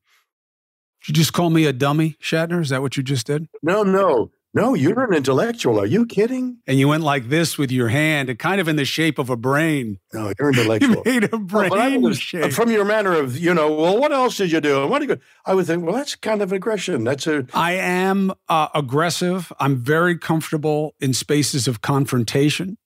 Did 1.07 1.17
you 1.17 1.23
just 1.23 1.33
call 1.33 1.51
me 1.51 1.65
a 1.67 1.73
dummy, 1.73 2.17
Shatner? 2.21 2.61
Is 2.61 2.71
that 2.71 2.83
what 2.83 2.97
you 2.97 3.03
just 3.03 3.27
did? 3.27 3.49
No, 3.63 3.83
no, 3.83 4.31
no. 4.57 4.75
You're 4.75 5.05
an 5.05 5.15
intellectual. 5.15 5.79
Are 5.79 5.87
you 5.87 6.07
kidding? 6.07 6.59
And 6.67 6.79
you 6.79 6.89
went 6.89 7.03
like 7.05 7.29
this 7.29 7.57
with 7.59 7.71
your 7.71 7.89
hand, 7.89 8.37
kind 8.39 8.61
of 8.61 8.67
in 8.69 8.77
the 8.77 8.85
shape 8.85 9.19
of 9.19 9.31
a 9.31 9.37
brain. 9.37 9.99
No, 10.13 10.33
you're 10.39 10.53
You 10.55 10.61
intellectual. 10.61 11.03
made 11.05 11.25
a 11.25 11.29
No, 11.39 11.39
brain 11.39 12.03
was- 12.03 12.19
shape. 12.19 12.53
from 12.53 12.71
your 12.71 12.85
manner 12.85 13.13
of, 13.15 13.37
you 13.39 13.55
know, 13.55 13.73
well, 13.73 13.99
what 14.01 14.13
else 14.13 14.37
did 14.39 14.51
you 14.51 14.61
do? 14.61 14.81
And 14.83 14.91
what 14.91 15.01
do 15.03 15.07
you? 15.09 15.19
I 15.45 15.55
would 15.55 15.67
think, 15.67 15.85
well, 15.85 15.95
that's 15.95 16.17
kind 16.17 16.43
of 16.43 16.53
aggression. 16.53 17.05
That's 17.05 17.27
a 17.27 17.47
I 17.55 17.73
am 17.75 18.33
uh, 18.49 18.69
aggressive. 18.75 19.53
I'm 19.61 19.77
very 19.77 20.19
comfortable 20.19 20.95
in 21.01 21.13
spaces 21.15 21.69
of 21.69 21.81
confrontation. 21.83 22.79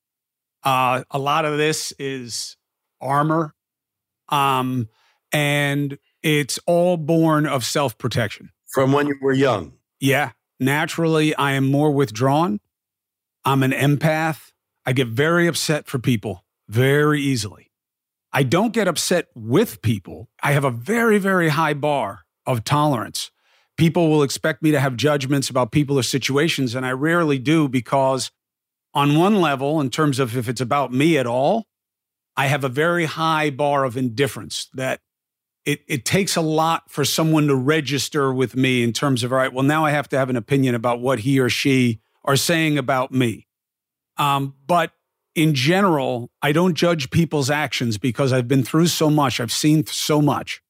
Uh, 0.62 1.04
a 1.10 1.18
lot 1.18 1.44
of 1.46 1.56
this 1.56 1.92
is 1.98 2.56
armor. 3.00 3.54
Um, 4.28 4.88
and 5.32 5.98
it's 6.22 6.58
all 6.66 6.96
born 6.96 7.46
of 7.46 7.64
self 7.64 7.96
protection. 7.96 8.50
From 8.74 8.92
when 8.92 9.06
you 9.06 9.16
were 9.22 9.32
young. 9.32 9.72
Yeah. 10.00 10.32
Naturally, 10.60 11.34
I 11.34 11.52
am 11.52 11.70
more 11.70 11.90
withdrawn. 11.90 12.60
I'm 13.46 13.62
an 13.62 13.72
empath. 13.72 14.52
I 14.84 14.92
get 14.92 15.08
very 15.08 15.46
upset 15.46 15.86
for 15.86 15.98
people 15.98 16.44
very 16.68 17.20
easily. 17.20 17.70
I 18.32 18.42
don't 18.42 18.72
get 18.72 18.86
upset 18.86 19.28
with 19.34 19.82
people. 19.82 20.28
I 20.42 20.52
have 20.52 20.64
a 20.64 20.70
very, 20.70 21.18
very 21.18 21.48
high 21.48 21.74
bar 21.74 22.20
of 22.46 22.62
tolerance. 22.62 23.30
People 23.76 24.10
will 24.10 24.22
expect 24.22 24.62
me 24.62 24.70
to 24.70 24.78
have 24.78 24.96
judgments 24.96 25.48
about 25.48 25.72
people 25.72 25.98
or 25.98 26.02
situations, 26.02 26.74
and 26.74 26.84
I 26.84 26.92
rarely 26.92 27.38
do 27.38 27.66
because, 27.66 28.30
on 28.92 29.18
one 29.18 29.40
level, 29.40 29.80
in 29.80 29.88
terms 29.88 30.18
of 30.18 30.36
if 30.36 30.48
it's 30.48 30.60
about 30.60 30.92
me 30.92 31.16
at 31.16 31.26
all, 31.26 31.64
I 32.36 32.46
have 32.46 32.62
a 32.62 32.68
very 32.68 33.06
high 33.06 33.50
bar 33.50 33.84
of 33.84 33.96
indifference 33.96 34.68
that 34.74 35.00
it, 35.70 35.84
it 35.86 36.04
takes 36.04 36.34
a 36.34 36.40
lot 36.40 36.90
for 36.90 37.04
someone 37.04 37.46
to 37.46 37.54
register 37.54 38.34
with 38.34 38.56
me 38.56 38.82
in 38.82 38.92
terms 38.92 39.22
of, 39.22 39.32
all 39.32 39.38
right, 39.38 39.52
well, 39.52 39.62
now 39.62 39.84
I 39.84 39.92
have 39.92 40.08
to 40.08 40.18
have 40.18 40.28
an 40.28 40.36
opinion 40.36 40.74
about 40.74 41.00
what 41.00 41.20
he 41.20 41.38
or 41.38 41.48
she 41.48 42.00
are 42.24 42.34
saying 42.34 42.76
about 42.76 43.12
me. 43.12 43.46
Um, 44.16 44.54
but 44.66 44.90
in 45.36 45.54
general, 45.54 46.32
I 46.42 46.50
don't 46.50 46.74
judge 46.74 47.10
people's 47.10 47.50
actions 47.50 47.98
because 47.98 48.32
I've 48.32 48.48
been 48.48 48.64
through 48.64 48.88
so 48.88 49.08
much, 49.08 49.38
I've 49.38 49.52
seen 49.52 49.86
so 49.86 50.20
much 50.20 50.60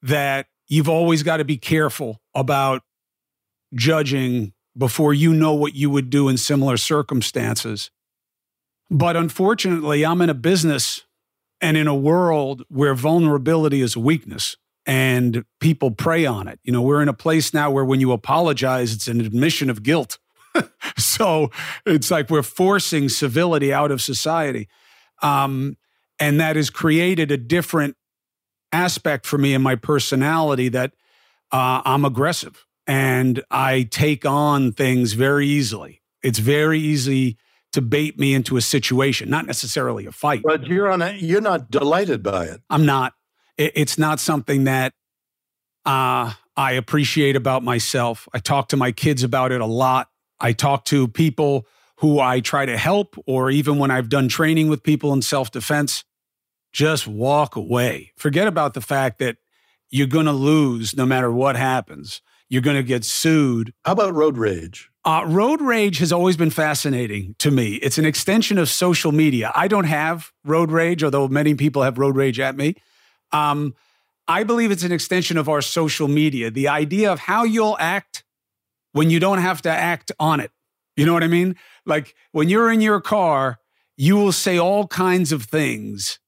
that 0.00 0.46
you've 0.68 0.88
always 0.88 1.24
got 1.24 1.38
to 1.38 1.44
be 1.44 1.58
careful 1.58 2.20
about 2.32 2.82
judging 3.74 4.52
before 4.78 5.12
you 5.12 5.34
know 5.34 5.54
what 5.54 5.74
you 5.74 5.90
would 5.90 6.08
do 6.08 6.28
in 6.28 6.36
similar 6.36 6.76
circumstances. 6.76 7.90
But 8.88 9.16
unfortunately, 9.16 10.06
I'm 10.06 10.22
in 10.22 10.30
a 10.30 10.34
business 10.34 11.04
and 11.60 11.76
in 11.76 11.86
a 11.86 11.94
world 11.94 12.62
where 12.68 12.94
vulnerability 12.94 13.80
is 13.80 13.96
a 13.96 14.00
weakness 14.00 14.56
and 14.86 15.44
people 15.60 15.90
prey 15.90 16.26
on 16.26 16.48
it. 16.48 16.58
You 16.64 16.72
know, 16.72 16.82
we're 16.82 17.02
in 17.02 17.08
a 17.08 17.14
place 17.14 17.52
now 17.52 17.70
where 17.70 17.84
when 17.84 18.00
you 18.00 18.12
apologize, 18.12 18.94
it's 18.94 19.08
an 19.08 19.20
admission 19.20 19.70
of 19.70 19.82
guilt. 19.82 20.18
so 20.96 21.50
it's 21.86 22.10
like 22.10 22.30
we're 22.30 22.42
forcing 22.42 23.08
civility 23.08 23.72
out 23.72 23.90
of 23.90 24.00
society. 24.00 24.68
Um, 25.22 25.76
and 26.18 26.40
that 26.40 26.56
has 26.56 26.70
created 26.70 27.30
a 27.30 27.36
different 27.36 27.96
aspect 28.72 29.26
for 29.26 29.38
me 29.38 29.54
in 29.54 29.62
my 29.62 29.74
personality 29.74 30.68
that 30.68 30.92
uh, 31.52 31.82
I'm 31.84 32.04
aggressive 32.04 32.66
and 32.86 33.42
I 33.50 33.82
take 33.90 34.24
on 34.24 34.72
things 34.72 35.12
very 35.12 35.46
easily. 35.46 36.02
It's 36.22 36.38
very 36.38 36.78
easy 36.78 37.36
to 37.72 37.80
bait 37.80 38.18
me 38.18 38.34
into 38.34 38.56
a 38.56 38.60
situation, 38.60 39.30
not 39.30 39.46
necessarily 39.46 40.06
a 40.06 40.12
fight. 40.12 40.42
But 40.42 40.66
you're 40.66 40.90
on 40.90 41.02
a, 41.02 41.12
you're 41.12 41.40
not 41.40 41.70
delighted 41.70 42.22
by 42.22 42.46
it. 42.46 42.60
I'm 42.68 42.84
not. 42.84 43.14
It, 43.56 43.72
it's 43.76 43.98
not 43.98 44.20
something 44.20 44.64
that 44.64 44.92
uh, 45.86 46.32
I 46.56 46.72
appreciate 46.72 47.36
about 47.36 47.62
myself. 47.62 48.28
I 48.34 48.38
talk 48.38 48.68
to 48.70 48.76
my 48.76 48.92
kids 48.92 49.22
about 49.22 49.52
it 49.52 49.60
a 49.60 49.66
lot. 49.66 50.08
I 50.40 50.52
talk 50.52 50.84
to 50.86 51.06
people 51.08 51.66
who 51.96 52.18
I 52.18 52.40
try 52.40 52.64
to 52.64 52.76
help, 52.76 53.16
or 53.26 53.50
even 53.50 53.78
when 53.78 53.90
I've 53.90 54.08
done 54.08 54.28
training 54.28 54.68
with 54.68 54.82
people 54.82 55.12
in 55.12 55.22
self 55.22 55.50
defense, 55.50 56.04
just 56.72 57.06
walk 57.06 57.56
away. 57.56 58.12
Forget 58.16 58.46
about 58.46 58.74
the 58.74 58.80
fact 58.80 59.18
that 59.18 59.36
you're 59.90 60.06
going 60.06 60.26
to 60.26 60.32
lose 60.32 60.96
no 60.96 61.04
matter 61.04 61.30
what 61.30 61.56
happens. 61.56 62.22
You're 62.50 62.62
going 62.62 62.76
to 62.76 62.82
get 62.82 63.04
sued. 63.04 63.72
How 63.84 63.92
about 63.92 64.12
road 64.12 64.36
rage? 64.36 64.90
Uh, 65.04 65.24
road 65.26 65.62
rage 65.62 65.98
has 65.98 66.12
always 66.12 66.36
been 66.36 66.50
fascinating 66.50 67.36
to 67.38 67.50
me. 67.50 67.76
It's 67.76 67.96
an 67.96 68.04
extension 68.04 68.58
of 68.58 68.68
social 68.68 69.12
media. 69.12 69.52
I 69.54 69.68
don't 69.68 69.84
have 69.84 70.32
road 70.44 70.70
rage, 70.70 71.02
although 71.02 71.28
many 71.28 71.54
people 71.54 71.82
have 71.82 71.96
road 71.96 72.16
rage 72.16 72.38
at 72.38 72.56
me. 72.56 72.74
Um, 73.32 73.74
I 74.28 74.42
believe 74.42 74.70
it's 74.70 74.82
an 74.82 74.92
extension 74.92 75.38
of 75.38 75.48
our 75.48 75.62
social 75.62 76.08
media. 76.08 76.50
The 76.50 76.68
idea 76.68 77.10
of 77.10 77.20
how 77.20 77.44
you'll 77.44 77.76
act 77.80 78.24
when 78.92 79.10
you 79.10 79.20
don't 79.20 79.38
have 79.38 79.62
to 79.62 79.70
act 79.70 80.12
on 80.18 80.40
it. 80.40 80.50
You 80.96 81.06
know 81.06 81.14
what 81.14 81.24
I 81.24 81.28
mean? 81.28 81.56
Like 81.86 82.14
when 82.32 82.48
you're 82.48 82.70
in 82.70 82.80
your 82.80 83.00
car, 83.00 83.58
you 83.96 84.16
will 84.16 84.32
say 84.32 84.58
all 84.58 84.86
kinds 84.86 85.32
of 85.32 85.44
things. 85.44 86.18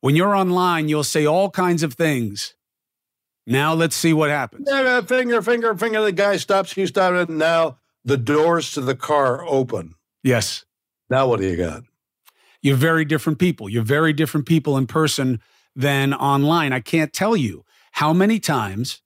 When 0.00 0.16
you're 0.16 0.34
online, 0.34 0.88
you'll 0.88 1.04
say 1.04 1.26
all 1.26 1.50
kinds 1.50 1.82
of 1.82 1.94
things. 1.94 2.54
Now 3.46 3.74
let's 3.74 3.96
see 3.96 4.12
what 4.12 4.30
happens. 4.30 4.68
Finger, 4.68 5.42
finger, 5.42 5.74
finger. 5.76 6.02
The 6.02 6.12
guy 6.12 6.36
stops. 6.36 6.76
You 6.76 6.86
stop 6.86 7.14
it. 7.14 7.28
Now 7.28 7.78
the 8.04 8.16
doors 8.16 8.72
to 8.72 8.80
the 8.80 8.94
car 8.94 9.44
open. 9.44 9.94
Yes. 10.22 10.64
Now 11.10 11.26
what 11.26 11.40
do 11.40 11.46
you 11.46 11.56
got? 11.56 11.82
You're 12.62 12.76
very 12.76 13.04
different 13.04 13.38
people. 13.38 13.68
You're 13.68 13.82
very 13.82 14.12
different 14.12 14.46
people 14.46 14.78
in 14.78 14.86
person 14.86 15.40
than 15.74 16.14
online. 16.14 16.72
I 16.72 16.80
can't 16.80 17.12
tell 17.12 17.36
you 17.36 17.64
how 17.92 18.12
many 18.12 18.38
times, 18.38 19.02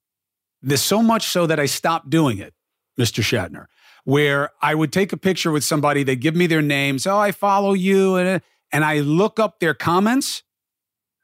there's 0.62 0.82
so 0.82 1.02
much 1.02 1.26
so 1.26 1.46
that 1.46 1.58
I 1.58 1.66
stopped 1.66 2.10
doing 2.10 2.38
it, 2.38 2.54
Mr. 2.98 3.22
Shatner, 3.22 3.66
where 4.04 4.50
I 4.60 4.74
would 4.74 4.92
take 4.92 5.12
a 5.12 5.16
picture 5.16 5.50
with 5.50 5.64
somebody, 5.64 6.02
they 6.02 6.16
give 6.16 6.36
me 6.36 6.46
their 6.46 6.62
names, 6.62 7.06
oh, 7.06 7.18
I 7.18 7.32
follow 7.32 7.72
you, 7.72 8.16
and, 8.16 8.42
and 8.72 8.84
I 8.84 9.00
look 9.00 9.40
up 9.40 9.58
their 9.58 9.74
comments 9.74 10.42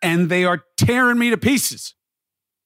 and 0.00 0.28
they 0.28 0.44
are 0.44 0.64
tearing 0.76 1.18
me 1.18 1.30
to 1.30 1.36
pieces 1.36 1.94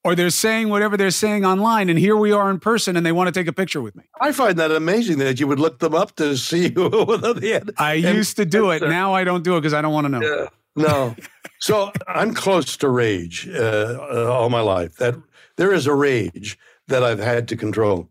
or 0.07 0.15
they're 0.15 0.31
saying 0.31 0.69
whatever 0.69 0.97
they're 0.97 1.11
saying 1.11 1.45
online, 1.45 1.91
and 1.91 1.99
here 1.99 2.17
we 2.17 2.31
are 2.31 2.49
in 2.49 2.61
person, 2.61 2.97
and 2.97 3.05
they 3.05 3.11
want 3.11 3.27
to 3.27 3.33
take 3.33 3.49
a 3.49 3.53
picture 3.53 3.83
with 3.83 3.97
me. 3.97 4.05
I 4.21 4.31
find 4.31 4.57
that 4.57 4.71
amazing 4.71 5.19
that 5.19 5.41
you 5.41 5.49
would 5.49 5.59
look 5.59 5.81
them 5.81 5.97
up 5.97 6.15
to 6.17 6.37
see 6.37 6.71
who 6.75 7.17
they 7.35 7.51
had. 7.51 7.73
I 7.77 7.95
used 7.95 8.37
to 8.37 8.47
do 8.47 8.71
it. 8.71 8.83
Now 8.83 9.15
I 9.15 9.25
don't 9.25 9.43
do 9.43 9.57
it 9.57 9.63
because 9.63 9.75
I 9.75 9.83
don't 9.83 9.93
want 9.93 10.05
to 10.05 10.09
know. 10.09 10.23
Yeah, 10.23 10.47
no. 10.77 11.17
so 11.59 11.91
I'm 12.07 12.35
close 12.35 12.77
to 12.79 12.89
rage 12.89 13.49
uh, 13.53 13.99
uh, 14.01 14.31
all 14.31 14.49
my 14.49 14.61
life. 14.61 14.97
That 14.97 15.17
there 15.57 15.73
is 15.73 15.89
a 15.89 15.95
rage 15.95 16.57
that 16.87 17.03
I've 17.03 17.19
had 17.19 17.49
to 17.49 17.57
control, 17.57 18.09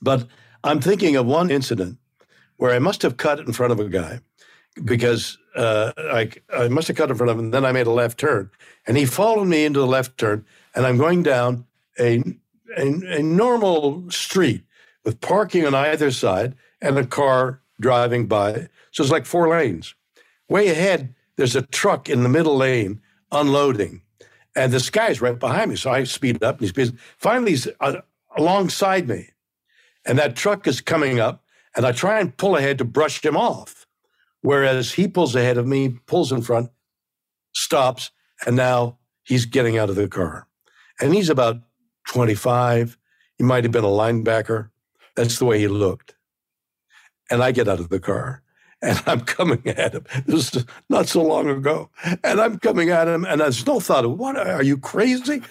but 0.00 0.28
I'm 0.62 0.80
thinking 0.80 1.16
of 1.16 1.26
one 1.26 1.50
incident 1.50 1.98
where 2.56 2.72
I 2.72 2.78
must 2.78 3.02
have 3.02 3.16
cut 3.16 3.40
in 3.40 3.52
front 3.52 3.72
of 3.72 3.80
a 3.80 3.88
guy 3.88 4.20
because 4.84 5.38
uh, 5.56 5.92
I, 5.98 6.30
I 6.52 6.68
must 6.68 6.86
have 6.86 6.96
cut 6.96 7.10
in 7.10 7.16
front 7.16 7.30
of 7.30 7.38
him. 7.38 7.46
And 7.46 7.54
then 7.54 7.64
I 7.64 7.72
made 7.72 7.88
a 7.88 7.92
left 7.92 8.18
turn, 8.18 8.50
and 8.86 8.96
he 8.96 9.06
followed 9.06 9.46
me 9.46 9.64
into 9.64 9.80
the 9.80 9.88
left 9.88 10.16
turn 10.18 10.44
and 10.74 10.86
I'm 10.86 10.96
going 10.96 11.22
down 11.22 11.66
a, 11.98 12.22
a, 12.76 13.18
a 13.18 13.22
normal 13.22 14.10
street 14.10 14.64
with 15.04 15.20
parking 15.20 15.66
on 15.66 15.74
either 15.74 16.10
side 16.10 16.54
and 16.80 16.98
a 16.98 17.06
car 17.06 17.60
driving 17.80 18.26
by. 18.26 18.68
So 18.90 19.02
it's 19.02 19.12
like 19.12 19.26
four 19.26 19.48
lanes. 19.48 19.94
Way 20.48 20.68
ahead, 20.68 21.14
there's 21.36 21.56
a 21.56 21.62
truck 21.62 22.08
in 22.08 22.22
the 22.22 22.28
middle 22.28 22.56
lane 22.56 23.00
unloading. 23.30 24.02
And 24.56 24.72
this 24.72 24.90
guy's 24.90 25.20
right 25.20 25.38
behind 25.38 25.70
me. 25.70 25.76
So 25.76 25.90
I 25.90 26.04
speed 26.04 26.42
up 26.42 26.56
and 26.56 26.62
he 26.62 26.68
speeds. 26.68 26.92
Finally, 27.18 27.52
he's 27.52 27.68
uh, 27.80 28.00
alongside 28.36 29.08
me. 29.08 29.30
And 30.04 30.18
that 30.18 30.36
truck 30.36 30.66
is 30.66 30.80
coming 30.80 31.18
up. 31.18 31.42
And 31.76 31.84
I 31.84 31.92
try 31.92 32.20
and 32.20 32.36
pull 32.36 32.56
ahead 32.56 32.78
to 32.78 32.84
brush 32.84 33.24
him 33.24 33.36
off. 33.36 33.86
Whereas 34.42 34.92
he 34.92 35.08
pulls 35.08 35.34
ahead 35.34 35.56
of 35.56 35.66
me, 35.66 35.98
pulls 36.06 36.30
in 36.30 36.42
front, 36.42 36.70
stops, 37.52 38.10
and 38.46 38.54
now 38.54 38.98
he's 39.24 39.46
getting 39.46 39.76
out 39.76 39.90
of 39.90 39.96
the 39.96 40.06
car 40.06 40.46
and 41.00 41.14
he's 41.14 41.30
about 41.30 41.56
25. 42.08 42.98
He 43.38 43.44
might 43.44 43.64
have 43.64 43.72
been 43.72 43.84
a 43.84 43.88
linebacker. 43.88 44.70
That's 45.16 45.38
the 45.38 45.44
way 45.44 45.58
he 45.58 45.68
looked. 45.68 46.14
And 47.30 47.42
I 47.42 47.52
get 47.52 47.68
out 47.68 47.80
of 47.80 47.88
the 47.88 48.00
car 48.00 48.44
and 48.84 49.02
I'm 49.06 49.22
coming 49.22 49.66
at 49.66 49.94
him. 49.94 50.04
This 50.26 50.54
is 50.54 50.66
not 50.88 51.08
so 51.08 51.22
long 51.22 51.48
ago. 51.48 51.90
And 52.22 52.40
I'm 52.40 52.58
coming 52.58 52.90
at 52.90 53.08
him, 53.08 53.24
and 53.24 53.40
there's 53.40 53.66
no 53.66 53.80
thought 53.80 54.04
of, 54.04 54.18
what, 54.18 54.36
are 54.36 54.62
you 54.62 54.76
crazy? 54.76 55.42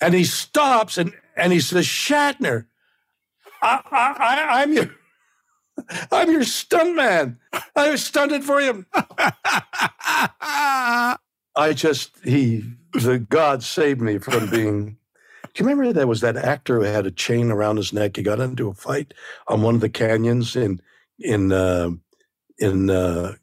And 0.00 0.14
he 0.14 0.24
stops 0.24 0.98
and, 0.98 1.14
and 1.36 1.52
he 1.52 1.60
says, 1.60 1.86
Shatner, 1.86 2.66
I, 3.62 3.80
I, 3.90 4.62
I'm 4.62 4.72
your. 4.72 4.94
I'm 6.12 6.30
your 6.30 6.44
stunt 6.44 6.94
man. 6.94 7.38
I 7.74 7.90
was 7.90 8.04
stunted 8.04 8.44
for 8.44 8.60
you. 8.60 8.84
I 11.56 11.72
just 11.72 12.12
he 12.24 12.64
the 12.92 13.18
God 13.18 13.62
saved 13.62 14.00
me 14.00 14.18
from 14.18 14.50
being. 14.50 14.96
Do 15.52 15.64
you 15.64 15.68
remember 15.68 15.92
there 15.92 16.06
was 16.06 16.20
that 16.20 16.36
actor 16.36 16.78
who 16.78 16.84
had 16.84 17.06
a 17.06 17.10
chain 17.10 17.50
around 17.50 17.76
his 17.76 17.92
neck? 17.92 18.16
He 18.16 18.22
got 18.22 18.38
into 18.40 18.68
a 18.68 18.74
fight 18.74 19.14
on 19.48 19.62
one 19.62 19.74
of 19.74 19.80
the 19.80 19.88
canyons 19.88 20.54
in 20.54 20.80
in 21.18 21.52
uh, 21.52 21.90
in 22.58 22.90
uh, 22.90 23.34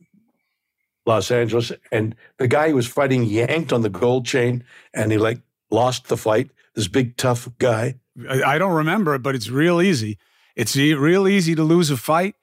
Los 1.05 1.31
Angeles, 1.31 1.71
and 1.91 2.15
the 2.37 2.47
guy 2.47 2.67
he 2.67 2.73
was 2.73 2.87
fighting 2.87 3.23
yanked 3.23 3.73
on 3.73 3.81
the 3.81 3.89
gold 3.89 4.25
chain, 4.25 4.63
and 4.93 5.11
he 5.11 5.17
like 5.17 5.41
lost 5.69 6.07
the 6.07 6.17
fight. 6.17 6.49
This 6.75 6.87
big 6.87 7.17
tough 7.17 7.49
guy. 7.57 7.95
I 8.29 8.57
don't 8.57 8.73
remember 8.73 9.15
it, 9.15 9.23
but 9.23 9.35
it's 9.35 9.49
real 9.49 9.81
easy. 9.81 10.17
It's 10.55 10.75
real 10.75 11.27
easy 11.27 11.55
to 11.55 11.63
lose 11.63 11.89
a 11.91 11.97
fight. 11.97 12.35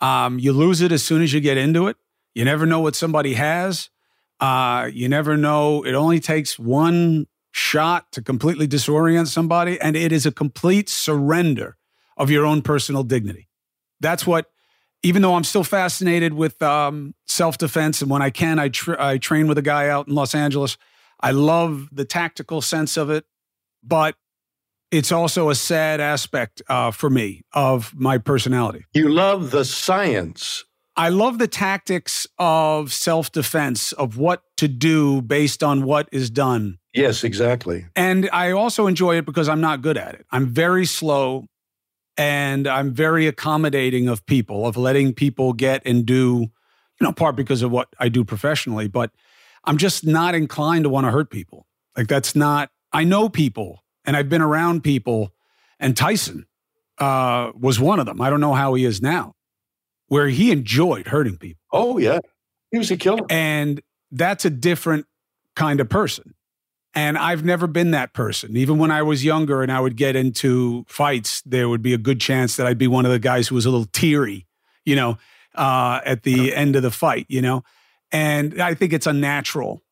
Um, 0.00 0.38
you 0.38 0.52
lose 0.52 0.80
it 0.80 0.92
as 0.92 1.04
soon 1.04 1.22
as 1.22 1.32
you 1.32 1.40
get 1.40 1.56
into 1.56 1.86
it. 1.86 1.96
You 2.34 2.44
never 2.44 2.66
know 2.66 2.80
what 2.80 2.94
somebody 2.94 3.34
has. 3.34 3.90
Uh, 4.40 4.90
you 4.92 5.08
never 5.08 5.36
know. 5.36 5.82
It 5.84 5.94
only 5.94 6.20
takes 6.20 6.58
one 6.58 7.26
shot 7.50 8.12
to 8.12 8.22
completely 8.22 8.68
disorient 8.68 9.28
somebody, 9.28 9.80
and 9.80 9.96
it 9.96 10.12
is 10.12 10.26
a 10.26 10.32
complete 10.32 10.88
surrender 10.88 11.76
of 12.16 12.30
your 12.30 12.46
own 12.46 12.62
personal 12.62 13.02
dignity. 13.02 13.48
That's 14.00 14.26
what 14.26 14.46
even 15.02 15.22
though 15.22 15.34
I'm 15.34 15.44
still 15.44 15.64
fascinated 15.64 16.34
with 16.34 16.60
um, 16.62 17.14
self 17.26 17.58
defense, 17.58 18.02
and 18.02 18.10
when 18.10 18.22
I 18.22 18.30
can, 18.30 18.58
I, 18.58 18.68
tra- 18.68 18.96
I 18.98 19.18
train 19.18 19.46
with 19.46 19.58
a 19.58 19.62
guy 19.62 19.88
out 19.88 20.08
in 20.08 20.14
Los 20.14 20.34
Angeles. 20.34 20.76
I 21.20 21.32
love 21.32 21.88
the 21.92 22.04
tactical 22.04 22.60
sense 22.60 22.96
of 22.96 23.10
it, 23.10 23.24
but 23.82 24.16
it's 24.90 25.12
also 25.12 25.50
a 25.50 25.54
sad 25.54 26.00
aspect 26.00 26.62
uh, 26.68 26.90
for 26.90 27.10
me 27.10 27.42
of 27.52 27.92
my 27.94 28.18
personality. 28.18 28.84
You 28.94 29.08
love 29.08 29.50
the 29.50 29.64
science. 29.64 30.64
I 30.98 31.10
love 31.10 31.38
the 31.38 31.48
tactics 31.48 32.26
of 32.38 32.92
self 32.92 33.30
defense, 33.32 33.92
of 33.92 34.18
what 34.18 34.42
to 34.56 34.66
do 34.68 35.22
based 35.22 35.62
on 35.62 35.84
what 35.84 36.08
is 36.10 36.28
done. 36.28 36.78
Yes, 36.92 37.22
exactly. 37.22 37.86
And 37.94 38.28
I 38.32 38.50
also 38.50 38.88
enjoy 38.88 39.16
it 39.16 39.24
because 39.24 39.48
I'm 39.48 39.60
not 39.60 39.80
good 39.80 39.96
at 39.96 40.14
it. 40.14 40.26
I'm 40.32 40.48
very 40.48 40.84
slow 40.84 41.46
and 42.16 42.66
I'm 42.66 42.92
very 42.92 43.28
accommodating 43.28 44.08
of 44.08 44.26
people, 44.26 44.66
of 44.66 44.76
letting 44.76 45.14
people 45.14 45.52
get 45.52 45.82
and 45.86 46.04
do, 46.04 46.14
you 46.20 46.50
know, 47.00 47.12
part 47.12 47.36
because 47.36 47.62
of 47.62 47.70
what 47.70 47.88
I 48.00 48.08
do 48.08 48.24
professionally, 48.24 48.88
but 48.88 49.12
I'm 49.64 49.76
just 49.76 50.04
not 50.04 50.34
inclined 50.34 50.84
to 50.84 50.90
want 50.90 51.06
to 51.06 51.12
hurt 51.12 51.30
people. 51.30 51.66
Like 51.96 52.08
that's 52.08 52.34
not, 52.34 52.70
I 52.92 53.04
know 53.04 53.28
people 53.28 53.84
and 54.04 54.16
I've 54.16 54.28
been 54.28 54.42
around 54.42 54.82
people, 54.82 55.34
and 55.78 55.94
Tyson 55.94 56.46
uh, 56.96 57.52
was 57.54 57.78
one 57.78 58.00
of 58.00 58.06
them. 58.06 58.22
I 58.22 58.30
don't 58.30 58.40
know 58.40 58.54
how 58.54 58.72
he 58.72 58.86
is 58.86 59.02
now, 59.02 59.34
where 60.08 60.28
he 60.28 60.50
enjoyed 60.50 61.08
hurting 61.08 61.36
people. 61.36 61.60
Oh, 61.72 61.98
yeah. 61.98 62.18
He 62.70 62.78
was 62.78 62.90
a 62.90 62.96
killer. 62.96 63.24
And 63.30 63.80
that's 64.10 64.44
a 64.44 64.50
different 64.50 65.06
kind 65.54 65.80
of 65.80 65.88
person. 65.88 66.34
And 66.94 67.16
I've 67.16 67.44
never 67.44 67.66
been 67.66 67.92
that 67.92 68.12
person. 68.12 68.56
Even 68.56 68.78
when 68.78 68.90
I 68.90 69.02
was 69.02 69.24
younger 69.24 69.62
and 69.62 69.70
I 69.70 69.80
would 69.80 69.96
get 69.96 70.16
into 70.16 70.84
fights, 70.88 71.42
there 71.42 71.68
would 71.68 71.82
be 71.82 71.94
a 71.94 71.98
good 71.98 72.20
chance 72.20 72.56
that 72.56 72.66
I'd 72.66 72.78
be 72.78 72.88
one 72.88 73.06
of 73.06 73.12
the 73.12 73.18
guys 73.18 73.48
who 73.48 73.54
was 73.54 73.66
a 73.66 73.70
little 73.70 73.86
teary, 73.92 74.46
you 74.84 74.96
know, 74.96 75.18
uh, 75.54 76.00
at 76.04 76.22
the 76.22 76.54
end 76.54 76.76
of 76.76 76.82
the 76.82 76.90
fight, 76.90 77.26
you 77.28 77.42
know. 77.42 77.62
And 78.10 78.60
I 78.60 78.74
think 78.74 78.92
it's 78.92 79.06
unnatural. 79.06 79.82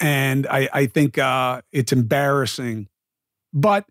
And 0.00 0.46
I, 0.46 0.68
I 0.72 0.86
think 0.86 1.18
uh, 1.18 1.62
it's 1.72 1.92
embarrassing 1.92 2.88
but 3.56 3.86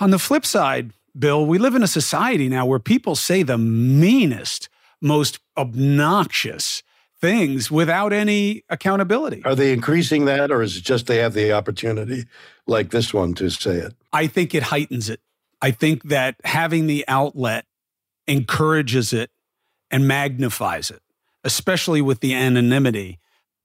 on 0.00 0.10
the 0.10 0.18
flip 0.18 0.46
side, 0.46 0.92
Bill, 1.18 1.46
we 1.46 1.58
live 1.58 1.74
in 1.74 1.82
a 1.82 1.88
society 1.88 2.48
now 2.48 2.66
where 2.66 2.78
people 2.78 3.14
say 3.16 3.42
the 3.42 3.58
meanest, 3.58 4.68
most 5.00 5.38
obnoxious 5.56 6.82
things 7.20 7.70
without 7.70 8.12
any 8.12 8.62
accountability. 8.68 9.42
Are 9.44 9.54
they 9.54 9.72
increasing 9.72 10.26
that, 10.26 10.50
or 10.50 10.62
is 10.62 10.76
it 10.76 10.84
just 10.84 11.06
they 11.06 11.18
have 11.18 11.32
the 11.32 11.52
opportunity, 11.52 12.24
like 12.66 12.90
this 12.90 13.14
one, 13.14 13.32
to 13.34 13.48
say 13.48 13.76
it? 13.76 13.94
I 14.12 14.26
think 14.26 14.54
it 14.54 14.64
heightens 14.64 15.08
it. 15.08 15.20
I 15.62 15.70
think 15.70 16.02
that 16.04 16.36
having 16.44 16.86
the 16.86 17.04
outlet 17.08 17.64
encourages 18.26 19.12
it 19.12 19.30
and 19.90 20.06
magnifies 20.06 20.90
it, 20.90 21.00
especially 21.44 22.02
with 22.02 22.20
the 22.20 22.34
anonymity. 22.34 23.18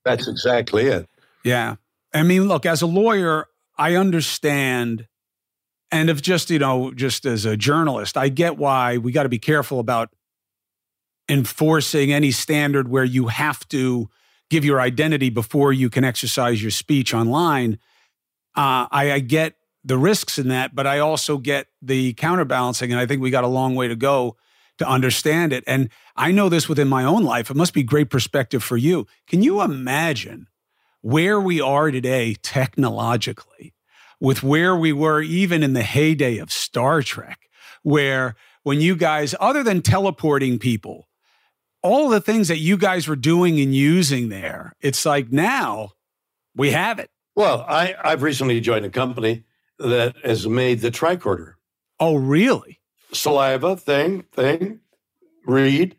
That's 0.06 0.28
exactly 0.28 0.86
it. 0.86 1.10
Yeah. 1.44 1.76
I 2.14 2.24
mean, 2.24 2.48
look, 2.48 2.66
as 2.66 2.82
a 2.82 2.88
lawyer, 2.88 3.48
I 3.78 3.96
understand. 3.96 5.08
And 5.92 6.10
if 6.10 6.22
just, 6.22 6.50
you 6.50 6.60
know, 6.60 6.92
just 6.92 7.26
as 7.26 7.46
a 7.46 7.58
journalist, 7.58 8.18
I 8.18 8.30
get 8.30 8.58
why 8.58 8.98
we 8.98 9.12
got 9.12 9.24
to 9.24 9.30
be 9.30 9.40
careful 9.40 9.80
about 9.80 10.10
enforcing 11.28 12.12
any 12.14 12.32
standard 12.32 12.88
where 12.88 13.04
you 13.04 13.28
have 13.28 13.68
to 13.70 14.10
give 14.50 14.66
your 14.66 14.82
identity 14.82 15.30
before 15.30 15.72
you 15.72 15.90
can 15.90 16.04
exercise 16.04 16.62
your 16.62 16.72
speech 16.72 17.14
online. 17.14 17.74
Uh, 18.56 18.88
I, 18.92 19.12
I 19.14 19.20
get 19.20 19.56
the 19.84 19.98
risks 19.98 20.38
in 20.38 20.50
that, 20.50 20.76
but 20.76 20.86
I 20.86 21.00
also 21.00 21.38
get 21.38 21.68
the 21.82 22.14
counterbalancing. 22.14 22.92
And 22.92 23.00
I 23.00 23.06
think 23.06 23.22
we 23.22 23.32
got 23.32 23.44
a 23.44 23.48
long 23.48 23.76
way 23.76 23.88
to 23.88 23.96
go 23.96 24.38
to 24.78 24.88
understand 24.88 25.54
it. 25.54 25.64
And 25.68 25.90
I 26.16 26.32
know 26.32 26.50
this 26.50 26.68
within 26.68 26.88
my 26.88 27.04
own 27.04 27.24
life. 27.24 27.50
It 27.50 27.56
must 27.56 27.74
be 27.74 27.84
great 27.84 28.10
perspective 28.10 28.64
for 28.64 28.78
you. 28.78 29.08
Can 29.28 29.42
you 29.42 29.62
imagine 29.62 30.48
where 31.02 31.40
we 31.40 31.62
are 31.62 31.92
today 31.92 32.36
technologically 32.42 33.74
with 34.22 34.44
where 34.44 34.76
we 34.76 34.94
were 34.94 35.22
even 35.22 35.64
in 35.64 35.74
the 35.74 35.84
heyday 35.84 36.38
of 36.38 36.52
Star 36.52 37.02
Trek, 37.02 37.50
where 37.82 38.36
when 38.64 38.80
you 38.80 38.96
guys, 38.96 39.34
other 39.40 39.64
than 39.64 39.82
teleporting 39.82 40.60
people, 40.60 41.10
all 41.82 42.08
the 42.08 42.22
things 42.22 42.48
that 42.48 42.60
you 42.60 42.78
guys 42.78 43.08
were 43.08 43.16
doing 43.16 43.60
and 43.60 43.76
using 43.76 44.30
there, 44.30 44.74
it's 44.80 45.06
like 45.06 45.32
now 45.32 45.94
we 46.56 46.70
have 46.70 47.00
it. 47.00 47.10
Well, 47.36 47.66
I, 47.68 47.96
I've 48.04 48.22
recently 48.22 48.62
joined 48.62 48.86
a 48.86 48.92
company 48.92 49.44
that 49.80 50.16
has 50.24 50.48
made 50.48 50.82
the 50.82 50.92
tricorder. 50.92 51.56
Oh, 52.00 52.16
really? 52.16 52.80
Saliva 53.12 53.76
thing, 53.76 54.24
thing, 54.32 54.82
read. 55.46 55.96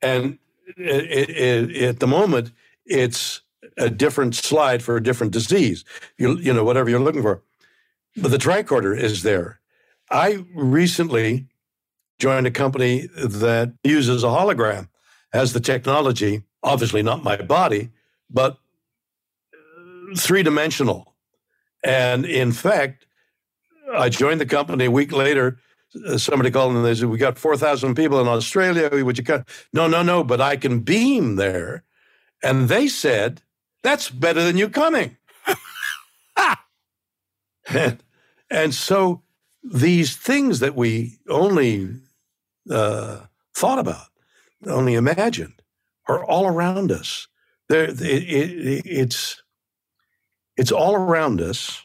And 0.00 0.38
it, 0.76 1.30
it, 1.30 1.30
it, 1.30 1.82
at 1.82 2.00
the 2.00 2.06
moment, 2.06 2.52
it's 2.86 3.40
a 3.76 3.90
different 3.90 4.36
slide 4.36 4.82
for 4.82 4.96
a 4.96 5.02
different 5.02 5.32
disease. 5.32 5.84
You, 6.16 6.38
you 6.38 6.52
know, 6.52 6.62
whatever 6.62 6.88
you're 6.88 7.00
looking 7.00 7.22
for. 7.22 7.42
But 8.16 8.30
the 8.30 8.38
tricorder 8.38 8.96
is 8.98 9.22
there. 9.22 9.60
I 10.10 10.44
recently 10.54 11.48
joined 12.18 12.46
a 12.46 12.50
company 12.50 13.08
that 13.16 13.74
uses 13.82 14.22
a 14.22 14.28
hologram 14.28 14.88
as 15.32 15.52
the 15.52 15.60
technology, 15.60 16.44
obviously 16.62 17.02
not 17.02 17.24
my 17.24 17.36
body, 17.36 17.90
but 18.30 18.58
three 20.16 20.42
dimensional. 20.42 21.14
And 21.82 22.24
in 22.24 22.52
fact, 22.52 23.06
I 23.92 24.08
joined 24.08 24.40
the 24.40 24.46
company 24.46 24.86
a 24.86 24.90
week 24.90 25.12
later. 25.12 25.58
Somebody 26.16 26.50
called 26.50 26.74
and 26.74 26.84
they 26.84 26.94
said, 26.94 27.08
We 27.08 27.18
got 27.18 27.38
4,000 27.38 27.94
people 27.94 28.20
in 28.20 28.28
Australia. 28.28 28.90
Would 28.92 29.18
you 29.18 29.24
come? 29.24 29.44
No, 29.72 29.86
no, 29.86 30.02
no, 30.02 30.24
but 30.24 30.40
I 30.40 30.56
can 30.56 30.80
beam 30.80 31.36
there. 31.36 31.84
And 32.42 32.68
they 32.68 32.88
said, 32.88 33.42
that's 33.84 34.10
better 34.10 34.42
than 34.42 34.56
you 34.56 34.68
coming. 34.68 35.16
and, 37.68 38.02
and, 38.54 38.74
so 38.74 39.22
these 39.62 40.16
things 40.16 40.60
that 40.60 40.74
we 40.74 41.18
only 41.28 41.88
uh, 42.70 43.20
thought 43.54 43.78
about, 43.78 44.06
only 44.66 44.94
imagined, 44.94 45.62
are 46.08 46.24
all 46.24 46.46
around 46.46 46.92
us. 46.92 47.28
There, 47.68 47.84
it, 47.84 48.00
it, 48.00 48.82
it's 48.86 49.42
it's 50.56 50.70
all 50.72 50.94
around 50.94 51.40
us. 51.40 51.84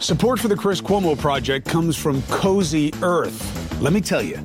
Support 0.00 0.40
for 0.40 0.48
the 0.48 0.56
Chris 0.56 0.80
Cuomo 0.80 1.16
Project 1.16 1.68
comes 1.68 1.96
from 1.96 2.22
Cozy 2.22 2.92
Earth. 3.02 3.80
Let 3.80 3.92
me 3.92 4.00
tell 4.00 4.22
you. 4.22 4.40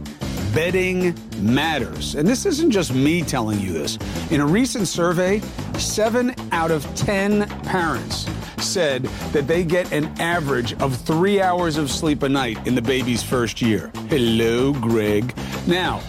Bedding 0.54 1.16
matters. 1.38 2.16
And 2.16 2.28
this 2.28 2.46
isn't 2.46 2.72
just 2.72 2.94
me 2.94 3.22
telling 3.22 3.60
you 3.60 3.72
this. 3.72 3.98
In 4.32 4.42
a 4.42 4.46
recent 4.46 4.88
survey, 4.88 5.40
seven 5.78 6.36
out 6.52 6.72
of 6.72 6.84
10 6.96 7.48
parents 7.62 8.28
said 8.58 9.04
that 9.32 9.48
they 9.48 9.64
get 9.64 9.92
an 9.92 10.06
average 10.20 10.74
of 10.82 10.96
three 10.96 11.42
hours 11.42 11.78
of 11.78 11.90
sleep 11.90 12.24
a 12.24 12.30
night 12.30 12.66
in 12.68 12.76
the 12.76 12.82
baby's 12.82 13.24
first 13.24 13.62
year. 13.62 13.92
Hello, 14.10 14.74
Greg. 14.74 15.34
Now, 15.68 16.00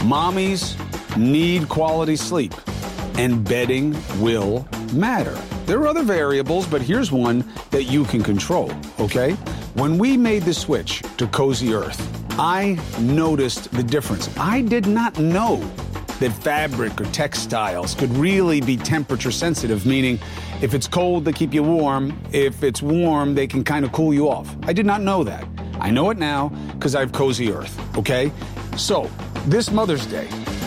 mommies 0.00 0.76
need 1.16 1.68
quality 1.68 2.16
sleep, 2.16 2.54
and 3.18 3.44
bedding 3.44 3.96
will 4.20 4.66
matter. 4.92 5.38
There 5.66 5.78
are 5.80 5.86
other 5.86 6.02
variables, 6.02 6.66
but 6.66 6.82
here's 6.82 7.12
one 7.12 7.44
that 7.70 7.84
you 7.84 8.04
can 8.04 8.22
control, 8.22 8.72
okay? 8.98 9.32
When 9.74 9.96
we 9.96 10.16
made 10.16 10.42
the 10.42 10.54
switch 10.54 11.02
to 11.16 11.26
Cozy 11.28 11.72
Earth, 11.72 12.21
I 12.38 12.78
noticed 12.98 13.70
the 13.72 13.82
difference. 13.82 14.34
I 14.38 14.62
did 14.62 14.86
not 14.86 15.18
know 15.18 15.56
that 16.18 16.30
fabric 16.30 16.98
or 17.00 17.04
textiles 17.06 17.94
could 17.94 18.10
really 18.16 18.60
be 18.62 18.76
temperature 18.76 19.30
sensitive, 19.30 19.84
meaning 19.84 20.18
if 20.62 20.72
it's 20.72 20.88
cold, 20.88 21.26
they 21.26 21.32
keep 21.32 21.52
you 21.52 21.62
warm. 21.62 22.18
If 22.32 22.62
it's 22.62 22.80
warm, 22.80 23.34
they 23.34 23.46
can 23.46 23.62
kind 23.62 23.84
of 23.84 23.92
cool 23.92 24.14
you 24.14 24.30
off. 24.30 24.56
I 24.62 24.72
did 24.72 24.86
not 24.86 25.02
know 25.02 25.24
that. 25.24 25.46
I 25.78 25.90
know 25.90 26.08
it 26.10 26.16
now 26.16 26.48
because 26.72 26.94
I 26.94 27.00
have 27.00 27.12
Cozy 27.12 27.52
Earth, 27.52 27.78
okay? 27.98 28.32
So, 28.78 29.10
this 29.46 29.70
Mother's 29.70 30.06
Day, 30.06 30.26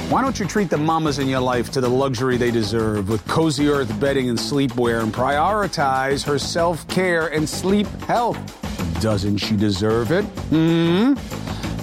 why 0.09 0.21
don't 0.21 0.39
you 0.39 0.45
treat 0.45 0.69
the 0.69 0.77
mamas 0.77 1.17
in 1.17 1.27
your 1.27 1.39
life 1.39 1.71
to 1.71 1.81
the 1.81 1.89
luxury 1.89 2.37
they 2.37 2.51
deserve 2.51 3.09
with 3.09 3.25
Cozy 3.27 3.69
Earth 3.69 3.99
bedding 3.99 4.29
and 4.29 4.37
sleepwear 4.37 5.01
and 5.01 5.11
prioritize 5.11 6.23
her 6.25 6.37
self 6.37 6.87
care 6.89 7.27
and 7.27 7.49
sleep 7.49 7.87
health? 8.01 8.64
Doesn't 8.99 9.37
she 9.37 9.55
deserve 9.55 10.11
it? 10.11 10.23
Hmm? 10.49 11.13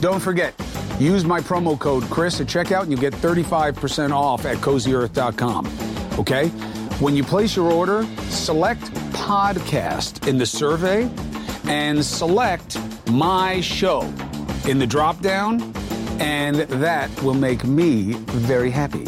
Don't 0.01 0.21
forget, 0.21 0.55
use 0.99 1.25
my 1.25 1.41
promo 1.41 1.79
code 1.79 2.05
Chris 2.05 2.41
at 2.41 2.47
checkout 2.47 2.83
and 2.83 2.91
you 2.91 2.99
get 2.99 3.13
35% 3.13 4.13
off 4.13 4.45
at 4.45 4.57
cozyearth.com. 4.59 5.67
Okay? 6.19 6.49
When 6.99 7.17
you 7.17 7.25
place 7.25 7.57
your 7.57 7.71
order, 7.73 8.05
select 8.29 8.83
podcast 9.13 10.27
in 10.27 10.39
the 10.39 10.47
survey 10.47 11.11
and 11.69 12.05
select 12.05 12.79
my 13.11 13.61
show 13.61 14.03
in 14.69 14.79
the 14.79 14.87
drop 14.87 15.21
down, 15.21 15.61
and 16.21 16.57
that 16.57 17.11
will 17.23 17.35
make 17.35 17.65
me 17.65 18.15
very 18.27 18.71
happy. 18.71 19.07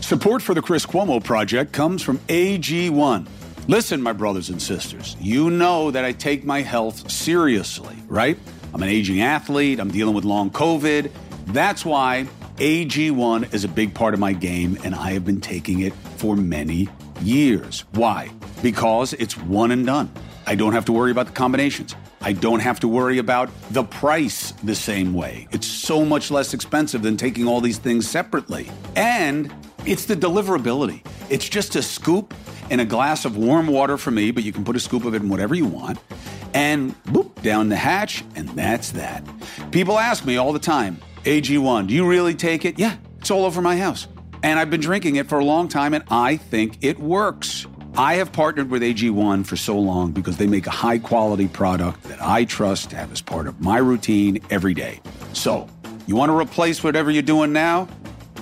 Support 0.00 0.42
for 0.42 0.54
the 0.54 0.62
Chris 0.62 0.84
Cuomo 0.84 1.22
Project 1.22 1.72
comes 1.72 2.02
from 2.02 2.18
AG1. 2.28 3.26
Listen, 3.68 4.02
my 4.02 4.12
brothers 4.12 4.48
and 4.48 4.60
sisters, 4.60 5.16
you 5.20 5.48
know 5.48 5.92
that 5.92 6.04
I 6.04 6.10
take 6.10 6.44
my 6.44 6.62
health 6.62 7.08
seriously, 7.08 7.96
right? 8.08 8.36
I'm 8.74 8.82
an 8.82 8.88
aging 8.88 9.22
athlete, 9.22 9.78
I'm 9.78 9.90
dealing 9.90 10.16
with 10.16 10.24
long 10.24 10.50
COVID. 10.50 11.12
That's 11.46 11.84
why 11.84 12.26
AG1 12.56 13.54
is 13.54 13.62
a 13.62 13.68
big 13.68 13.94
part 13.94 14.14
of 14.14 14.20
my 14.20 14.32
game, 14.32 14.76
and 14.82 14.96
I 14.96 15.12
have 15.12 15.24
been 15.24 15.40
taking 15.40 15.80
it 15.80 15.92
for 16.16 16.34
many 16.34 16.88
years. 17.20 17.84
Why? 17.92 18.30
Because 18.62 19.12
it's 19.12 19.36
one 19.36 19.70
and 19.70 19.86
done. 19.86 20.10
I 20.44 20.56
don't 20.56 20.72
have 20.72 20.84
to 20.86 20.92
worry 20.92 21.12
about 21.12 21.26
the 21.26 21.32
combinations. 21.32 21.94
I 22.20 22.32
don't 22.32 22.60
have 22.60 22.80
to 22.80 22.88
worry 22.88 23.18
about 23.18 23.48
the 23.70 23.84
price 23.84 24.50
the 24.64 24.74
same 24.74 25.14
way. 25.14 25.46
It's 25.52 25.68
so 25.68 26.04
much 26.04 26.32
less 26.32 26.52
expensive 26.52 27.02
than 27.02 27.16
taking 27.16 27.46
all 27.46 27.60
these 27.60 27.78
things 27.78 28.10
separately. 28.10 28.68
And 28.96 29.54
it's 29.86 30.04
the 30.04 30.16
deliverability. 30.16 31.06
It's 31.30 31.48
just 31.48 31.76
a 31.76 31.82
scoop 31.82 32.34
in 32.72 32.80
a 32.80 32.86
glass 32.86 33.26
of 33.26 33.36
warm 33.36 33.66
water 33.66 33.98
for 33.98 34.10
me, 34.10 34.30
but 34.30 34.44
you 34.44 34.50
can 34.50 34.64
put 34.64 34.74
a 34.74 34.80
scoop 34.80 35.04
of 35.04 35.12
it 35.12 35.20
in 35.20 35.28
whatever 35.28 35.54
you 35.54 35.66
want. 35.66 35.98
And 36.54 36.94
boop, 37.04 37.42
down 37.42 37.68
the 37.68 37.76
hatch, 37.76 38.24
and 38.34 38.48
that's 38.48 38.92
that. 38.92 39.22
People 39.72 39.98
ask 39.98 40.24
me 40.24 40.38
all 40.38 40.54
the 40.54 40.58
time, 40.58 40.96
AG1, 41.24 41.88
do 41.88 41.92
you 41.92 42.08
really 42.08 42.34
take 42.34 42.64
it? 42.64 42.78
Yeah, 42.78 42.96
it's 43.18 43.30
all 43.30 43.44
over 43.44 43.60
my 43.60 43.76
house. 43.76 44.08
And 44.42 44.58
I've 44.58 44.70
been 44.70 44.80
drinking 44.80 45.16
it 45.16 45.28
for 45.28 45.38
a 45.38 45.44
long 45.44 45.68
time, 45.68 45.92
and 45.92 46.02
I 46.10 46.38
think 46.38 46.78
it 46.80 46.98
works. 46.98 47.66
I 47.94 48.14
have 48.14 48.32
partnered 48.32 48.70
with 48.70 48.80
AG1 48.80 49.44
for 49.44 49.56
so 49.56 49.78
long 49.78 50.12
because 50.12 50.38
they 50.38 50.46
make 50.46 50.66
a 50.66 50.70
high 50.70 50.98
quality 50.98 51.48
product 51.48 52.02
that 52.04 52.22
I 52.22 52.46
trust 52.46 52.88
to 52.90 52.96
have 52.96 53.12
as 53.12 53.20
part 53.20 53.48
of 53.48 53.60
my 53.60 53.76
routine 53.76 54.40
every 54.48 54.72
day. 54.72 54.98
So, 55.34 55.68
you 56.06 56.16
want 56.16 56.30
to 56.30 56.38
replace 56.38 56.82
whatever 56.82 57.10
you're 57.10 57.20
doing 57.20 57.52
now? 57.52 57.86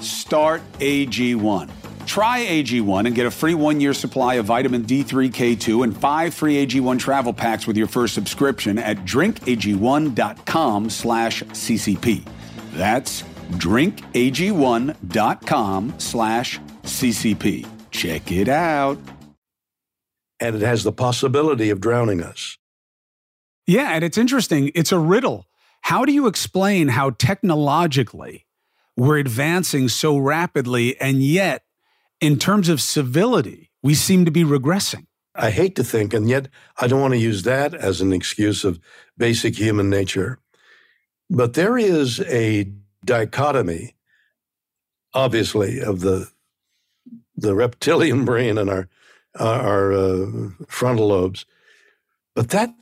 Start 0.00 0.62
AG1. 0.78 1.79
Try 2.06 2.44
AG1 2.44 3.06
and 3.06 3.14
get 3.14 3.26
a 3.26 3.30
free 3.30 3.54
one 3.54 3.80
year 3.80 3.94
supply 3.94 4.34
of 4.34 4.46
vitamin 4.46 4.84
D3, 4.84 5.30
K2, 5.30 5.84
and 5.84 5.96
five 5.96 6.34
free 6.34 6.66
AG1 6.66 6.98
travel 6.98 7.32
packs 7.32 7.64
with 7.66 7.76
your 7.76 7.86
first 7.86 8.14
subscription 8.14 8.78
at 8.78 8.98
drinkag1.com 8.98 10.90
slash 10.90 11.42
CCP. 11.42 12.26
That's 12.72 13.22
drinkag1.com 13.52 15.94
slash 15.98 16.60
CCP. 16.82 17.66
Check 17.90 18.32
it 18.32 18.48
out. 18.48 18.98
And 20.38 20.56
it 20.56 20.62
has 20.62 20.84
the 20.84 20.92
possibility 20.92 21.70
of 21.70 21.80
drowning 21.80 22.22
us. 22.22 22.56
Yeah, 23.66 23.90
and 23.90 24.02
it's 24.02 24.18
interesting. 24.18 24.72
It's 24.74 24.90
a 24.90 24.98
riddle. 24.98 25.46
How 25.82 26.04
do 26.04 26.12
you 26.12 26.26
explain 26.26 26.88
how 26.88 27.10
technologically 27.10 28.46
we're 28.96 29.18
advancing 29.18 29.88
so 29.88 30.18
rapidly, 30.18 31.00
and 31.00 31.22
yet, 31.22 31.62
in 32.20 32.38
terms 32.38 32.68
of 32.68 32.80
civility, 32.80 33.70
we 33.82 33.94
seem 33.94 34.24
to 34.24 34.30
be 34.30 34.44
regressing? 34.44 35.06
I 35.34 35.50
hate 35.50 35.76
to 35.76 35.84
think, 35.84 36.12
and 36.12 36.28
yet 36.28 36.48
I 36.76 36.86
don't 36.86 37.00
want 37.00 37.14
to 37.14 37.18
use 37.18 37.44
that 37.44 37.72
as 37.74 38.00
an 38.00 38.12
excuse 38.12 38.64
of 38.64 38.80
basic 39.16 39.56
human 39.56 39.88
nature. 39.88 40.38
But 41.30 41.54
there 41.54 41.78
is 41.78 42.20
a 42.20 42.70
dichotomy, 43.04 43.94
obviously, 45.14 45.80
of 45.80 46.00
the 46.00 46.30
the 47.36 47.54
reptilian 47.54 48.24
brain 48.26 48.58
and 48.58 48.68
our 48.68 48.88
our 49.38 49.92
uh, 49.92 50.26
frontal 50.66 51.08
lobes, 51.08 51.46
but 52.34 52.50
that 52.50 52.74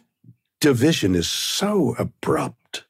division 0.60 1.14
is 1.14 1.28
so 1.28 1.94
abrupt 1.98 2.84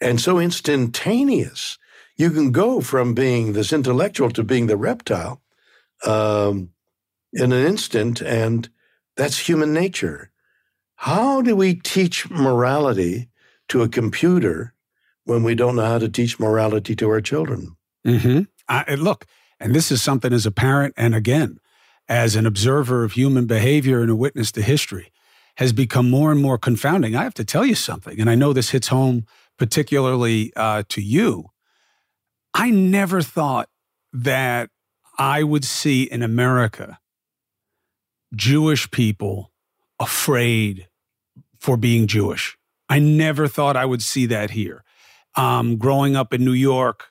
and 0.00 0.20
so 0.20 0.38
instantaneous. 0.38 1.78
You 2.16 2.30
can 2.30 2.52
go 2.52 2.80
from 2.80 3.14
being 3.14 3.52
this 3.52 3.72
intellectual 3.72 4.30
to 4.30 4.44
being 4.44 4.66
the 4.66 4.76
reptile 4.76 5.42
um, 6.06 6.70
in 7.32 7.52
an 7.52 7.66
instant, 7.66 8.20
and 8.20 8.68
that's 9.16 9.48
human 9.48 9.72
nature. 9.72 10.30
How 10.96 11.42
do 11.42 11.56
we 11.56 11.74
teach 11.74 12.30
morality 12.30 13.28
to 13.68 13.82
a 13.82 13.88
computer 13.88 14.74
when 15.24 15.42
we 15.42 15.54
don't 15.54 15.76
know 15.76 15.84
how 15.84 15.98
to 15.98 16.08
teach 16.08 16.38
morality 16.38 16.94
to 16.96 17.08
our 17.08 17.20
children. 17.20 17.76
Mm-hmm. 18.06 18.42
I, 18.68 18.94
look, 18.94 19.26
and 19.58 19.74
this 19.74 19.90
is 19.90 20.02
something 20.02 20.32
as 20.32 20.46
a 20.46 20.50
parent, 20.50 20.94
and 20.96 21.14
again, 21.14 21.58
as 22.08 22.36
an 22.36 22.46
observer 22.46 23.04
of 23.04 23.12
human 23.12 23.46
behavior 23.46 24.00
and 24.02 24.10
a 24.10 24.16
witness 24.16 24.52
to 24.52 24.62
history, 24.62 25.10
has 25.56 25.72
become 25.72 26.10
more 26.10 26.30
and 26.30 26.40
more 26.40 26.58
confounding. 26.58 27.14
I 27.14 27.22
have 27.22 27.34
to 27.34 27.44
tell 27.44 27.64
you 27.64 27.74
something, 27.74 28.20
and 28.20 28.28
I 28.28 28.34
know 28.34 28.52
this 28.52 28.70
hits 28.70 28.88
home 28.88 29.26
particularly 29.56 30.52
uh, 30.56 30.82
to 30.88 31.00
you. 31.00 31.46
I 32.54 32.70
never 32.70 33.20
thought 33.20 33.68
that 34.12 34.70
I 35.18 35.42
would 35.42 35.64
see 35.64 36.04
in 36.04 36.22
America 36.22 36.98
Jewish 38.34 38.90
people 38.90 39.52
afraid 40.00 40.88
for 41.58 41.76
being 41.76 42.06
Jewish. 42.06 42.56
I 42.88 42.98
never 42.98 43.48
thought 43.48 43.76
I 43.76 43.84
would 43.84 44.02
see 44.02 44.26
that 44.26 44.50
here 44.50 44.84
um, 45.36 45.76
growing 45.76 46.16
up 46.16 46.32
in 46.32 46.44
New 46.44 46.52
York, 46.52 47.10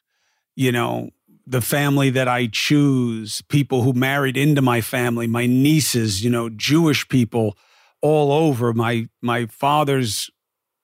you 0.56 0.72
know, 0.72 1.10
the 1.46 1.62
family 1.62 2.10
that 2.12 2.28
I 2.28 2.48
choose, 2.48 3.42
people 3.50 3.82
who 3.82 3.94
married 3.94 4.38
into 4.38 4.62
my 4.62 4.80
family, 4.80 5.28
my 5.28 5.46
nieces, 5.46 6.24
you 6.24 6.30
know, 6.30 6.50
Jewish 6.50 7.08
people 7.10 7.58
all 8.02 8.32
over. 8.32 8.74
My 8.74 9.10
my 9.22 9.48
father's 9.48 10.30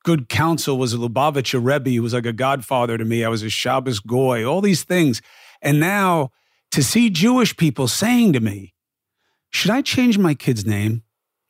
good 0.09 0.27
counsel 0.27 0.79
was 0.79 0.91
a 0.91 0.97
Lubavitcher 0.97 1.63
Rebbe. 1.63 1.91
He 1.91 1.99
was 1.99 2.15
like 2.15 2.25
a 2.25 2.33
godfather 2.33 2.97
to 2.97 3.05
me. 3.05 3.23
I 3.23 3.29
was 3.29 3.43
a 3.43 3.49
Shabbos 3.49 3.99
goy. 3.99 4.43
All 4.43 4.59
these 4.59 4.83
things, 4.83 5.21
and 5.61 5.79
now 5.79 6.31
to 6.71 6.81
see 6.81 7.11
Jewish 7.11 7.55
people 7.55 7.87
saying 7.87 8.33
to 8.33 8.39
me, 8.39 8.73
"Should 9.51 9.69
I 9.69 9.83
change 9.83 10.17
my 10.17 10.33
kid's 10.33 10.65
name? 10.65 11.03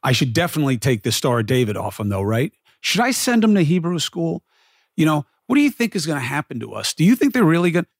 I 0.03 0.11
should 0.11 0.33
definitely 0.33 0.77
take 0.77 1.03
the 1.03 1.11
Star 1.13 1.39
of 1.39 1.45
David 1.45 1.77
off 1.77 2.01
him, 2.01 2.09
though, 2.09 2.21
right? 2.21 2.51
Should 2.81 2.99
I 2.99 3.11
send 3.11 3.45
him 3.45 3.55
to 3.55 3.61
Hebrew 3.61 3.97
school? 3.97 4.43
You 4.97 5.05
know, 5.05 5.25
what 5.47 5.55
do 5.55 5.61
you 5.61 5.71
think 5.71 5.95
is 5.95 6.05
going 6.05 6.19
to 6.19 6.25
happen 6.25 6.59
to 6.59 6.73
us? 6.73 6.93
Do 6.93 7.05
you 7.05 7.15
think 7.15 7.33
they're 7.33 7.45
really 7.45 7.71
going? 7.71 7.85
to? 7.85 7.91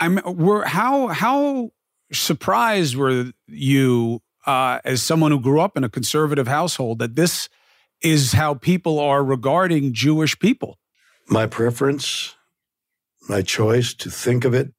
I'm. 0.00 0.18
We're 0.24 0.64
how 0.64 1.08
how 1.08 1.70
surprised 2.12 2.96
were 2.96 3.30
you 3.46 4.20
uh, 4.46 4.80
as 4.84 5.00
someone 5.00 5.30
who 5.30 5.38
grew 5.38 5.60
up 5.60 5.76
in 5.76 5.84
a 5.84 5.88
conservative 5.88 6.48
household 6.48 6.98
that 6.98 7.14
this 7.14 7.48
is 8.02 8.32
how 8.32 8.54
people 8.54 8.98
are 8.98 9.24
regarding 9.24 9.92
Jewish 9.92 10.38
people? 10.38 10.78
My 11.28 11.46
preference, 11.46 12.34
my 13.28 13.42
choice 13.42 13.94
to 13.94 14.10
think 14.10 14.44
of 14.44 14.54
it 14.54 14.72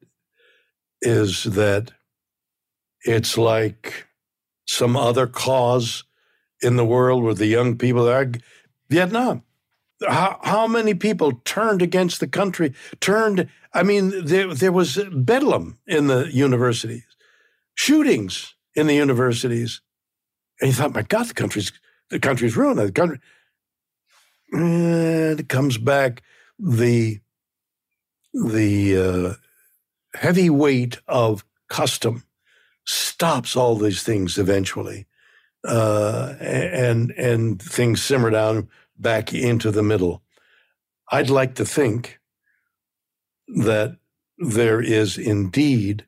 is 1.01 1.43
that 1.43 1.91
it's 3.01 3.38
like 3.38 4.07
some 4.65 4.95
other 4.95 5.27
cause 5.27 6.03
in 6.62 6.75
the 6.75 6.86
world 6.86 7.23
where 7.23 7.33
the 7.33 7.47
young 7.47 7.77
people 7.77 8.07
are 8.07 8.31
Vietnam 8.89 9.43
how, 10.07 10.39
how 10.43 10.67
many 10.67 10.93
people 10.93 11.41
turned 11.45 11.81
against 11.81 12.19
the 12.19 12.27
country? 12.27 12.73
Turned, 12.99 13.49
I 13.73 13.83
mean, 13.83 14.25
there, 14.25 14.53
there 14.53 14.71
was 14.71 14.99
bedlam 15.12 15.79
in 15.88 16.07
the 16.07 16.29
universities, 16.31 17.05
shootings 17.75 18.55
in 18.75 18.88
the 18.88 18.95
universities. 18.95 19.81
And 20.59 20.69
you 20.69 20.73
thought, 20.73 20.93
my 20.93 21.01
God, 21.03 21.27
the 21.27 21.33
country's, 21.33 21.71
the 22.13 22.19
country's 22.19 22.56
ruined. 22.56 22.80
The 22.80 22.91
country, 22.91 23.19
and 24.52 25.39
it 25.39 25.49
comes 25.49 25.78
back 25.80 26.21
the, 26.60 27.19
the 28.34 28.97
uh, 28.97 29.34
heavy 30.17 30.49
weight 30.49 30.99
of 31.08 31.43
custom 31.69 32.23
stops 32.86 33.56
all 33.56 33.76
these 33.76 34.04
things 34.04 34.38
eventually. 34.38 35.08
Uh, 35.65 36.36
and, 36.41 37.12
and 37.12 37.62
things 37.62 38.04
simmer 38.04 38.30
down 38.30 38.67
back 38.99 39.34
into 39.34 39.71
the 39.71 39.82
middle. 39.82 40.21
I'd 41.10 41.30
like 41.30 41.56
to 41.56 41.65
think 41.65 42.19
that 43.47 43.97
there 44.38 44.82
is 44.82 45.17
indeed 45.17 46.06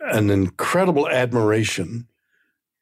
an 0.00 0.30
incredible 0.30 1.08
admiration 1.08 2.08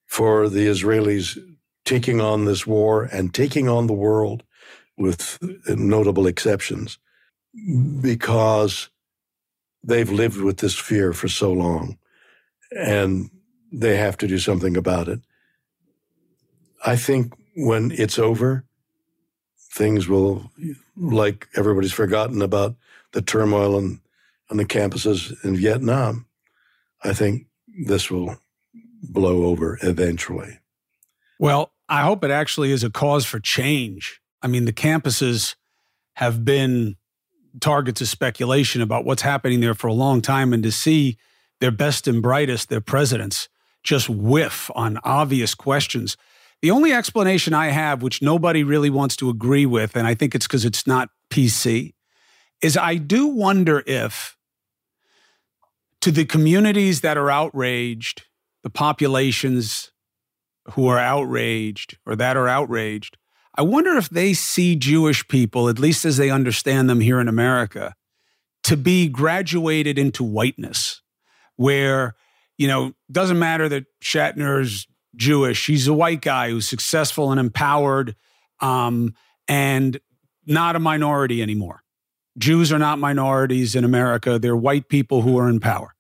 for 0.07 0.49
the 0.49 0.67
Israelis 0.67 1.39
taking 1.85 2.21
on 2.21 2.45
this 2.45 2.67
war 2.67 3.05
and 3.05 3.35
taking 3.35 3.69
on 3.69 3.87
the 3.87 3.93
world 3.93 4.43
with 4.97 5.39
notable 5.69 6.27
exceptions 6.27 6.99
because 8.01 8.89
they've 9.83 10.11
lived 10.11 10.41
with 10.41 10.59
this 10.59 10.79
fear 10.79 11.13
for 11.13 11.29
so 11.29 11.53
long 11.53 11.99
and 12.71 13.31
they 13.73 13.97
have 13.97 14.17
to 14.19 14.29
do 14.29 14.39
something 14.39 14.77
about 14.77 15.09
it. 15.09 15.21
I 16.85 16.97
think 16.97 17.33
when 17.57 17.91
it's 17.93 18.19
over, 18.19 18.65
things 19.59 20.09
will, 20.09 20.51
like 20.97 21.49
everybody's 21.57 21.93
forgotten 21.93 22.43
about 22.43 22.77
the 23.13 23.23
turmoil 23.23 23.77
on, 23.77 24.01
on 24.51 24.57
the 24.57 24.65
campuses 24.65 25.33
in 25.45 25.57
Vietnam. 25.57 26.27
I 27.03 27.13
think 27.13 27.47
this 27.87 28.11
will 28.11 28.37
blow 29.03 29.45
over 29.45 29.79
eventually. 29.83 30.59
Well, 31.43 31.73
I 31.89 32.03
hope 32.03 32.23
it 32.23 32.31
actually 32.31 32.71
is 32.71 32.85
a 32.85 32.91
cause 32.91 33.27
for 33.27 33.41
change. 33.41 34.21
I 34.43 34.47
mean, 34.47 34.65
the 34.65 34.73
campuses 34.73 35.57
have 36.15 36.45
been 36.45 36.95
targets 37.61 38.01
of 38.01 38.07
speculation 38.07 38.81
about 38.81 39.05
what's 39.05 39.23
happening 39.23 39.59
there 39.59 39.75
for 39.75 39.89
a 39.89 39.93
long 39.93 40.23
time, 40.23 40.53
and 40.53 40.63
to 40.63 40.71
see 40.71 41.19
their 41.61 41.73
best 41.73 42.07
and 42.07 42.23
brightest, 42.23 42.69
their 42.69 42.81
presidents, 42.81 43.49
just 43.83 44.09
whiff 44.09 44.71
on 44.77 45.01
obvious 45.03 45.57
questions 45.57 46.17
the 46.63 46.71
only 46.71 46.93
explanation 46.93 47.53
I 47.53 47.71
have, 47.71 48.03
which 48.03 48.23
nobody 48.23 48.63
really 48.63 48.89
wants 48.89 49.17
to 49.17 49.29
agree 49.29 49.67
with, 49.67 49.97
and 49.97 50.07
I 50.07 50.15
think 50.15 50.35
it's 50.35 50.47
because 50.47 50.65
it's 50.65 50.87
not 50.87 51.11
PC, 51.29 51.95
is 52.63 52.77
I 52.77 52.95
do 52.95 53.27
wonder 53.27 53.83
if 53.85 54.37
to 56.01 56.13
the 56.13 56.25
communities 56.25 57.01
that 57.01 57.19
are 57.19 57.31
outraged, 57.31 58.23
the 58.63 58.71
populations 58.71 59.92
who 60.71 60.87
are 60.87 60.99
outraged 60.99 61.99
or 62.07 62.17
that 62.17 62.37
are 62.37 62.49
outraged, 62.49 63.19
I 63.55 63.63
wonder 63.63 63.97
if 63.97 64.09
they 64.09 64.33
see 64.33 64.77
Jewish 64.77 65.27
people, 65.29 65.69
at 65.69 65.79
least 65.79 66.05
as 66.05 66.17
they 66.17 66.31
understand 66.31 66.89
them 66.89 67.01
here 67.01 67.21
in 67.21 67.29
America, 67.29 67.95
to 68.65 68.77
be 68.77 69.09
graduated 69.09 69.99
into 69.99 70.25
whiteness, 70.25 71.03
where, 71.57 72.15
you 72.57 72.67
know, 72.69 72.95
doesn't 73.11 73.39
matter 73.39 73.69
that 73.69 73.85
Shatner's 74.03 74.87
Jewish, 75.17 75.67
he's 75.67 75.89
a 75.89 75.93
white 75.93 76.23
guy 76.23 76.51
who's 76.51 76.69
successful 76.69 77.31
and 77.31 77.39
empowered 77.39 78.17
um, 78.61 79.15
and 79.49 80.01
not 80.47 80.77
a 80.77 80.79
minority 80.79 81.43
anymore. 81.43 81.83
Jews 82.39 82.73
are 82.73 82.79
not 82.79 82.99
minorities 82.99 83.75
in 83.75 83.85
America. 83.85 84.39
They're 84.39 84.57
white 84.57 84.89
people 84.89 85.21
who 85.21 85.39
are 85.39 85.49
in 85.49 85.61
power. 85.61 85.95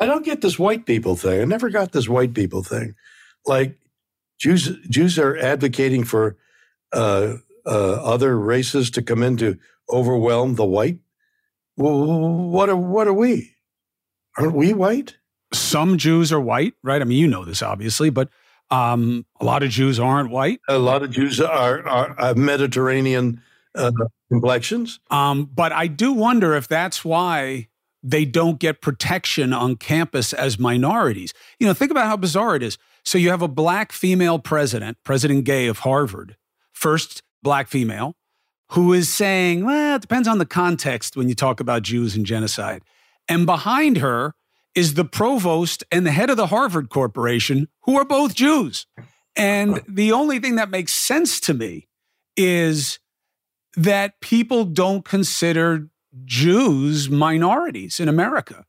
I 0.00 0.06
don't 0.06 0.24
get 0.24 0.40
this 0.40 0.58
white 0.58 0.86
people 0.86 1.16
thing. 1.16 1.42
I 1.42 1.44
never 1.44 1.68
got 1.68 1.92
this 1.92 2.08
white 2.08 2.32
people 2.32 2.62
thing. 2.62 2.94
Like 3.46 3.78
Jews, 4.38 4.76
Jews 4.88 5.18
are 5.18 5.36
advocating 5.36 6.04
for 6.04 6.36
uh, 6.92 7.36
uh, 7.66 7.92
other 8.02 8.38
races 8.38 8.90
to 8.92 9.02
come 9.02 9.22
in 9.22 9.36
to 9.38 9.58
overwhelm 9.90 10.54
the 10.54 10.64
white. 10.64 10.98
Well, 11.76 12.06
what 12.48 12.68
are 12.68 12.76
what 12.76 13.06
are 13.08 13.12
we? 13.12 13.54
Aren't 14.38 14.54
we 14.54 14.72
white? 14.72 15.16
Some 15.52 15.98
Jews 15.98 16.32
are 16.32 16.40
white, 16.40 16.74
right? 16.82 17.00
I 17.00 17.04
mean, 17.04 17.18
you 17.18 17.28
know 17.28 17.44
this 17.44 17.62
obviously, 17.62 18.10
but 18.10 18.28
um, 18.70 19.26
a 19.40 19.44
lot 19.44 19.62
of 19.62 19.70
Jews 19.70 20.00
aren't 20.00 20.30
white. 20.30 20.60
A 20.68 20.78
lot 20.78 21.02
of 21.02 21.10
Jews 21.10 21.40
are, 21.40 21.86
are, 21.86 22.18
are 22.18 22.34
Mediterranean 22.34 23.42
uh, 23.74 23.92
complexions. 24.30 25.00
Um, 25.10 25.50
but 25.52 25.72
I 25.72 25.86
do 25.86 26.12
wonder 26.12 26.54
if 26.54 26.68
that's 26.68 27.04
why 27.04 27.68
they 28.02 28.24
don't 28.24 28.58
get 28.58 28.80
protection 28.80 29.52
on 29.52 29.76
campus 29.76 30.32
as 30.32 30.58
minorities. 30.58 31.32
You 31.58 31.66
know, 31.66 31.74
think 31.74 31.90
about 31.90 32.06
how 32.06 32.16
bizarre 32.16 32.56
it 32.56 32.62
is. 32.62 32.78
So 33.04 33.18
you 33.18 33.30
have 33.30 33.42
a 33.42 33.48
black 33.48 33.92
female 33.92 34.38
president, 34.38 34.96
President 35.04 35.44
Gay 35.44 35.66
of 35.66 35.80
Harvard, 35.80 36.36
first 36.72 37.22
black 37.42 37.68
female, 37.68 38.16
who 38.70 38.92
is 38.92 39.12
saying, 39.12 39.64
well, 39.64 39.96
it 39.96 40.02
depends 40.02 40.26
on 40.26 40.38
the 40.38 40.46
context 40.46 41.16
when 41.16 41.28
you 41.28 41.34
talk 41.34 41.60
about 41.60 41.82
Jews 41.82 42.16
and 42.16 42.24
genocide. 42.24 42.82
And 43.28 43.46
behind 43.46 43.98
her 43.98 44.34
is 44.74 44.94
the 44.94 45.04
provost 45.04 45.84
and 45.92 46.06
the 46.06 46.10
head 46.10 46.30
of 46.30 46.36
the 46.36 46.48
Harvard 46.48 46.88
Corporation, 46.88 47.68
who 47.82 47.96
are 47.96 48.04
both 48.04 48.34
Jews. 48.34 48.86
And 49.36 49.82
the 49.88 50.12
only 50.12 50.38
thing 50.38 50.56
that 50.56 50.70
makes 50.70 50.92
sense 50.94 51.40
to 51.40 51.54
me 51.54 51.88
is 52.36 52.98
that 53.76 54.20
people 54.20 54.64
don't 54.64 55.04
consider 55.04 55.88
Jews 56.24 57.10
minorities 57.10 58.00
in 58.00 58.08
America. 58.08 58.64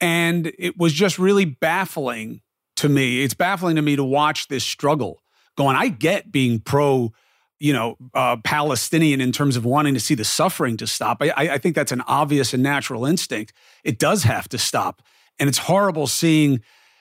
And 0.00 0.52
it 0.58 0.76
was 0.78 0.92
just 0.92 1.18
really 1.18 1.44
baffling 1.44 2.40
to 2.76 2.88
me. 2.88 3.22
It's 3.22 3.34
baffling 3.34 3.76
to 3.76 3.82
me 3.82 3.96
to 3.96 4.04
watch 4.04 4.48
this 4.48 4.64
struggle 4.64 5.22
going. 5.56 5.76
I 5.76 5.88
get 5.88 6.32
being 6.32 6.60
pro, 6.60 7.12
you 7.58 7.72
know, 7.72 7.96
uh, 8.14 8.36
Palestinian 8.44 9.20
in 9.20 9.32
terms 9.32 9.56
of 9.56 9.64
wanting 9.64 9.94
to 9.94 10.00
see 10.00 10.14
the 10.14 10.24
suffering 10.24 10.76
to 10.78 10.86
stop. 10.86 11.18
I, 11.20 11.32
I 11.36 11.58
think 11.58 11.74
that's 11.74 11.92
an 11.92 12.02
obvious 12.02 12.52
and 12.54 12.62
natural 12.62 13.04
instinct. 13.06 13.52
It 13.84 13.98
does 13.98 14.24
have 14.24 14.48
to 14.50 14.58
stop. 14.58 15.02
And 15.38 15.48
it's 15.48 15.58
horrible 15.58 16.06
seeing 16.06 16.60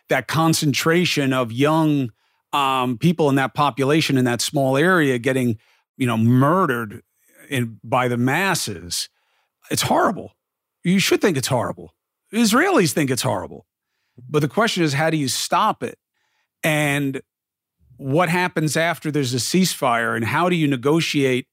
that 0.09 0.27
concentration 0.27 1.33
of 1.33 1.51
young 1.51 2.11
um, 2.51 2.97
people 2.97 3.29
in 3.29 3.35
that 3.35 3.53
population 3.53 4.17
in 4.17 4.25
that 4.25 4.41
small 4.41 4.77
area 4.77 5.17
getting, 5.17 5.57
you 5.97 6.05
know, 6.05 6.17
murdered 6.17 7.01
in, 7.49 7.79
by 7.83 8.07
the 8.07 8.17
masses. 8.17 9.09
It's 9.71 9.83
horrible. 9.83 10.35
You 10.83 10.99
should 10.99 11.21
think 11.21 11.37
it's 11.37 11.47
horrible. 11.47 11.95
Israelis 12.33 12.93
think 12.93 13.09
it's 13.09 13.21
horrible. 13.21 13.65
But 14.17 14.41
the 14.41 14.47
question 14.47 14.83
is, 14.83 14.93
how 14.93 15.09
do 15.09 15.17
you 15.17 15.27
stop 15.27 15.83
it? 15.83 15.97
And 16.63 17.21
what 17.97 18.29
happens 18.29 18.77
after 18.77 19.11
there's 19.11 19.33
a 19.33 19.37
ceasefire? 19.37 20.15
And 20.15 20.25
how 20.25 20.49
do 20.49 20.55
you 20.55 20.67
negotiate 20.67 21.47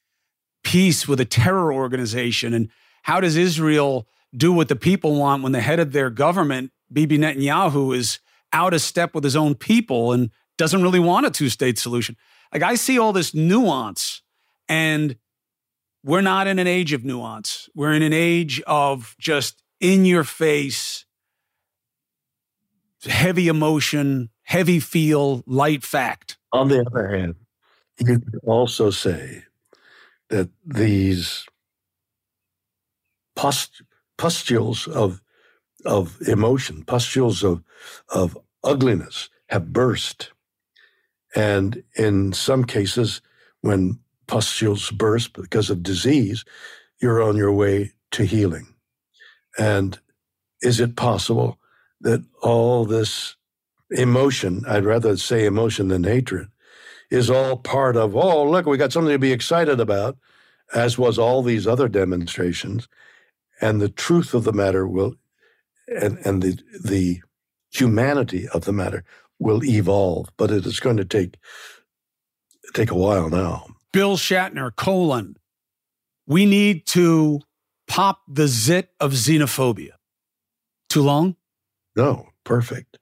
peace 0.63 1.09
with 1.09 1.21
a 1.21 1.25
terror 1.25 1.73
organization? 1.73 2.55
And 2.55 2.71
how 3.03 3.21
does 3.21 3.37
Israel 3.37 4.07
do 4.37 4.53
what 4.53 4.69
the 4.69 4.77
people 4.77 5.17
want 5.17 5.43
when 5.43 5.53
the 5.53 5.61
head 5.61 5.81
of 5.81 5.93
their 5.93 6.11
government, 6.11 6.73
Bibi 6.93 7.19
Netanyahu, 7.19 7.97
is 7.97 8.21
out 8.53 8.75
of 8.75 8.81
step 8.81 9.15
with 9.15 9.25
his 9.25 9.37
own 9.37 9.55
people 9.55 10.13
and 10.13 10.31
doesn't 10.59 10.83
really 10.83 11.01
want 11.01 11.27
a 11.27 11.31
two 11.31 11.49
state 11.49 11.79
solution? 11.79 12.17
Like, 12.53 12.63
I 12.63 12.75
see 12.75 12.99
all 12.99 13.13
this 13.13 13.35
nuance, 13.35 14.23
and 14.69 15.17
we're 16.05 16.21
not 16.21 16.47
in 16.47 16.59
an 16.59 16.67
age 16.67 16.93
of 16.93 17.05
nuance. 17.05 17.69
We're 17.75 17.93
in 17.93 18.03
an 18.03 18.13
age 18.13 18.61
of 18.67 19.15
just 19.19 19.63
in 19.81 20.05
your 20.05 20.25
face 20.25 21.05
heavy 23.05 23.49
emotion, 23.49 24.31
heavy 24.43 24.81
feel, 24.81 25.43
light 25.47 25.83
fact. 25.83 26.39
On 26.53 26.69
the 26.69 26.85
other 26.87 27.09
hand, 27.09 27.35
you 27.99 28.07
could 28.07 28.41
also 28.45 28.91
say 28.91 29.45
that 30.29 30.49
these 30.65 31.47
pust- 33.37 33.83
pustules 34.19 34.87
of 34.89 35.21
of 35.87 36.21
emotion, 36.29 36.85
pustules 36.85 37.43
of 37.43 37.63
of 38.09 38.37
ugliness 38.63 39.31
have 39.49 39.73
burst. 39.73 40.33
And 41.35 41.83
in 41.97 42.33
some 42.33 42.65
cases, 42.65 43.23
when 43.61 44.01
pustules 44.27 44.91
burst 44.91 45.33
because 45.33 45.71
of 45.71 45.83
disease, 45.83 46.45
you're 47.01 47.23
on 47.23 47.37
your 47.37 47.53
way 47.53 47.93
to 48.13 48.25
healing. 48.25 48.75
And 49.59 49.99
is 50.61 50.81
it 50.81 50.97
possible 50.97 51.59
that 52.01 52.25
all 52.43 52.85
this 52.85 53.37
emotion, 53.91 54.65
I'd 54.67 54.85
rather 54.85 55.17
say 55.17 55.45
emotion 55.45 55.89
than 55.89 56.05
hatred, 56.05 56.49
is 57.11 57.29
all 57.29 57.57
part 57.57 57.97
of, 57.97 58.15
oh, 58.15 58.49
look, 58.49 58.67
we 58.67 58.77
got 58.77 58.93
something 58.93 59.13
to 59.13 59.19
be 59.19 59.33
excited 59.33 59.81
about, 59.81 60.17
as 60.73 60.97
was 60.97 61.19
all 61.19 61.43
these 61.43 61.67
other 61.67 61.89
demonstrations. 61.89 62.89
And 63.61 63.81
the 63.81 63.89
truth 63.89 64.33
of 64.33 64.45
the 64.45 64.53
matter 64.53 64.87
will, 64.87 65.15
and, 65.89 66.19
and 66.25 66.43
the, 66.43 66.59
the 66.85 67.21
humanity 67.73 68.49
of 68.49 68.65
the 68.65 68.73
matter 68.73 69.05
will 69.39 69.65
evolve, 69.65 70.29
but 70.37 70.51
it 70.51 70.65
is 70.67 70.81
going 70.81 70.97
to 70.99 71.05
take, 71.05 71.37
take 72.75 72.91
a 72.91 72.97
while 72.97 73.29
now. 73.29 73.67
Bill 73.93 74.17
Shatner, 74.17 74.75
colon, 74.75 75.37
we 76.27 76.47
need 76.47 76.87
to 76.87 77.41
pop 77.89 78.21
the 78.29 78.47
zit 78.47 78.91
of 79.01 79.13
xenophobia. 79.13 79.95
Too 80.89 81.03
long? 81.03 81.35
No, 82.01 82.29
perfect. 82.45 82.99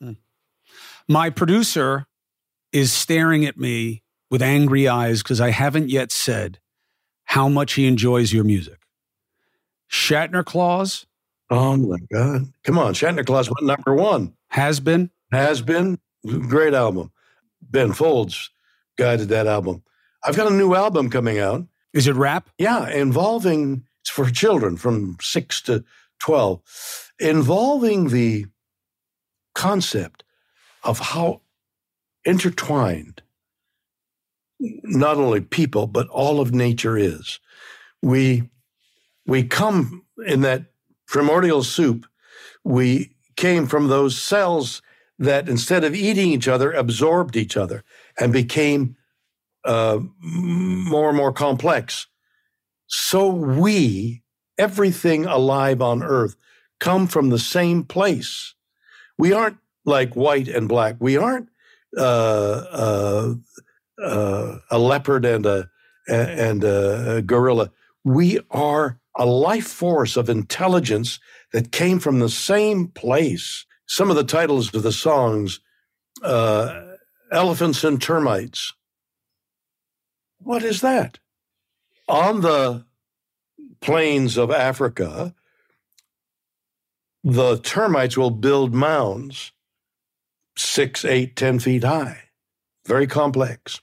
Hmm. 0.00 0.14
My 1.08 1.30
producer 1.30 2.06
is 2.72 2.92
staring 2.92 3.44
at 3.44 3.56
me 3.56 4.02
with 4.28 4.42
angry 4.42 4.88
eyes 4.88 5.22
because 5.22 5.40
I 5.40 5.50
haven't 5.50 5.88
yet 5.88 6.10
said 6.10 6.58
how 7.26 7.48
much 7.48 7.74
he 7.74 7.86
enjoys 7.86 8.32
your 8.32 8.42
music. 8.42 8.80
Shatner 9.88 10.44
Claus. 10.44 11.06
Oh 11.48 11.76
my 11.76 11.98
God. 12.12 12.52
Come 12.64 12.76
on. 12.76 12.92
Shatner 12.94 13.24
Claus 13.24 13.48
went 13.48 13.66
number 13.66 13.94
one. 13.94 14.34
Has 14.48 14.80
been. 14.80 15.12
Has 15.30 15.62
been. 15.62 16.00
Great 16.26 16.74
album. 16.74 17.12
Ben 17.62 17.92
Folds 17.92 18.50
guided 18.98 19.28
that 19.28 19.46
album. 19.46 19.84
I've 20.24 20.36
got 20.36 20.50
a 20.50 20.54
new 20.54 20.74
album 20.74 21.08
coming 21.08 21.38
out. 21.38 21.68
Is 21.92 22.08
it 22.08 22.16
rap? 22.16 22.50
Yeah, 22.58 22.90
involving, 22.90 23.84
it's 24.00 24.10
for 24.10 24.28
children 24.28 24.76
from 24.76 25.18
six 25.20 25.60
to 25.62 25.84
12 26.18 27.03
involving 27.18 28.08
the 28.08 28.46
concept 29.54 30.24
of 30.82 30.98
how 30.98 31.40
intertwined 32.24 33.22
not 34.60 35.16
only 35.16 35.40
people 35.40 35.86
but 35.86 36.08
all 36.08 36.40
of 36.40 36.54
nature 36.54 36.96
is. 36.96 37.38
We 38.02 38.48
we 39.26 39.44
come 39.44 40.04
in 40.26 40.42
that 40.42 40.66
primordial 41.06 41.62
soup. 41.62 42.06
We 42.62 43.14
came 43.36 43.66
from 43.66 43.88
those 43.88 44.20
cells 44.20 44.82
that 45.18 45.48
instead 45.48 45.84
of 45.84 45.94
eating 45.94 46.30
each 46.30 46.48
other 46.48 46.72
absorbed 46.72 47.36
each 47.36 47.56
other 47.56 47.84
and 48.18 48.32
became 48.32 48.96
uh, 49.64 50.00
more 50.20 51.08
and 51.08 51.16
more 51.16 51.32
complex. 51.32 52.06
So 52.86 53.28
we 53.28 54.22
everything 54.58 55.24
alive 55.24 55.80
on 55.82 56.02
earth 56.02 56.36
come 56.84 57.06
from 57.06 57.30
the 57.30 57.38
same 57.38 57.82
place. 57.82 58.54
We 59.16 59.32
aren't 59.32 59.56
like 59.86 60.14
white 60.14 60.48
and 60.48 60.68
black. 60.68 60.96
We 61.00 61.16
aren't 61.16 61.48
uh, 61.96 62.64
uh, 62.70 63.34
uh, 64.02 64.58
a 64.70 64.78
leopard 64.78 65.24
and 65.24 65.46
a 65.46 65.70
and 66.06 66.62
a 66.62 67.22
gorilla. 67.24 67.70
We 68.04 68.38
are 68.50 68.98
a 69.16 69.24
life 69.24 69.66
force 69.66 70.18
of 70.18 70.28
intelligence 70.28 71.20
that 71.54 71.72
came 71.72 71.98
from 72.00 72.18
the 72.18 72.28
same 72.28 72.88
place. 72.88 73.64
Some 73.86 74.10
of 74.10 74.16
the 74.16 74.24
titles 74.24 74.74
of 74.74 74.82
the 74.82 74.92
songs, 74.92 75.60
uh, 76.22 76.82
"Elephants 77.32 77.82
and 77.82 78.02
Termites." 78.02 78.74
What 80.38 80.62
is 80.62 80.82
that? 80.82 81.18
On 82.08 82.42
the 82.42 82.84
plains 83.80 84.36
of 84.36 84.50
Africa, 84.50 85.34
the 87.24 87.58
termites 87.58 88.16
will 88.16 88.30
build 88.30 88.74
mounds 88.74 89.52
six, 90.56 91.04
eight, 91.04 91.34
ten 91.34 91.58
feet 91.58 91.82
high, 91.82 92.24
very 92.86 93.06
complex. 93.06 93.80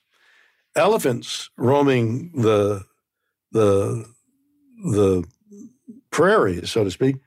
Elephants 0.75 1.49
roaming 1.57 2.31
the 2.33 2.85
the 3.51 4.05
the 4.83 5.23
prairies, 6.11 6.71
so 6.71 6.83
to 6.83 6.91
speak, 6.91 7.17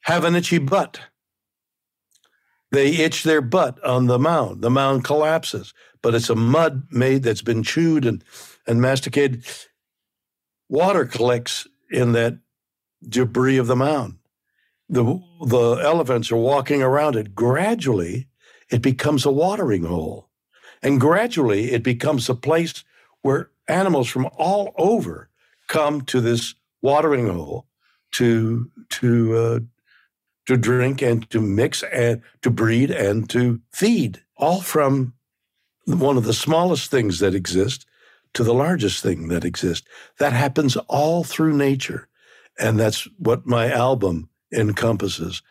have 0.00 0.24
an 0.24 0.34
itchy 0.34 0.58
butt. 0.58 1.00
They 2.70 2.96
itch 2.96 3.22
their 3.22 3.40
butt 3.40 3.82
on 3.84 4.06
the 4.06 4.18
mound. 4.18 4.62
The 4.62 4.70
mound 4.70 5.04
collapses, 5.04 5.72
but 6.02 6.14
it's 6.14 6.28
a 6.28 6.34
mud 6.34 6.84
made 6.90 7.22
that's 7.22 7.40
been 7.40 7.62
chewed 7.62 8.04
and, 8.04 8.22
and 8.66 8.80
masticated. 8.80 9.46
Water 10.68 11.06
collects 11.06 11.66
in 11.90 12.12
that 12.12 12.38
debris 13.08 13.56
of 13.56 13.68
the 13.68 13.76
mound. 13.76 14.18
The, 14.88 15.20
the 15.46 15.74
elephants 15.84 16.32
are 16.32 16.36
walking 16.36 16.82
around 16.82 17.16
it. 17.16 17.34
Gradually, 17.34 18.28
it 18.70 18.82
becomes 18.82 19.26
a 19.26 19.30
watering 19.30 19.84
hole. 19.84 20.28
And 20.82 21.00
gradually, 21.00 21.72
it 21.72 21.82
becomes 21.82 22.28
a 22.28 22.34
place 22.34 22.84
where 23.22 23.50
animals 23.66 24.08
from 24.08 24.28
all 24.36 24.74
over 24.76 25.28
come 25.68 26.00
to 26.02 26.20
this 26.20 26.54
watering 26.80 27.28
hole 27.28 27.66
to 28.12 28.70
to 28.88 29.36
uh, 29.36 29.58
to 30.46 30.56
drink 30.56 31.02
and 31.02 31.28
to 31.30 31.40
mix 31.40 31.82
and 31.82 32.22
to 32.42 32.50
breed 32.50 32.90
and 32.90 33.28
to 33.28 33.60
feed, 33.70 34.22
all 34.36 34.62
from 34.62 35.12
one 35.84 36.16
of 36.16 36.24
the 36.24 36.32
smallest 36.32 36.90
things 36.90 37.18
that 37.18 37.34
exist 37.34 37.86
to 38.34 38.42
the 38.44 38.54
largest 38.54 39.02
thing 39.02 39.28
that 39.28 39.44
exists. 39.44 39.86
That 40.18 40.32
happens 40.32 40.76
all 40.88 41.24
through 41.24 41.56
nature. 41.56 42.08
And 42.58 42.78
that's 42.78 43.06
what 43.18 43.46
my 43.46 43.70
album 43.70 44.28
encompasses, 44.52 45.42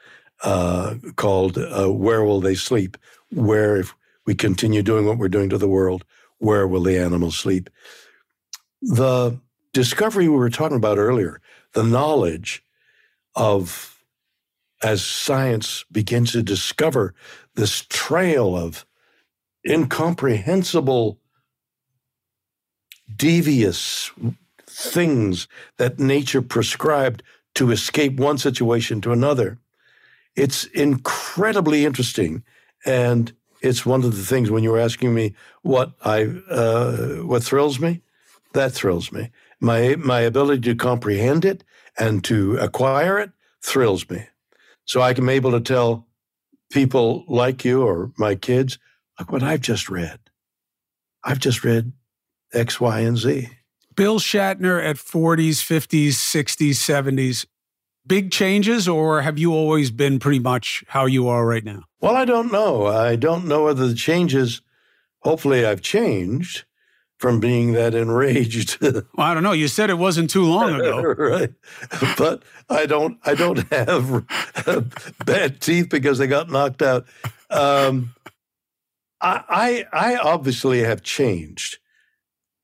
uh, 0.44 0.96
called 1.16 1.58
uh, 1.58 1.92
Where 1.92 2.24
Will 2.24 2.42
They 2.42 2.56
Sleep? 2.56 2.98
Where, 3.32 3.78
if 3.78 3.96
we 4.26 4.36
continue 4.36 4.84
doing 4.84 5.06
what 5.06 5.18
we're 5.18 5.30
doing 5.30 5.50
to 5.50 5.58
the 5.58 5.68
world, 5.68 6.04
where 6.38 6.68
will 6.68 6.84
the 6.84 6.98
animals 6.98 7.38
sleep? 7.38 7.70
The 8.82 9.40
discovery 9.74 10.28
we 10.30 10.38
were 10.38 10.50
talking 10.50 10.78
about 10.78 10.98
earlier, 10.98 11.42
the 11.74 11.84
knowledge 11.84 12.64
of 13.36 14.04
as 14.84 15.04
science 15.04 15.86
begins 15.92 16.32
to 16.34 16.44
discover 16.44 17.16
this 17.56 17.86
trail 17.90 18.56
of 18.56 18.86
incomprehensible, 19.68 21.20
devious 23.16 24.12
things 24.68 25.48
that 25.78 25.98
nature 25.98 26.42
prescribed 26.42 27.24
to 27.58 27.72
escape 27.72 28.20
one 28.20 28.38
situation 28.38 29.02
to 29.02 29.12
another. 29.12 29.58
It's 30.36 30.66
incredibly 30.66 31.86
interesting. 31.86 32.44
And 32.86 33.34
it's 33.62 33.84
one 33.84 34.04
of 34.04 34.16
the 34.16 34.24
things 34.24 34.52
when 34.52 34.64
you 34.64 34.72
were 34.72 34.80
asking 34.80 35.16
me 35.16 35.34
what 35.64 35.94
I 36.06 36.26
uh, 36.52 37.24
what 37.24 37.44
thrills 37.44 37.80
me, 37.80 38.02
that 38.54 38.74
thrills 38.74 39.12
me. 39.12 39.32
My 39.60 39.96
my 39.96 40.20
ability 40.20 40.62
to 40.70 40.76
comprehend 40.76 41.46
it 41.46 41.64
and 41.98 42.24
to 42.26 42.58
acquire 42.58 43.18
it 43.18 43.32
thrills 43.64 44.08
me. 44.08 44.28
So 44.86 45.02
I 45.02 45.10
am 45.18 45.28
able 45.28 45.52
to 45.52 45.60
tell 45.60 46.06
people 46.72 47.26
like 47.28 47.66
you 47.66 47.82
or 47.82 48.12
my 48.18 48.36
kids, 48.36 48.78
look 49.18 49.32
what 49.32 49.42
I've 49.42 49.62
just 49.62 49.90
read. 49.90 50.20
I've 51.24 51.40
just 51.40 51.64
read 51.64 51.92
X, 52.54 52.80
Y, 52.80 53.00
and 53.00 53.18
Z. 53.18 53.50
Bill 53.98 54.20
Shatner 54.20 54.82
at 54.82 54.96
40s, 54.96 55.56
50s, 55.56 56.10
60s, 56.10 56.76
70s. 56.76 57.48
Big 58.06 58.32
changes, 58.32 58.88
or 58.88 59.24
have 59.24 59.40
you 59.40 59.52
always 59.52 59.90
been 59.90 60.20
pretty 60.20 60.40
much 60.40 60.84
how 60.88 61.08
you 61.08 61.28
are 61.28 61.46
right 61.46 61.66
now? 61.66 61.84
Well, 62.00 62.16
I 62.16 62.24
don't 62.24 62.52
know. 62.52 62.86
I 62.86 63.16
don't 63.16 63.48
know 63.48 63.66
whether 63.66 63.88
the 63.88 63.96
changes, 63.96 64.62
hopefully, 65.22 65.66
I've 65.66 65.82
changed 65.82 66.64
from 67.18 67.40
being 67.40 67.74
that 67.74 67.96
enraged. 67.96 68.80
well, 68.82 69.04
I 69.18 69.34
don't 69.34 69.44
know. 69.44 69.52
You 69.52 69.68
said 69.68 69.90
it 69.90 69.98
wasn't 69.98 70.30
too 70.30 70.46
long 70.46 70.76
ago, 70.76 71.02
right? 71.18 71.54
But 72.18 72.44
I 72.70 72.86
don't. 72.86 73.18
I 73.26 73.34
don't 73.34 73.68
have 73.74 74.26
bad 75.26 75.60
teeth 75.60 75.90
because 75.90 76.20
they 76.20 76.28
got 76.28 76.52
knocked 76.52 76.84
out. 76.84 77.08
Um, 77.50 78.14
I, 79.20 79.86
I, 79.92 80.14
I 80.14 80.16
obviously 80.18 80.82
have 80.82 81.02
changed, 81.02 81.80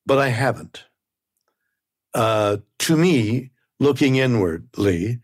but 0.06 0.20
I 0.20 0.30
haven't. 0.30 0.86
Uh, 2.14 2.57
to 2.80 2.97
me, 2.97 3.51
looking 3.80 4.16
inwardly, 4.16 5.20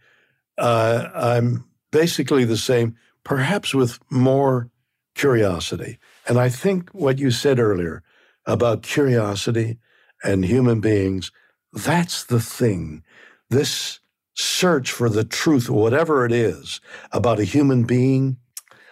uh, 0.57 1.09
I'm 1.13 1.65
basically 1.91 2.45
the 2.45 2.57
same, 2.57 2.95
perhaps 3.23 3.73
with 3.73 3.99
more 4.09 4.69
curiosity. 5.15 5.99
And 6.27 6.39
I 6.39 6.49
think 6.49 6.89
what 6.91 7.19
you 7.19 7.31
said 7.31 7.59
earlier 7.59 8.03
about 8.45 8.83
curiosity 8.83 9.77
and 10.23 10.43
human 10.45 10.81
beings. 10.81 11.31
That's 11.71 12.23
the 12.23 12.39
thing. 12.39 13.03
This 13.49 13.99
search 14.33 14.91
for 14.91 15.09
the 15.09 15.23
truth, 15.23 15.69
whatever 15.69 16.25
it 16.25 16.31
is, 16.31 16.81
about 17.11 17.39
a 17.39 17.43
human 17.43 17.83
being. 17.83 18.37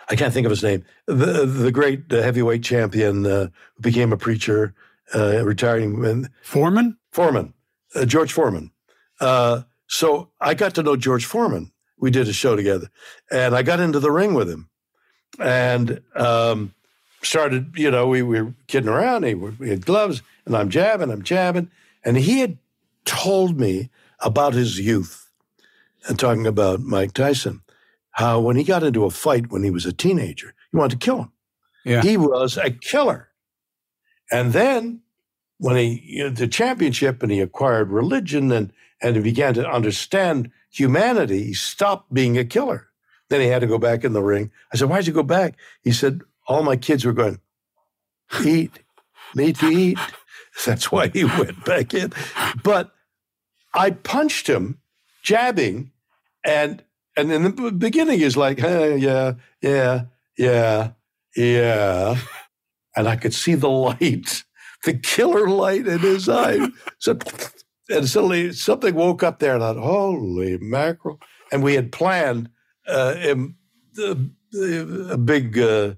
I 0.10 0.16
can't 0.16 0.34
think 0.34 0.46
of 0.46 0.52
his 0.52 0.64
name. 0.64 0.86
The, 1.06 1.46
the 1.46 1.72
great 1.72 2.12
heavyweight 2.12 2.64
champion 2.64 3.26
uh, 3.26 3.48
became 3.82 4.14
a 4.14 4.18
preacher, 4.18 4.74
uh, 5.14 5.44
retiring. 5.44 6.28
Foreman? 6.44 6.98
Foreman, 7.12 7.54
uh, 7.96 8.06
George 8.06 8.34
Foreman. 8.34 8.72
Uh, 9.20 9.64
so 9.88 10.30
I 10.40 10.54
got 10.54 10.76
to 10.76 10.84
know 10.84 10.96
George 10.96 11.26
Foreman. 11.26 11.72
We 12.00 12.12
did 12.12 12.28
a 12.28 12.34
show 12.34 12.56
together, 12.56 12.90
and 13.32 13.56
I 13.56 13.64
got 13.64 13.80
into 13.80 14.00
the 14.00 14.12
ring 14.12 14.34
with 14.34 14.50
him. 14.50 14.70
And 15.40 16.02
um, 16.16 16.74
started, 17.24 17.74
you 17.76 17.90
know, 17.90 18.08
we, 18.08 18.22
we 18.22 18.42
were 18.42 18.54
kidding 18.68 18.90
around. 18.90 19.24
He, 19.24 19.34
we 19.34 19.70
had 19.70 19.86
gloves, 19.86 20.22
and 20.46 20.56
I'm 20.56 20.70
jabbing, 20.70 21.12
I'm 21.12 21.24
jabbing. 21.24 21.72
And 22.04 22.18
he 22.18 22.40
had 22.40 22.58
told 23.06 23.60
me 23.60 23.90
about 24.20 24.54
his 24.54 24.80
youth 24.80 25.30
and 26.08 26.20
talking 26.20 26.48
about 26.48 26.82
Mike 26.82 27.14
Tyson, 27.14 27.62
how 28.12 28.40
when 28.40 28.56
he 28.56 28.64
got 28.64 28.84
into 28.84 29.06
a 29.06 29.12
fight 29.12 29.52
when 29.52 29.64
he 29.64 29.72
was 29.72 29.86
a 29.86 29.94
teenager, 29.94 30.54
he 30.72 30.78
wanted 30.78 31.00
to 31.00 31.06
kill 31.06 31.24
him. 31.24 31.32
Yeah. 31.84 32.02
He 32.02 32.18
was 32.18 32.58
a 32.58 32.72
killer. 32.72 33.30
And 34.32 34.54
then 34.54 35.02
when 35.60 35.76
he, 35.76 36.02
you 36.06 36.24
know, 36.26 36.30
the 36.30 36.48
championship 36.48 37.24
and 37.24 37.32
he 37.32 37.40
acquired 37.40 37.92
religion 37.92 38.52
and, 38.52 38.72
and 39.02 39.16
he 39.16 39.22
began 39.22 39.54
to 39.56 39.68
understand 39.68 40.52
humanity, 40.70 41.46
he 41.46 41.54
stopped 41.54 42.14
being 42.14 42.38
a 42.38 42.46
killer. 42.46 42.88
Then 43.30 43.42
he 43.42 43.48
had 43.48 43.60
to 43.60 43.68
go 43.68 43.78
back 43.78 44.04
in 44.04 44.14
the 44.14 44.24
ring. 44.24 44.52
I 44.72 44.78
said, 44.78 44.90
Why'd 44.90 45.08
you 45.08 45.14
go 45.14 45.24
back? 45.24 45.56
He 45.84 45.92
said, 45.92 46.22
all 46.48 46.64
my 46.64 46.78
kids 46.78 47.06
were 47.06 47.14
going, 47.14 47.40
eat, 48.44 48.80
need 49.36 49.58
to 49.58 49.68
eat. 49.68 50.00
That's 50.66 50.92
why 50.92 51.10
he 51.10 51.26
went 51.26 51.64
back 51.66 51.94
in. 51.94 52.14
But 52.64 52.92
I 53.74 53.92
punched 53.92 54.48
him, 54.48 54.80
jabbing, 55.22 55.92
and 56.44 56.84
and 57.16 57.32
in 57.32 57.44
the 57.44 57.72
beginning 57.72 58.20
he's 58.20 58.38
like, 58.38 58.60
hey, 58.60 58.98
yeah, 58.98 59.34
yeah, 59.62 60.06
yeah, 60.38 60.92
yeah. 61.36 62.18
And 62.96 63.08
I 63.08 63.18
could 63.18 63.34
see 63.34 63.54
the 63.54 63.70
light, 63.70 64.44
the 64.84 64.94
killer 64.94 65.50
light 65.50 65.88
in 65.88 66.00
his 66.00 66.30
eye. 66.30 66.68
So 67.00 67.18
and 67.90 68.08
suddenly 68.08 68.52
something 68.52 68.96
woke 68.96 69.24
up 69.24 69.40
there 69.40 69.56
and 69.56 69.64
I 69.64 69.74
thought, 69.74 69.82
holy 69.82 70.58
mackerel. 70.58 71.20
And 71.52 71.64
we 71.64 71.76
had 71.76 71.92
planned 71.92 72.50
uh, 72.88 73.16
a 74.00 75.18
big 75.18 75.58
uh, 75.58 75.94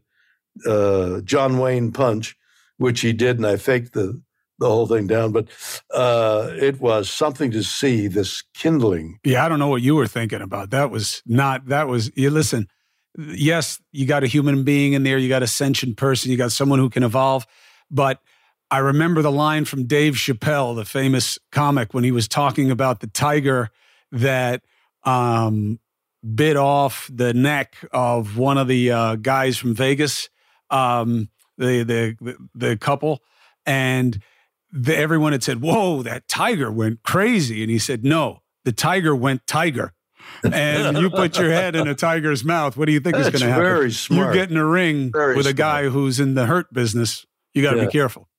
uh, 0.68 1.22
John 1.22 1.58
Wayne 1.58 1.92
punch, 1.92 2.36
which 2.78 3.02
he 3.02 3.14
did, 3.14 3.38
and 3.38 3.48
I 3.48 3.58
faked 3.58 3.94
the 3.94 4.22
the 4.60 4.68
whole 4.68 4.88
thing 4.88 5.08
down. 5.08 5.32
But 5.32 5.48
uh, 5.94 6.50
it 6.54 6.80
was 6.80 7.10
something 7.10 7.50
to 7.52 7.64
see 7.64 8.08
this 8.08 8.44
kindling. 8.54 9.20
Yeah, 9.24 9.46
I 9.46 9.50
don't 9.50 9.60
know 9.60 9.70
what 9.70 9.82
you 9.82 9.96
were 9.96 10.08
thinking 10.08 10.42
about. 10.42 10.70
That 10.72 10.92
was 10.92 11.24
not. 11.26 11.68
That 11.68 11.88
was. 11.88 12.12
You 12.16 12.30
listen. 12.30 12.68
Yes, 13.18 13.82
you 13.92 14.06
got 14.06 14.24
a 14.24 14.28
human 14.28 14.64
being 14.64 14.94
in 14.94 15.04
there. 15.04 15.18
You 15.18 15.30
got 15.30 15.44
a 15.44 15.48
sentient 15.48 15.98
person. 15.98 16.30
You 16.32 16.38
got 16.38 16.52
someone 16.52 16.80
who 16.80 16.90
can 16.90 17.04
evolve. 17.04 17.48
But 17.90 18.22
I 18.72 18.78
remember 18.80 19.22
the 19.22 19.32
line 19.32 19.66
from 19.66 19.86
Dave 19.86 20.14
Chappelle, 20.14 20.76
the 20.76 20.86
famous 20.86 21.40
comic, 21.52 21.94
when 21.94 22.04
he 22.04 22.12
was 22.12 22.28
talking 22.28 22.70
about 22.70 23.00
the 23.00 23.08
tiger 23.08 23.70
that 24.12 24.62
um, 25.04 25.80
bit 26.36 26.56
off 26.56 27.10
the 27.12 27.34
neck 27.34 27.76
of 27.92 28.38
one 28.38 28.58
of 28.58 28.68
the 28.68 28.92
uh, 28.92 29.16
guys 29.16 29.58
from 29.58 29.74
Vegas 29.74 30.30
um, 30.70 31.30
the, 31.58 31.84
the 31.84 32.36
the 32.54 32.78
couple, 32.78 33.22
and 33.66 34.22
the, 34.72 34.96
everyone 34.96 35.32
had 35.32 35.44
said, 35.44 35.62
"Whoa, 35.62 36.04
that 36.04 36.28
tiger 36.28 36.72
went 36.72 37.04
crazy," 37.04 37.64
and 37.64 37.72
he 37.72 37.80
said, 37.80 38.04
"No, 38.04 38.44
the 38.66 38.72
tiger 38.72 39.16
went 39.16 39.48
tiger." 39.48 39.94
and 40.44 40.98
you 40.98 41.10
put 41.10 41.40
your 41.40 41.52
head 41.52 41.76
in 41.76 41.88
a 41.88 41.96
tiger's 41.96 42.44
mouth. 42.46 42.78
What 42.78 42.86
do 42.86 42.92
you 42.92 43.00
think 43.00 43.16
That's 43.16 43.30
is 43.30 43.34
going 43.34 43.50
to 43.50 43.50
happen? 43.50 43.64
Very 43.64 43.92
smart. 43.92 44.36
You 44.36 44.42
get 44.42 44.52
in 44.52 44.58
a 44.58 44.66
ring 44.66 45.12
very 45.12 45.36
with 45.36 45.48
a 45.48 45.50
smart. 45.50 45.58
guy 45.58 45.84
who's 45.90 46.20
in 46.20 46.36
the 46.36 46.46
hurt 46.46 46.72
business. 46.72 47.26
You 47.54 47.64
got 47.64 47.72
to 47.72 47.78
Yeah. 47.78 47.86
be 47.86 47.92
careful. 47.92 48.30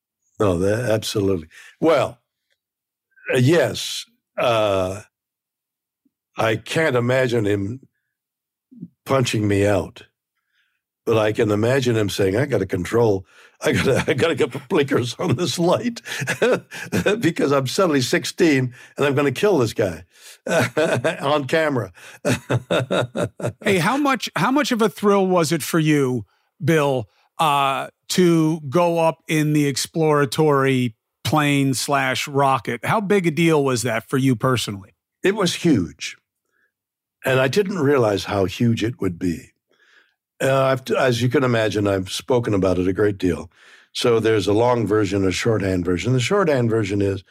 No, 0.41 0.59
that, 0.59 0.91
absolutely. 0.91 1.49
Well, 1.81 2.19
uh, 3.33 3.37
yes, 3.37 4.07
uh, 4.39 5.03
I 6.39 6.57
can't 6.57 6.97
imagine 6.97 7.45
him 7.45 7.87
punching 9.05 9.47
me 9.47 9.67
out, 9.67 10.05
but 11.05 11.19
I 11.19 11.33
can 11.33 11.51
imagine 11.51 11.95
him 11.95 12.09
saying, 12.09 12.39
"I 12.39 12.47
got 12.47 12.59
to 12.59 12.67
control. 12.67 13.27
I 13.61 13.73
got 13.73 13.85
to. 13.85 14.05
I 14.11 14.15
got 14.15 14.29
to 14.29 14.35
get 14.35 14.53
the 14.53 14.63
blinkers 14.71 15.15
on 15.19 15.37
this 15.37 15.59
light 15.59 16.01
because 17.21 17.53
I'm 17.53 17.67
suddenly 17.67 18.01
16 18.01 18.75
and 18.97 19.07
I'm 19.07 19.15
going 19.15 19.33
to 19.33 19.41
kill 19.41 19.59
this 19.59 19.75
guy 19.75 20.05
on 21.21 21.49
camera." 21.49 21.93
hey, 23.63 23.77
how 23.77 23.99
much? 23.99 24.31
How 24.37 24.51
much 24.51 24.73
of 24.73 24.81
a 24.81 24.89
thrill 24.89 25.27
was 25.27 25.53
it 25.53 25.63
for 25.63 25.79
you, 25.79 26.25
Bill, 26.65 27.11
uh, 27.39 27.89
to 28.11 28.61
go 28.69 28.99
up 28.99 29.19
in 29.29 29.53
the 29.53 29.67
exploratory 29.67 30.95
plane 31.25 31.75
slash 31.75 32.29
rocket? 32.29 32.85
How 32.85 33.01
big 33.01 33.27
a 33.27 33.31
deal 33.31 33.65
was 33.65 33.83
that 33.83 34.09
for 34.09 34.19
you 34.19 34.37
personally? 34.37 34.95
It 35.23 35.35
was 35.35 35.55
huge. 35.55 36.17
And 37.25 37.41
I 37.41 37.49
didn't 37.49 37.79
realize 37.79 38.25
how 38.25 38.47
huge 38.47 38.83
it 38.83 39.01
would 39.01 39.19
be. 39.19 39.53
Uh, 40.41 40.77
as 40.99 41.21
you 41.21 41.29
can 41.29 41.45
imagine, 41.45 41.87
I've 41.87 42.11
spoken 42.11 42.55
about 42.55 42.79
it 42.79 42.89
a 42.89 42.93
great 42.95 43.19
deal. 43.19 43.51
So 43.93 44.21
there's 44.21 44.47
a 44.47 44.53
long 44.53 44.87
version, 44.87 45.27
a 45.27 45.33
shorthand 45.33 45.85
version. 45.85 46.13
The 46.13 46.21
shorthand 46.21 46.71
version 46.71 47.03
is 47.03 47.25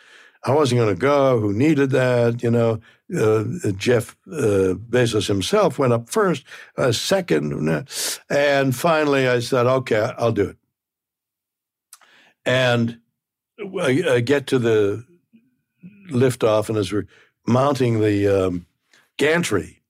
I 0.43 0.51
wasn't 0.51 0.79
going 0.79 0.95
to 0.95 0.99
go. 0.99 1.39
Who 1.39 1.53
needed 1.53 1.89
that? 1.91 2.43
You 2.43 2.51
know, 2.51 2.79
uh, 3.17 3.71
Jeff 3.71 4.15
uh, 4.27 4.75
Bezos 4.75 5.27
himself 5.27 5.79
went 5.79 5.93
up 5.93 6.09
first, 6.09 6.45
uh, 6.77 6.91
second, 6.91 7.85
and 8.29 8.75
finally 8.75 9.27
I 9.27 9.39
said, 9.39 9.65
"Okay, 9.65 10.11
I'll 10.17 10.31
do 10.31 10.49
it." 10.49 10.58
And 12.45 12.99
I, 13.59 14.03
I 14.07 14.19
get 14.21 14.47
to 14.47 14.59
the 14.59 15.05
liftoff, 16.09 16.69
and 16.69 16.77
as 16.77 16.91
we're 16.91 17.07
mounting 17.45 17.99
the 17.99 18.27
um, 18.27 18.65
gantry, 19.17 19.81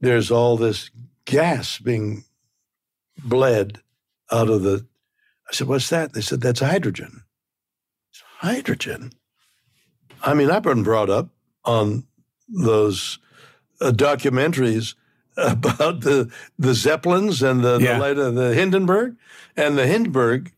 there's 0.00 0.30
all 0.30 0.56
this 0.56 0.90
gas 1.24 1.78
being 1.78 2.24
bled 3.22 3.80
out 4.30 4.48
of 4.48 4.62
the. 4.62 4.86
I 5.48 5.54
said, 5.54 5.68
What's 5.68 5.88
that? 5.90 6.12
They 6.12 6.20
said, 6.20 6.40
That's 6.40 6.60
hydrogen. 6.60 7.22
It's 8.10 8.22
hydrogen. 8.38 9.12
I 10.22 10.34
mean, 10.34 10.50
I've 10.50 10.62
been 10.62 10.82
brought 10.82 11.10
up 11.10 11.28
on 11.64 12.04
those 12.48 13.18
uh, 13.80 13.90
documentaries 13.90 14.94
about 15.36 16.00
the 16.00 16.30
the 16.58 16.74
Zeppelins 16.74 17.42
and 17.42 17.62
the, 17.62 17.78
yeah. 17.78 18.12
the, 18.12 18.30
the 18.30 18.54
Hindenburg, 18.54 19.16
and 19.56 19.78
the 19.78 19.86
Hindenburg 19.86 20.48
uh, 20.48 20.52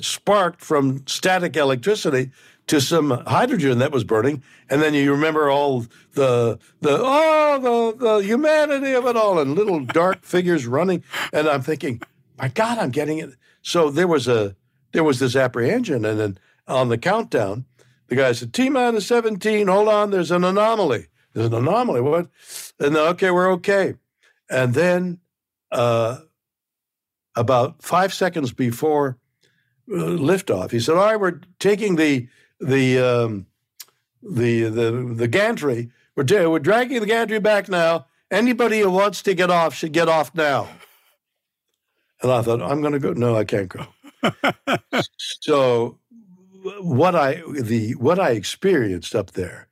sparked 0.00 0.60
from 0.60 1.06
static 1.06 1.56
electricity 1.56 2.30
to 2.68 2.80
some 2.80 3.10
hydrogen 3.10 3.78
that 3.78 3.92
was 3.92 4.04
burning, 4.04 4.42
and 4.70 4.80
then 4.80 4.94
you 4.94 5.12
remember 5.12 5.50
all 5.50 5.86
the 6.14 6.58
the 6.80 6.98
oh 7.00 7.58
the 7.98 8.04
the 8.04 8.16
humanity 8.18 8.92
of 8.92 9.06
it 9.06 9.16
all, 9.16 9.38
and 9.38 9.54
little 9.54 9.80
dark 9.80 10.22
figures 10.24 10.66
running, 10.66 11.02
and 11.32 11.48
I'm 11.48 11.62
thinking, 11.62 12.00
my 12.38 12.48
God, 12.48 12.78
I'm 12.78 12.90
getting 12.90 13.18
it. 13.18 13.30
So 13.62 13.90
there 13.90 14.08
was 14.08 14.28
a 14.28 14.56
there 14.92 15.04
was 15.04 15.18
this 15.18 15.36
apprehension, 15.36 16.04
and 16.04 16.18
then 16.18 16.38
on 16.68 16.88
the 16.88 16.98
countdown, 16.98 17.64
the 18.08 18.16
guy 18.16 18.32
said 18.32 18.52
T 18.52 18.68
minus 18.68 19.06
17. 19.06 19.66
Hold 19.66 19.88
on, 19.88 20.10
there's 20.10 20.30
an 20.30 20.44
anomaly. 20.44 21.06
There's 21.32 21.46
an 21.46 21.54
anomaly. 21.54 22.00
What? 22.00 22.28
And 22.78 22.96
okay, 22.96 23.30
we're 23.30 23.50
okay. 23.52 23.94
And 24.50 24.74
then 24.74 25.18
uh, 25.70 26.18
about 27.34 27.82
five 27.82 28.12
seconds 28.12 28.52
before 28.52 29.10
uh, 29.10 29.21
liftoff, 29.92 30.70
he 30.70 30.80
said, 30.80 30.96
"All 30.96 31.04
right, 31.04 31.20
we're 31.20 31.40
taking 31.58 31.96
the 31.96 32.28
the 32.60 32.98
um, 32.98 33.46
the 34.22 34.64
the 34.64 35.14
the 35.14 35.28
gantry. 35.28 35.90
We're 36.16 36.48
we're 36.48 36.58
dragging 36.58 37.00
the 37.00 37.06
gantry 37.06 37.40
back 37.40 37.68
now. 37.68 38.06
Anybody 38.30 38.80
who 38.80 38.90
wants 38.90 39.22
to 39.22 39.34
get 39.34 39.50
off 39.50 39.74
should 39.74 39.92
get 39.92 40.08
off 40.08 40.34
now. 40.34 40.68
And 42.22 42.30
I 42.30 42.42
thought, 42.42 42.62
I'm 42.62 42.80
going 42.80 42.92
to 42.92 42.98
go. 42.98 43.12
No, 43.12 43.36
I 43.36 43.44
can't 43.44 43.68
go. 43.68 43.86
so 45.18 45.98
what 46.80 47.14
I 47.14 47.42
the 47.60 47.92
what 47.96 48.18
I 48.18 48.30
experienced 48.30 49.14
up 49.14 49.32
there 49.32 49.68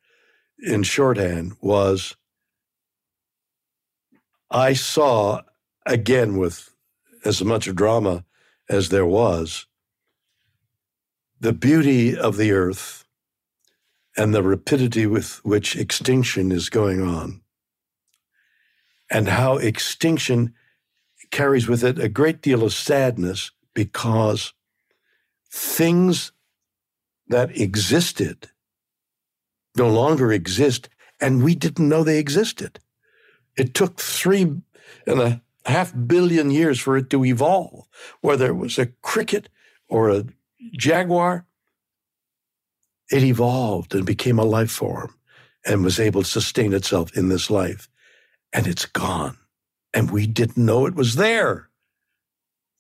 in 0.58 0.82
shorthand 0.82 1.56
was 1.60 2.16
I 4.50 4.72
saw 4.72 5.42
again 5.86 6.36
with 6.36 6.74
as 7.24 7.42
much 7.44 7.72
drama 7.74 8.24
as 8.68 8.88
there 8.88 9.06
was 9.06 9.66
the 11.40 11.52
beauty 11.54 12.16
of 12.16 12.36
the 12.36 12.52
earth 12.52 13.04
and 14.16 14.34
the 14.34 14.42
rapidity 14.42 15.06
with 15.06 15.42
which 15.44 15.74
extinction 15.74 16.52
is 16.52 16.68
going 16.68 17.00
on, 17.00 17.40
and 19.10 19.28
how 19.28 19.56
extinction 19.56 20.54
carries 21.30 21.66
with 21.66 21.82
it 21.82 21.98
a 21.98 22.08
great 22.08 22.42
deal 22.42 22.62
of 22.62 22.74
sadness 22.74 23.50
because 23.74 24.52
things 25.50 26.32
that 27.28 27.56
existed 27.56 28.50
no 29.76 29.88
longer 29.88 30.32
exist, 30.32 30.88
and 31.20 31.42
we 31.42 31.54
didn't 31.54 31.88
know 31.88 32.02
they 32.02 32.18
existed. 32.18 32.80
It 33.56 33.72
took 33.72 33.98
three 33.98 34.42
and 35.06 35.20
a 35.20 35.42
half 35.64 35.94
billion 36.06 36.50
years 36.50 36.80
for 36.80 36.96
it 36.96 37.08
to 37.10 37.24
evolve, 37.24 37.86
whether 38.20 38.46
it 38.46 38.56
was 38.56 38.78
a 38.78 38.86
cricket 38.86 39.48
or 39.88 40.10
a 40.10 40.24
Jaguar, 40.72 41.46
it 43.10 43.22
evolved 43.22 43.94
and 43.94 44.06
became 44.06 44.38
a 44.38 44.44
life 44.44 44.70
form 44.70 45.14
and 45.66 45.84
was 45.84 45.98
able 45.98 46.22
to 46.22 46.28
sustain 46.28 46.72
itself 46.72 47.16
in 47.16 47.28
this 47.28 47.50
life. 47.50 47.88
And 48.52 48.66
it's 48.66 48.86
gone. 48.86 49.36
And 49.92 50.10
we 50.10 50.26
didn't 50.26 50.64
know 50.64 50.86
it 50.86 50.94
was 50.94 51.16
there. 51.16 51.68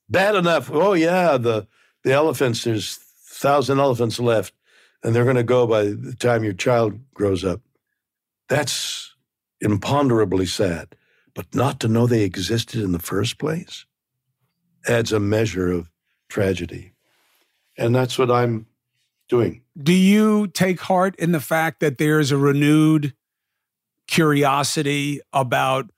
Bad 0.08 0.34
enough. 0.34 0.70
Oh, 0.70 0.92
yeah, 0.92 1.36
the, 1.36 1.66
the 2.04 2.12
elephants, 2.12 2.64
there's 2.64 2.96
thousand 2.96 3.78
elephants 3.78 4.18
left, 4.18 4.54
and 5.02 5.14
they're 5.14 5.24
going 5.24 5.36
to 5.36 5.42
go 5.42 5.66
by 5.66 5.84
the 5.84 6.16
time 6.18 6.44
your 6.44 6.52
child 6.52 6.98
grows 7.14 7.44
up. 7.44 7.60
That's 8.48 9.14
imponderably 9.60 10.46
sad. 10.46 10.96
But 11.34 11.54
not 11.54 11.80
to 11.80 11.88
know 11.88 12.06
they 12.06 12.24
existed 12.24 12.82
in 12.82 12.92
the 12.92 12.98
first 12.98 13.38
place 13.38 13.86
adds 14.88 15.12
a 15.12 15.20
measure 15.20 15.70
of 15.70 15.90
tragedy. 16.28 16.92
And 17.80 17.94
that's 17.94 18.18
what 18.18 18.30
I'm 18.30 18.66
doing. 19.28 19.62
Do 19.82 19.92
you 19.92 20.48
take 20.48 20.80
heart 20.80 21.16
in 21.16 21.32
the 21.32 21.40
fact 21.40 21.80
that 21.80 21.98
there's 21.98 22.30
a 22.30 22.36
renewed 22.36 23.14
curiosity 24.06 25.20
about 25.32 25.90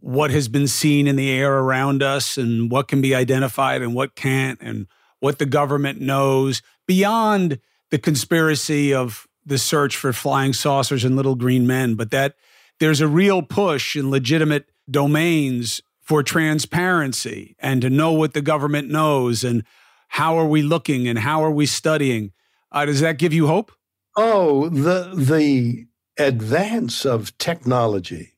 what 0.00 0.30
has 0.30 0.48
been 0.48 0.66
seen 0.66 1.06
in 1.06 1.16
the 1.16 1.30
air 1.30 1.58
around 1.58 2.02
us 2.02 2.36
and 2.36 2.70
what 2.70 2.88
can 2.88 3.00
be 3.00 3.14
identified 3.14 3.82
and 3.82 3.94
what 3.94 4.14
can't 4.16 4.60
and 4.60 4.86
what 5.20 5.38
the 5.38 5.46
government 5.46 6.00
knows 6.00 6.60
beyond 6.86 7.60
the 7.90 7.98
conspiracy 7.98 8.92
of 8.92 9.26
the 9.44 9.58
search 9.58 9.96
for 9.96 10.12
flying 10.12 10.52
saucers 10.52 11.04
and 11.04 11.14
little 11.14 11.36
green 11.36 11.66
men, 11.66 11.94
but 11.94 12.10
that 12.10 12.34
there's 12.80 13.00
a 13.00 13.08
real 13.08 13.42
push 13.42 13.96
in 13.96 14.10
legitimate 14.10 14.68
domains 14.90 15.80
for 16.00 16.22
transparency 16.22 17.54
and 17.58 17.80
to 17.82 17.90
know 17.90 18.12
what 18.12 18.34
the 18.34 18.42
government 18.42 18.88
knows 18.88 19.44
and 19.44 19.64
how 20.08 20.38
are 20.38 20.46
we 20.46 20.62
looking 20.62 21.08
and 21.08 21.18
how 21.18 21.42
are 21.44 21.50
we 21.50 21.66
studying? 21.66 22.32
Uh, 22.72 22.84
does 22.84 23.00
that 23.00 23.18
give 23.18 23.32
you 23.32 23.46
hope? 23.46 23.72
Oh, 24.16 24.68
the 24.68 25.12
the 25.14 25.86
advance 26.18 27.04
of 27.04 27.36
technology 27.38 28.34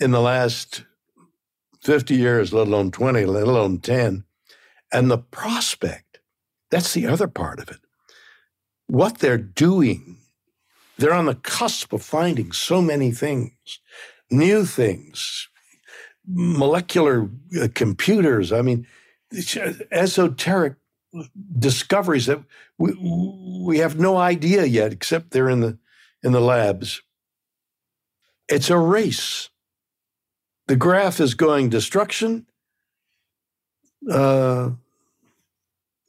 in 0.00 0.10
the 0.10 0.20
last 0.20 0.84
50 1.82 2.14
years, 2.14 2.52
let 2.52 2.66
alone 2.66 2.90
20, 2.90 3.24
let 3.26 3.46
alone 3.46 3.78
10, 3.78 4.24
and 4.92 5.10
the 5.10 5.18
prospect, 5.18 6.20
that's 6.70 6.94
the 6.94 7.06
other 7.06 7.28
part 7.28 7.60
of 7.60 7.68
it. 7.68 7.80
What 8.86 9.18
they're 9.18 9.38
doing, 9.38 10.18
they're 10.96 11.12
on 11.14 11.26
the 11.26 11.34
cusp 11.34 11.92
of 11.92 12.02
finding 12.02 12.52
so 12.52 12.80
many 12.80 13.10
things, 13.10 13.52
new 14.30 14.64
things, 14.64 15.48
molecular 16.26 17.28
uh, 17.60 17.68
computers. 17.74 18.52
I 18.52 18.62
mean, 18.62 18.86
esoteric 19.90 20.74
discoveries 21.58 22.26
that 22.26 22.42
we, 22.78 22.92
we 23.64 23.78
have 23.78 23.98
no 23.98 24.16
idea 24.16 24.64
yet, 24.64 24.92
except 24.92 25.30
they're 25.30 25.48
in 25.48 25.60
the 25.60 25.78
in 26.22 26.32
the 26.32 26.40
labs. 26.40 27.02
It's 28.48 28.70
a 28.70 28.78
race. 28.78 29.50
The 30.66 30.76
graph 30.76 31.20
is 31.20 31.34
going 31.34 31.70
destruction, 31.70 32.46
uh, 34.10 34.70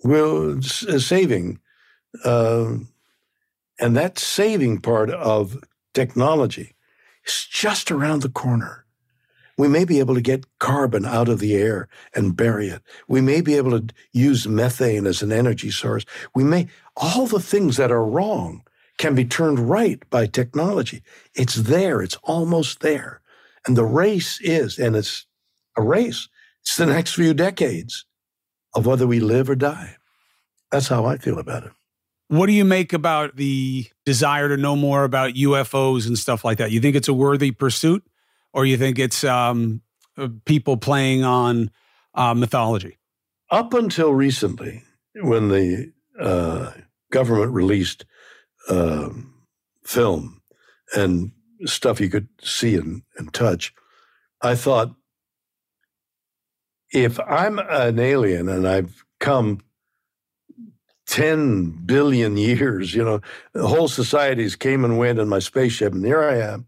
will 0.03 0.61
saving, 0.61 1.59
uh, 2.25 2.73
and 3.79 3.95
that 3.95 4.19
saving 4.19 4.81
part 4.81 5.09
of 5.09 5.57
technology 5.93 6.75
is 7.25 7.45
just 7.49 7.91
around 7.91 8.21
the 8.21 8.29
corner. 8.29 8.85
We 9.59 9.67
may 9.67 9.83
be 9.83 9.99
able 9.99 10.15
to 10.15 10.21
get 10.21 10.45
carbon 10.59 11.05
out 11.05 11.27
of 11.27 11.39
the 11.39 11.53
air 11.53 11.89
and 12.15 12.33
bury 12.33 12.69
it. 12.69 12.81
We 13.09 13.19
may 13.19 13.41
be 13.41 13.55
able 13.57 13.77
to 13.77 13.93
use 14.13 14.47
methane 14.47 15.05
as 15.05 15.21
an 15.21 15.33
energy 15.33 15.69
source. 15.69 16.05
We 16.33 16.45
may, 16.45 16.67
all 16.95 17.27
the 17.27 17.41
things 17.41 17.75
that 17.75 17.91
are 17.91 18.05
wrong 18.05 18.63
can 18.97 19.15
be 19.15 19.25
turned 19.25 19.59
right 19.59 20.01
by 20.09 20.27
technology. 20.27 21.03
It's 21.33 21.55
there, 21.55 22.01
it's 22.01 22.15
almost 22.23 22.79
there. 22.79 23.19
And 23.67 23.75
the 23.75 23.83
race 23.83 24.39
is, 24.39 24.79
and 24.79 24.95
it's 24.95 25.25
a 25.75 25.81
race, 25.81 26.29
it's 26.61 26.77
the 26.77 26.85
next 26.85 27.15
few 27.15 27.33
decades 27.33 28.05
of 28.73 28.85
whether 28.85 29.05
we 29.05 29.19
live 29.19 29.49
or 29.49 29.55
die. 29.55 29.97
That's 30.71 30.87
how 30.87 31.05
I 31.05 31.17
feel 31.17 31.37
about 31.37 31.65
it. 31.65 31.73
What 32.29 32.45
do 32.45 32.53
you 32.53 32.63
make 32.63 32.93
about 32.93 33.35
the 33.35 33.87
desire 34.05 34.47
to 34.47 34.55
know 34.55 34.77
more 34.77 35.03
about 35.03 35.33
UFOs 35.33 36.07
and 36.07 36.17
stuff 36.17 36.45
like 36.45 36.59
that? 36.59 36.71
You 36.71 36.79
think 36.79 36.95
it's 36.95 37.09
a 37.09 37.13
worthy 37.13 37.51
pursuit, 37.51 38.05
or 38.53 38.65
you 38.65 38.77
think 38.77 38.99
it's 38.99 39.23
um, 39.23 39.81
uh, 40.17 40.29
people 40.45 40.77
playing 40.77 41.23
on 41.23 41.71
uh, 42.13 42.33
mythology? 42.33 42.97
Up 43.51 43.73
until 43.73 44.13
recently, 44.13 44.83
when 45.15 45.49
the 45.49 45.91
uh, 46.19 46.71
government 47.11 47.51
released 47.51 48.05
uh, 48.69 49.09
film 49.83 50.41
and 50.95 51.31
stuff 51.65 51.99
you 51.99 52.09
could 52.09 52.27
see 52.41 52.75
and, 52.75 53.03
and 53.17 53.33
touch, 53.33 53.73
I 54.41 54.55
thought 54.55 54.95
if 56.91 57.19
I'm 57.19 57.59
an 57.59 57.99
alien 57.99 58.49
and 58.49 58.67
I've 58.67 59.03
come 59.19 59.59
10 61.07 61.85
billion 61.85 62.37
years, 62.37 62.93
you 62.93 63.03
know, 63.03 63.21
whole 63.55 63.87
societies 63.87 64.55
came 64.55 64.85
and 64.85 64.97
went 64.97 65.19
in 65.19 65.27
my 65.27 65.39
spaceship, 65.39 65.93
and 65.93 66.05
here 66.05 66.23
I 66.23 66.37
am. 66.37 66.67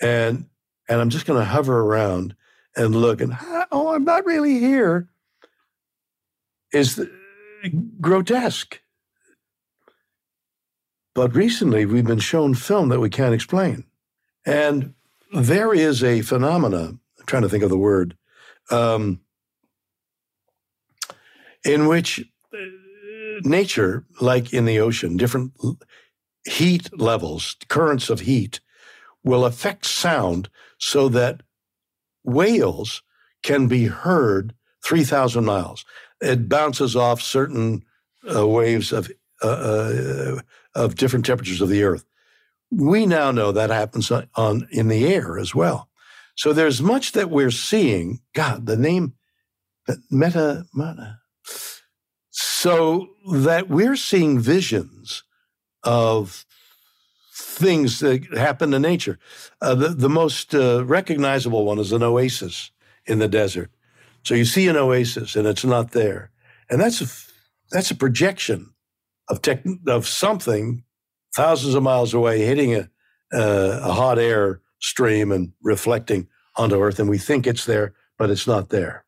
And 0.00 0.46
and 0.88 1.00
I'm 1.00 1.10
just 1.10 1.26
going 1.26 1.38
to 1.38 1.44
hover 1.44 1.80
around 1.80 2.34
and 2.76 2.94
look 2.94 3.20
and 3.20 3.36
oh, 3.72 3.94
I'm 3.94 4.04
not 4.04 4.24
really 4.24 4.58
here. 4.58 5.08
Is 6.72 7.00
grotesque. 8.00 8.80
But 11.14 11.34
recently, 11.34 11.86
we've 11.86 12.06
been 12.06 12.18
shown 12.18 12.54
film 12.54 12.90
that 12.90 13.00
we 13.00 13.08
can't 13.08 13.34
explain, 13.34 13.84
and 14.44 14.92
there 15.32 15.72
is 15.72 16.04
a 16.04 16.20
phenomena. 16.20 16.88
I'm 16.88 17.26
trying 17.26 17.42
to 17.42 17.48
think 17.48 17.64
of 17.64 17.70
the 17.70 17.78
word, 17.78 18.18
um, 18.70 19.20
in 21.64 21.86
which 21.86 22.20
uh, 22.52 22.58
nature, 23.42 24.04
like 24.20 24.52
in 24.52 24.66
the 24.66 24.78
ocean, 24.78 25.16
different 25.16 25.52
heat 26.46 26.90
levels, 26.98 27.56
currents 27.68 28.10
of 28.10 28.20
heat, 28.20 28.60
will 29.24 29.46
affect 29.46 29.86
sound 29.86 30.50
so 30.78 31.08
that 31.08 31.42
whales 32.24 33.02
can 33.42 33.68
be 33.68 33.86
heard 33.86 34.54
3,000 34.84 35.44
miles. 35.44 35.84
It 36.20 36.48
bounces 36.48 36.96
off 36.96 37.20
certain 37.20 37.84
uh, 38.34 38.46
waves 38.46 38.92
of, 38.92 39.10
uh, 39.42 39.46
uh, 39.46 40.40
of 40.74 40.96
different 40.96 41.26
temperatures 41.26 41.60
of 41.60 41.68
the 41.68 41.84
earth. 41.84 42.04
We 42.70 43.06
now 43.06 43.30
know 43.30 43.52
that 43.52 43.70
happens 43.70 44.10
on, 44.10 44.28
on 44.34 44.68
in 44.70 44.88
the 44.88 45.06
air 45.06 45.38
as 45.38 45.54
well. 45.54 45.88
So 46.36 46.52
there's 46.52 46.82
much 46.82 47.12
that 47.12 47.30
we're 47.30 47.50
seeing. 47.50 48.20
God, 48.34 48.66
the 48.66 48.76
name 48.76 49.14
meta, 50.10 50.66
meta. 50.74 51.20
So 52.30 53.08
that 53.32 53.68
we're 53.68 53.96
seeing 53.96 54.38
visions 54.38 55.22
of 55.82 56.44
things 57.36 58.00
that 58.00 58.24
happen 58.36 58.72
in 58.72 58.82
nature. 58.82 59.18
Uh, 59.60 59.74
the, 59.74 59.88
the 59.88 60.08
most 60.08 60.54
uh, 60.54 60.84
recognizable 60.84 61.64
one 61.64 61.78
is 61.78 61.92
an 61.92 62.02
oasis 62.02 62.70
in 63.04 63.18
the 63.18 63.28
desert. 63.28 63.70
So 64.24 64.34
you 64.34 64.44
see 64.44 64.68
an 64.68 64.76
oasis 64.76 65.36
and 65.36 65.46
it's 65.46 65.64
not 65.64 65.92
there. 65.92 66.30
And 66.70 66.80
that's 66.80 67.00
a, 67.00 67.06
that's 67.70 67.90
a 67.90 67.94
projection 67.94 68.72
of, 69.28 69.42
tech, 69.42 69.62
of 69.86 70.06
something 70.06 70.82
thousands 71.34 71.74
of 71.74 71.82
miles 71.82 72.14
away 72.14 72.40
hitting 72.40 72.74
a, 72.74 72.88
uh, 73.32 73.80
a 73.82 73.92
hot 73.92 74.18
air 74.18 74.60
stream 74.80 75.30
and 75.30 75.52
reflecting 75.62 76.28
onto 76.56 76.80
Earth. 76.80 76.98
And 76.98 77.08
we 77.08 77.18
think 77.18 77.46
it's 77.46 77.66
there, 77.66 77.92
but 78.18 78.30
it's 78.30 78.46
not 78.46 78.70
there 78.70 79.05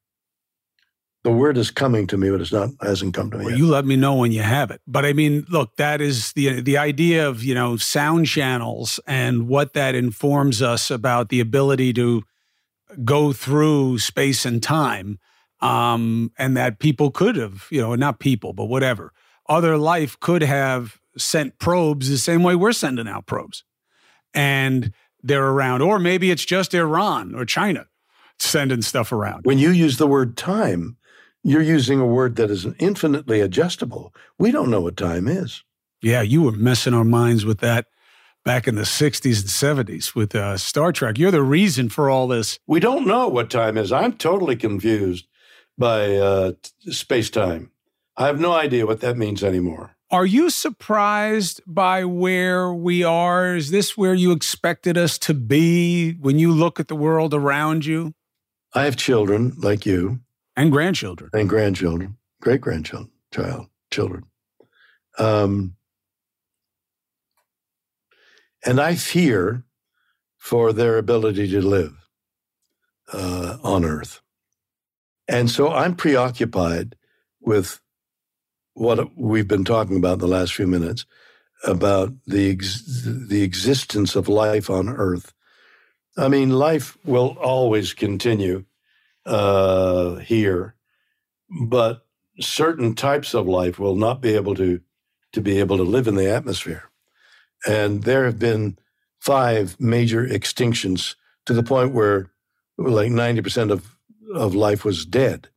the 1.25 1.33
word 1.33 1.59
is 1.59 1.71
coming 1.71 2.07
to 2.07 2.17
me, 2.17 2.31
but 2.31 2.41
it's 2.41 2.53
not 2.53 2.71
hasn't 2.81 3.15
come 3.15 3.31
to 3.31 3.39
me. 3.39 3.47
Well, 3.47 3.57
you 3.57 3.67
let 3.67 3.85
me 3.85 3.97
know 3.97 4.15
when 4.15 4.33
you 4.33 4.43
have 4.43 4.71
it. 4.71 4.81
But 4.87 5.05
I 5.05 5.13
mean, 5.13 5.45
look, 5.49 5.77
that 5.77 6.01
is 6.01 6.33
the 6.33 6.61
the 6.61 6.79
idea 6.79 7.29
of 7.29 7.43
you 7.43 7.55
know 7.55 7.77
sound 7.77 8.27
channels 8.27 9.01
and 9.07 9.49
what 9.49 9.73
that 9.75 9.95
informs 9.95 10.63
us 10.63 10.91
about 10.91 11.29
the 11.29 11.41
ability 11.41 11.93
to 11.95 12.23
go 13.05 13.33
through 13.33 13.99
space 13.99 14.47
and 14.47 14.63
time, 14.63 15.19
um, 15.61 16.33
and 16.39 16.57
that 16.57 16.79
people 16.79 17.11
could 17.11 17.37
have 17.37 17.67
you 17.71 17.81
know 17.81 17.95
not 17.95 18.21
people, 18.21 18.53
but 18.53 18.67
whatever 18.67 19.13
other 19.49 19.77
life 19.77 20.19
could 20.21 20.43
have 20.43 21.01
sent 21.17 21.59
probes 21.59 22.09
the 22.09 22.19
same 22.19 22.43
way 22.43 22.55
we're 22.55 22.73
sending 22.73 23.09
out 23.09 23.27
probes, 23.27 23.65
and 24.35 24.93
they're 25.23 25.49
around, 25.49 25.83
or 25.83 25.99
maybe 25.99 26.31
it's 26.31 26.45
just 26.45 26.75
Iran 26.75 27.35
or 27.35 27.45
China 27.45 27.87
sending 28.39 28.83
stuff 28.83 29.11
around. 29.11 29.45
When 29.45 29.59
you 29.59 29.71
use 29.71 29.97
the 29.97 30.07
word 30.07 30.37
time, 30.37 30.97
you're 31.43 31.63
using 31.63 32.01
a 32.01 32.07
word 32.07 32.37
that 32.37 32.51
is 32.51 32.67
infinitely 32.79 33.41
adjustable. 33.41 34.15
We 34.39 34.51
don't 34.51 34.71
know 34.71 34.81
what 34.81 34.97
time 34.97 35.29
is. 35.29 35.63
Yeah, 36.03 36.23
you 36.23 36.43
were 36.43 36.53
messing 36.53 36.95
our 36.95 37.05
minds 37.05 37.45
with 37.45 37.59
that 37.59 37.87
back 38.45 38.69
in 38.69 38.77
the 38.77 38.83
60s 38.83 39.41
and 39.41 39.87
70s 39.87 40.15
with 40.15 40.35
uh, 40.35 40.57
Star 40.57 40.93
Trek. 40.93 41.19
You're 41.19 41.31
the 41.31 41.43
reason 41.43 41.89
for 41.89 42.09
all 42.09 42.29
this. 42.29 42.59
We 42.67 42.81
don't 42.81 43.07
know 43.07 43.29
what 43.29 43.51
time 43.51 43.77
is. 43.77 43.93
I'm 43.93 44.13
totally 44.15 44.57
confused 44.57 45.27
by 45.77 46.17
uh, 46.17 46.53
space 46.91 47.31
time. 47.31 47.71
I 48.17 48.27
have 48.27 48.41
no 48.41 48.53
idea 48.53 48.87
what 48.87 49.01
that 49.01 49.17
means 49.17 49.45
anymore. 49.45 49.97
Are 50.11 50.27
you 50.27 50.49
surprised 50.49 51.61
by 51.67 52.05
where 52.05 52.73
we 52.73 53.05
are? 53.05 53.55
Is 53.55 53.71
this 53.71 53.97
where 53.97 54.15
you 54.15 54.33
expected 54.33 54.97
us 54.97 55.19
to 55.19 55.35
be 55.35 56.13
when 56.13 56.39
you 56.39 56.51
look 56.51 56.81
at 56.81 56.89
the 56.89 56.97
world 56.97 57.35
around 57.35 57.85
you? 57.85 58.15
I 58.75 58.85
have 58.85 58.97
children 58.97 59.55
like 59.59 59.85
you 59.85 60.21
and 60.59 60.73
grandchildren 60.73 61.31
and 61.33 61.49
grandchildren, 61.49 62.17
great 62.43 62.61
grandchildren, 62.61 63.13
child, 63.33 63.69
children. 63.93 64.25
Um, 65.17 65.77
and 68.67 68.81
I 68.81 68.97
fear 68.97 69.63
for 70.37 70.73
their 70.73 70.99
ability 70.99 71.49
to 71.53 71.61
live 71.61 71.95
uh, 73.13 73.59
on 73.63 73.85
Earth. 73.85 74.21
And 75.29 75.49
so 75.49 75.73
I'm 75.73 75.95
preoccupied 75.95 76.97
with 77.41 77.81
what 78.75 79.17
we've 79.17 79.49
been 79.49 79.65
talking 79.65 79.97
about 79.97 80.19
the 80.19 80.27
last 80.27 80.55
few 80.55 80.67
minutes 80.67 81.07
about 81.65 82.13
the 82.27 82.51
ex- 82.51 82.83
the 83.05 83.43
existence 83.43 84.17
of 84.17 84.29
life 84.29 84.71
on 84.71 84.89
Earth. 84.89 85.33
I 86.17 86.27
mean, 86.27 86.51
life 86.51 86.99
will 87.05 87.37
always 87.41 87.95
continue 87.95 88.65
uh, 89.29 90.17
here, 90.17 90.75
but 91.69 92.07
certain 92.41 92.95
types 92.95 93.35
of 93.35 93.47
life 93.47 93.79
will 93.79 93.97
not 93.97 94.21
be 94.21 94.35
able 94.35 94.55
to 94.57 94.81
to 95.33 95.43
be 95.43 95.59
able 95.59 95.77
to 95.77 95.83
live 95.83 96.09
in 96.09 96.15
the 96.15 96.31
atmosphere. 96.31 96.85
And 97.67 98.05
there 98.05 98.25
have 98.25 98.39
been 98.39 98.79
five 99.21 99.79
major 99.79 100.27
extinctions 100.27 101.17
to 101.45 101.53
the 101.53 101.63
point 101.63 101.93
where 101.93 102.31
like 102.79 103.11
90% 103.11 103.71
of, 103.71 103.95
of 104.35 104.55
life 104.55 104.87
was 104.87 105.05
dead. 105.05 105.49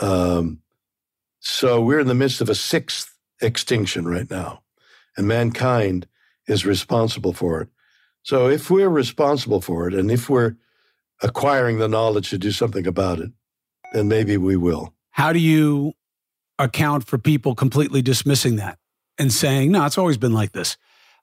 Um, 0.00 0.60
so 1.40 1.80
we're 1.80 2.00
in 2.00 2.06
the 2.06 2.14
midst 2.14 2.42
of 2.42 2.50
a 2.50 2.54
sixth 2.54 3.16
extinction 3.40 4.06
right 4.06 4.28
now, 4.30 4.62
and 5.16 5.26
mankind 5.26 6.06
is 6.46 6.66
responsible 6.66 7.32
for 7.32 7.62
it. 7.62 7.68
So 8.22 8.48
if 8.48 8.70
we're 8.70 8.90
responsible 8.90 9.62
for 9.62 9.88
it, 9.88 9.94
and 9.94 10.10
if 10.10 10.28
we're 10.28 10.56
acquiring 11.22 11.78
the 11.78 11.88
knowledge 11.88 12.30
to 12.30 12.38
do 12.38 12.52
something 12.52 12.86
about 12.86 13.18
it, 13.18 13.30
then 13.92 14.08
maybe 14.08 14.36
we 14.36 14.56
will. 14.56 14.94
How 15.10 15.32
do 15.32 15.38
you 15.38 15.94
account 16.58 17.06
for 17.06 17.18
people 17.18 17.54
completely 17.54 18.02
dismissing 18.02 18.56
that 18.56 18.78
and 19.18 19.32
saying, 19.32 19.72
no, 19.72 19.84
it's 19.84 19.98
always 19.98 20.16
been 20.16 20.32
like 20.32 20.52
this? 20.52 20.76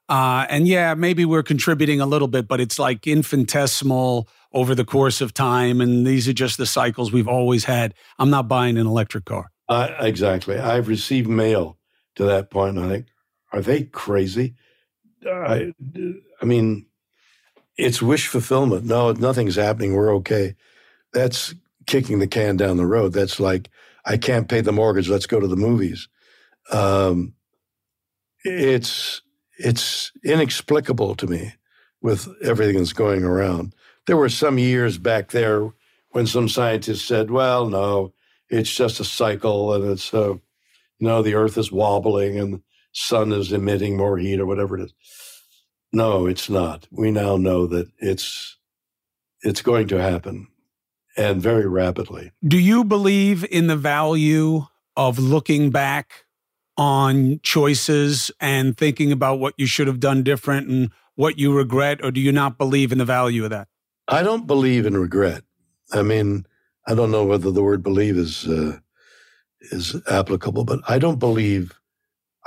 Uh, 0.08 0.46
and 0.48 0.68
yeah, 0.68 0.94
maybe 0.94 1.24
we're 1.24 1.42
contributing 1.42 2.00
a 2.00 2.06
little 2.06 2.28
bit, 2.28 2.46
but 2.46 2.60
it's 2.60 2.78
like 2.78 3.06
infinitesimal 3.06 4.28
over 4.52 4.74
the 4.74 4.84
course 4.84 5.20
of 5.20 5.34
time. 5.34 5.80
And 5.80 6.06
these 6.06 6.28
are 6.28 6.32
just 6.32 6.58
the 6.58 6.66
cycles 6.66 7.10
we've 7.10 7.26
always 7.26 7.64
had. 7.64 7.92
I'm 8.18 8.30
not 8.30 8.46
buying 8.46 8.78
an 8.78 8.86
electric 8.86 9.24
car. 9.24 9.50
Uh, 9.68 9.88
exactly. 9.98 10.58
I've 10.58 10.86
received 10.86 11.28
mail 11.28 11.78
to 12.14 12.24
that 12.24 12.50
point. 12.50 12.76
And 12.76 12.86
I 12.86 12.88
think, 12.88 13.06
are 13.52 13.60
they 13.60 13.84
crazy? 13.84 14.54
I, 15.26 15.72
I 16.40 16.44
mean, 16.44 16.86
it's 17.76 18.02
wish 18.02 18.28
fulfillment. 18.28 18.84
No, 18.84 19.12
nothing's 19.12 19.56
happening. 19.56 19.94
We're 19.94 20.14
okay. 20.16 20.56
That's 21.12 21.54
kicking 21.86 22.18
the 22.18 22.26
can 22.26 22.56
down 22.56 22.76
the 22.76 22.86
road. 22.86 23.12
That's 23.12 23.38
like, 23.38 23.68
I 24.04 24.16
can't 24.16 24.48
pay 24.48 24.60
the 24.60 24.72
mortgage. 24.72 25.08
Let's 25.08 25.26
go 25.26 25.40
to 25.40 25.46
the 25.46 25.56
movies. 25.56 26.08
Um, 26.72 27.34
it's 28.44 29.22
it's 29.58 30.12
inexplicable 30.24 31.14
to 31.16 31.26
me 31.26 31.54
with 32.02 32.28
everything 32.42 32.76
that's 32.76 32.92
going 32.92 33.24
around. 33.24 33.74
There 34.06 34.16
were 34.16 34.28
some 34.28 34.58
years 34.58 34.98
back 34.98 35.30
there 35.30 35.70
when 36.10 36.26
some 36.26 36.48
scientists 36.48 37.04
said, 37.04 37.30
"Well, 37.30 37.68
no, 37.68 38.12
it's 38.48 38.74
just 38.74 39.00
a 39.00 39.04
cycle, 39.04 39.74
and 39.74 39.90
it's 39.90 40.12
uh, 40.14 40.34
you 40.34 40.40
know 41.00 41.22
the 41.22 41.34
Earth 41.34 41.58
is 41.58 41.72
wobbling 41.72 42.38
and 42.38 42.54
the 42.54 42.62
sun 42.92 43.32
is 43.32 43.52
emitting 43.52 43.96
more 43.96 44.18
heat 44.18 44.40
or 44.40 44.46
whatever 44.46 44.78
it 44.78 44.84
is. 44.84 44.94
No, 45.92 46.26
it's 46.26 46.50
not. 46.50 46.86
We 46.90 47.10
now 47.10 47.36
know 47.36 47.66
that 47.66 47.90
it's 47.98 48.56
it's 49.42 49.62
going 49.62 49.88
to 49.88 50.00
happen 50.00 50.48
and 51.16 51.40
very 51.40 51.66
rapidly. 51.66 52.32
Do 52.46 52.58
you 52.58 52.84
believe 52.84 53.44
in 53.50 53.66
the 53.66 53.76
value 53.76 54.66
of 54.96 55.18
looking 55.18 55.70
back 55.70 56.24
on 56.76 57.40
choices 57.42 58.30
and 58.40 58.76
thinking 58.76 59.12
about 59.12 59.38
what 59.38 59.54
you 59.56 59.66
should 59.66 59.86
have 59.86 60.00
done 60.00 60.22
different 60.22 60.68
and 60.68 60.90
what 61.14 61.38
you 61.38 61.56
regret, 61.56 62.04
or 62.04 62.10
do 62.10 62.20
you 62.20 62.32
not 62.32 62.58
believe 62.58 62.92
in 62.92 62.98
the 62.98 63.04
value 63.04 63.44
of 63.44 63.50
that? 63.50 63.68
I 64.08 64.22
don't 64.22 64.46
believe 64.46 64.84
in 64.84 64.96
regret. 64.96 65.42
I 65.92 66.02
mean, 66.02 66.46
I 66.86 66.94
don't 66.94 67.10
know 67.10 67.24
whether 67.24 67.50
the 67.50 67.62
word 67.62 67.82
believe 67.82 68.16
is 68.16 68.46
uh, 68.46 68.78
is 69.72 69.96
applicable, 70.08 70.64
but 70.64 70.80
I 70.88 70.98
don't 70.98 71.18
believe. 71.18 71.78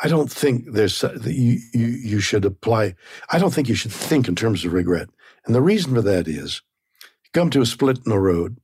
I 0.02 0.08
don't 0.08 0.32
think 0.32 0.72
there's 0.72 1.04
you, 1.26 1.60
you 1.74 1.88
you 1.88 2.20
should 2.20 2.46
apply. 2.46 2.96
I 3.32 3.40
don't 3.40 3.54
think 3.54 3.68
you 3.68 3.76
should 3.76 3.92
think 3.92 4.28
in 4.28 4.36
terms 4.36 4.64
of 4.64 4.74
regret, 4.74 5.10
and 5.46 5.54
the 5.54 5.62
reason 5.62 5.94
for 5.94 6.02
that 6.02 6.28
is, 6.28 6.62
you 7.24 7.30
come 7.34 7.50
to 7.52 7.62
a 7.62 7.66
split 7.66 7.98
in 7.98 8.12
the 8.12 8.20
road, 8.20 8.58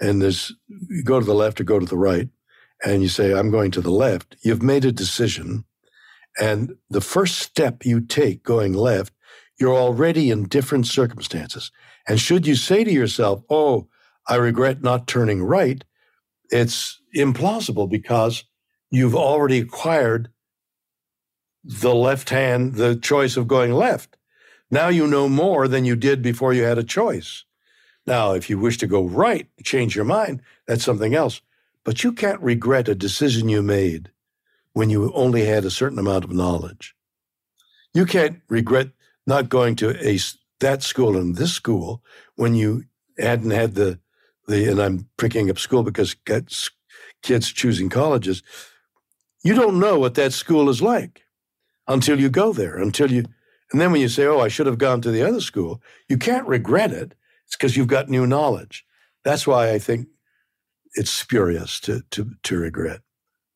and 0.00 0.22
there's 0.22 0.52
you 0.88 1.02
go 1.02 1.20
to 1.20 1.26
the 1.26 1.34
left 1.34 1.60
or 1.60 1.64
go 1.64 1.78
to 1.78 1.86
the 1.86 1.98
right, 1.98 2.28
and 2.84 3.02
you 3.02 3.08
say 3.08 3.34
I'm 3.34 3.50
going 3.50 3.70
to 3.72 3.80
the 3.80 3.90
left. 3.90 4.36
You've 4.42 4.62
made 4.62 4.84
a 4.84 4.92
decision, 4.92 5.64
and 6.40 6.74
the 6.88 7.02
first 7.02 7.38
step 7.38 7.84
you 7.84 8.00
take 8.00 8.42
going 8.42 8.72
left, 8.72 9.12
you're 9.60 9.76
already 9.76 10.30
in 10.30 10.44
different 10.48 10.86
circumstances. 10.86 11.70
And 12.06 12.18
should 12.18 12.46
you 12.46 12.54
say 12.54 12.84
to 12.84 12.90
yourself, 12.90 13.42
"Oh," 13.50 13.88
I 14.26 14.36
regret 14.36 14.82
not 14.82 15.06
turning 15.06 15.42
right, 15.42 15.84
it's 16.50 16.98
implausible 17.14 17.90
because 17.90 18.44
you've 18.90 19.14
already 19.14 19.58
acquired 19.58 20.30
the 21.68 21.94
left 21.94 22.30
hand, 22.30 22.74
the 22.74 22.96
choice 22.96 23.36
of 23.36 23.46
going 23.46 23.72
left. 23.72 24.16
Now 24.70 24.88
you 24.88 25.06
know 25.06 25.28
more 25.28 25.68
than 25.68 25.84
you 25.84 25.96
did 25.96 26.22
before 26.22 26.54
you 26.54 26.62
had 26.64 26.78
a 26.78 26.84
choice. 26.84 27.44
Now, 28.06 28.32
if 28.32 28.48
you 28.48 28.58
wish 28.58 28.78
to 28.78 28.86
go 28.86 29.04
right, 29.04 29.46
change 29.62 29.94
your 29.94 30.06
mind, 30.06 30.40
that's 30.66 30.82
something 30.82 31.14
else. 31.14 31.42
But 31.84 32.02
you 32.02 32.12
can't 32.12 32.40
regret 32.40 32.88
a 32.88 32.94
decision 32.94 33.50
you 33.50 33.62
made 33.62 34.10
when 34.72 34.88
you 34.88 35.12
only 35.12 35.44
had 35.44 35.66
a 35.66 35.70
certain 35.70 35.98
amount 35.98 36.24
of 36.24 36.32
knowledge. 36.32 36.94
You 37.92 38.06
can't 38.06 38.40
regret 38.48 38.88
not 39.26 39.50
going 39.50 39.76
to 39.76 39.90
a 40.06 40.18
that 40.60 40.82
school 40.82 41.16
and 41.16 41.36
this 41.36 41.52
school 41.52 42.02
when 42.36 42.54
you 42.54 42.84
hadn't 43.18 43.50
had 43.50 43.74
the 43.74 43.98
the, 44.46 44.70
and 44.70 44.80
I'm 44.80 45.06
picking 45.18 45.50
up 45.50 45.58
school 45.58 45.82
because 45.82 46.16
kids 46.24 47.52
choosing 47.52 47.90
colleges, 47.90 48.42
you 49.44 49.54
don't 49.54 49.78
know 49.78 49.98
what 49.98 50.14
that 50.14 50.32
school 50.32 50.70
is 50.70 50.80
like 50.80 51.22
until 51.88 52.20
you 52.20 52.28
go 52.28 52.52
there, 52.52 52.76
until 52.76 53.10
you, 53.10 53.24
and 53.72 53.80
then 53.80 53.90
when 53.90 54.00
you 54.00 54.08
say, 54.08 54.26
oh, 54.26 54.40
I 54.40 54.48
should 54.48 54.66
have 54.66 54.78
gone 54.78 55.00
to 55.02 55.10
the 55.10 55.22
other 55.22 55.40
school, 55.40 55.82
you 56.08 56.16
can't 56.16 56.46
regret 56.46 56.92
it. 56.92 57.14
It's 57.46 57.56
because 57.56 57.76
you've 57.76 57.88
got 57.88 58.08
new 58.08 58.26
knowledge. 58.26 58.84
That's 59.24 59.46
why 59.46 59.70
I 59.72 59.78
think 59.78 60.08
it's 60.94 61.10
spurious 61.10 61.80
to, 61.80 62.02
to, 62.10 62.32
to 62.44 62.58
regret. 62.58 63.00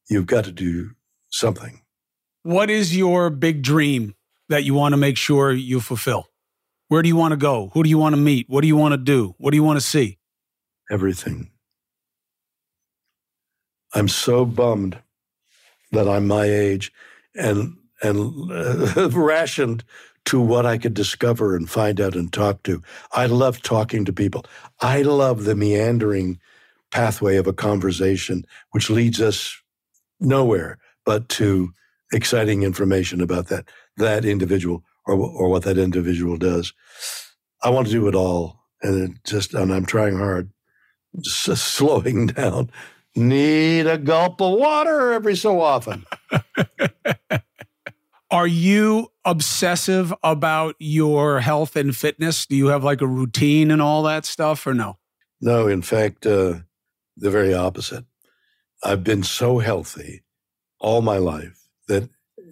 You've 0.08 0.26
got 0.26 0.44
to 0.44 0.52
do 0.52 0.92
something. 1.30 1.82
What 2.42 2.70
is 2.70 2.96
your 2.96 3.30
big 3.30 3.62
dream 3.62 4.14
that 4.48 4.64
you 4.64 4.74
want 4.74 4.94
to 4.94 4.96
make 4.96 5.16
sure 5.16 5.52
you 5.52 5.80
fulfill? 5.80 6.28
Where 6.88 7.02
do 7.02 7.08
you 7.08 7.16
want 7.16 7.32
to 7.32 7.36
go? 7.36 7.70
Who 7.74 7.82
do 7.82 7.88
you 7.88 7.98
want 7.98 8.14
to 8.14 8.20
meet? 8.20 8.48
What 8.48 8.62
do 8.62 8.66
you 8.66 8.76
want 8.76 8.92
to 8.92 8.98
do? 8.98 9.34
What 9.38 9.52
do 9.52 9.56
you 9.56 9.62
want 9.62 9.78
to 9.78 9.86
see? 9.86 10.18
everything. 10.92 11.50
I'm 13.94 14.08
so 14.08 14.44
bummed 14.44 14.98
that 15.90 16.08
I'm 16.08 16.26
my 16.26 16.44
age 16.44 16.92
and 17.34 17.76
and 18.02 18.50
uh, 18.50 19.10
rationed 19.12 19.84
to 20.24 20.40
what 20.40 20.66
I 20.66 20.78
could 20.78 20.94
discover 20.94 21.56
and 21.56 21.68
find 21.68 22.00
out 22.00 22.14
and 22.14 22.32
talk 22.32 22.62
to. 22.64 22.82
I 23.12 23.26
love 23.26 23.62
talking 23.62 24.04
to 24.04 24.12
people. 24.12 24.44
I 24.80 25.02
love 25.02 25.44
the 25.44 25.56
meandering 25.56 26.38
pathway 26.90 27.36
of 27.36 27.46
a 27.46 27.52
conversation 27.52 28.44
which 28.70 28.90
leads 28.90 29.20
us 29.20 29.60
nowhere 30.20 30.78
but 31.04 31.28
to 31.28 31.72
exciting 32.12 32.62
information 32.62 33.20
about 33.20 33.48
that 33.48 33.64
that 33.96 34.24
individual 34.24 34.84
or 35.06 35.14
or 35.14 35.48
what 35.48 35.64
that 35.64 35.78
individual 35.78 36.36
does. 36.36 36.72
I 37.62 37.70
want 37.70 37.86
to 37.86 37.92
do 37.92 38.08
it 38.08 38.14
all 38.14 38.60
and 38.82 39.10
it 39.10 39.24
just 39.24 39.54
and 39.54 39.72
I'm 39.72 39.86
trying 39.86 40.16
hard 40.18 40.50
slowing 41.22 42.26
down. 42.28 42.70
Need 43.14 43.86
a 43.86 43.98
gulp 43.98 44.40
of 44.40 44.58
water 44.58 45.12
every 45.12 45.36
so 45.36 45.60
often. 45.60 46.06
Are 48.32 48.46
you 48.46 49.08
obsessive 49.26 50.12
about 50.22 50.74
your 50.78 51.40
health 51.40 51.76
and 51.76 51.94
fitness? 51.94 52.46
Do 52.46 52.56
you 52.56 52.68
have 52.68 52.82
like 52.82 53.02
a 53.02 53.06
routine 53.06 53.70
and 53.70 53.82
all 53.82 54.02
that 54.04 54.24
stuff 54.24 54.66
or 54.66 54.72
no? 54.72 54.96
No, 55.42 55.68
in 55.68 55.82
fact, 55.82 56.24
uh, 56.24 56.60
the 57.14 57.30
very 57.30 57.52
opposite. 57.52 58.06
I've 58.82 59.04
been 59.04 59.22
so 59.22 59.58
healthy 59.58 60.22
all 60.80 61.02
my 61.02 61.18
life 61.18 61.68
that 61.88 62.08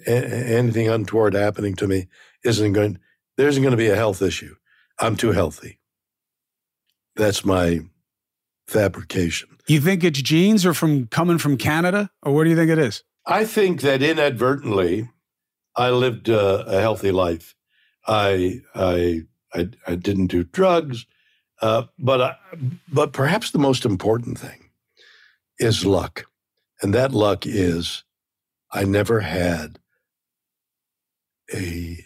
a- 0.06 0.54
anything 0.54 0.86
untoward 0.86 1.32
happening 1.32 1.74
to 1.76 1.88
me 1.88 2.08
isn't 2.44 2.74
going, 2.74 2.98
there 3.38 3.48
isn't 3.48 3.62
going 3.62 3.72
to 3.72 3.76
be 3.78 3.88
a 3.88 3.96
health 3.96 4.20
issue. 4.20 4.54
I'm 4.98 5.16
too 5.16 5.32
healthy. 5.32 5.80
That's 7.16 7.42
my 7.42 7.80
fabrication. 8.68 9.48
You 9.66 9.80
think 9.80 10.04
it's 10.04 10.20
genes 10.20 10.66
or 10.66 10.74
from 10.74 11.06
coming 11.06 11.38
from 11.38 11.56
Canada, 11.56 12.10
or 12.22 12.32
what 12.34 12.44
do 12.44 12.50
you 12.50 12.56
think 12.56 12.70
it 12.70 12.78
is? 12.78 13.02
I 13.26 13.44
think 13.46 13.80
that 13.80 14.02
inadvertently, 14.02 15.08
I 15.76 15.90
lived 15.90 16.28
a, 16.28 16.66
a 16.66 16.80
healthy 16.80 17.10
life. 17.10 17.54
I, 18.06 18.60
I, 18.74 19.22
I, 19.54 19.68
I 19.86 19.94
didn't 19.94 20.28
do 20.28 20.44
drugs, 20.44 21.06
uh, 21.62 21.84
but 21.98 22.20
I, 22.20 22.36
but 22.92 23.12
perhaps 23.12 23.50
the 23.50 23.58
most 23.58 23.84
important 23.84 24.38
thing 24.38 24.70
is 25.58 25.84
luck, 25.84 26.26
and 26.82 26.94
that 26.94 27.12
luck 27.12 27.46
is 27.46 28.04
I 28.72 28.84
never 28.84 29.20
had 29.20 29.78
a 31.54 31.98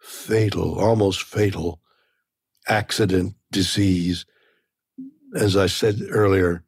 fatal, 0.00 0.78
almost 0.78 1.22
fatal 1.22 1.80
accident, 2.68 3.34
disease 3.50 4.24
as 5.34 5.56
I 5.56 5.66
said 5.66 6.00
earlier, 6.10 6.64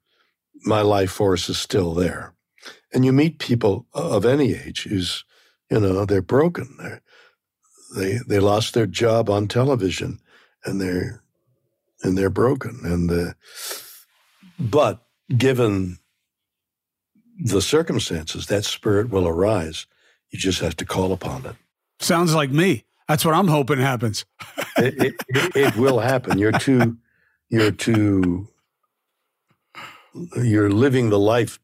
my 0.65 0.83
life 0.83 1.11
force 1.11 1.49
is 1.49 1.59
still 1.59 1.95
there. 1.95 2.35
And 2.93 3.05
you 3.05 3.13
meet 3.13 3.39
people 3.39 3.87
of 3.93 4.25
any 4.25 4.55
age 4.55 4.85
who's, 4.85 5.25
you 5.73 5.81
know, 5.81 6.05
they're 6.05 6.23
broken. 6.23 6.77
They're, 6.79 7.01
they 7.97 8.19
they 8.29 8.39
lost 8.39 8.75
their 8.75 8.87
job 8.87 9.31
on 9.31 9.49
television, 9.49 10.19
and 10.65 10.81
they're 10.81 11.23
and 12.03 12.17
they're 12.17 12.31
broken. 12.31 12.81
And 12.85 13.09
the, 13.09 13.35
but 14.59 15.03
given 15.37 15.99
the 17.39 17.63
circumstances, 17.63 18.47
that 18.47 18.65
spirit 18.65 19.09
will 19.11 19.27
arise. 19.27 19.87
You 20.31 20.39
just 20.39 20.61
have 20.61 20.77
to 20.77 20.85
call 20.85 21.13
upon 21.13 21.47
it. 21.47 21.57
Sounds 22.01 22.35
like 22.35 22.51
me. 22.51 22.85
That's 23.09 23.25
what 23.25 23.35
I'm 23.35 23.49
hoping 23.49 23.79
happens. 23.79 24.25
it, 24.77 24.95
it, 25.03 25.15
it, 25.29 25.57
it 25.57 25.77
will 25.77 26.01
happen. 26.01 26.39
You're 26.39 26.53
too 26.53 26.99
you're 27.49 27.73
too 27.73 28.49
you're 30.37 30.71
living 30.71 31.09
the 31.09 31.19
life 31.19 31.59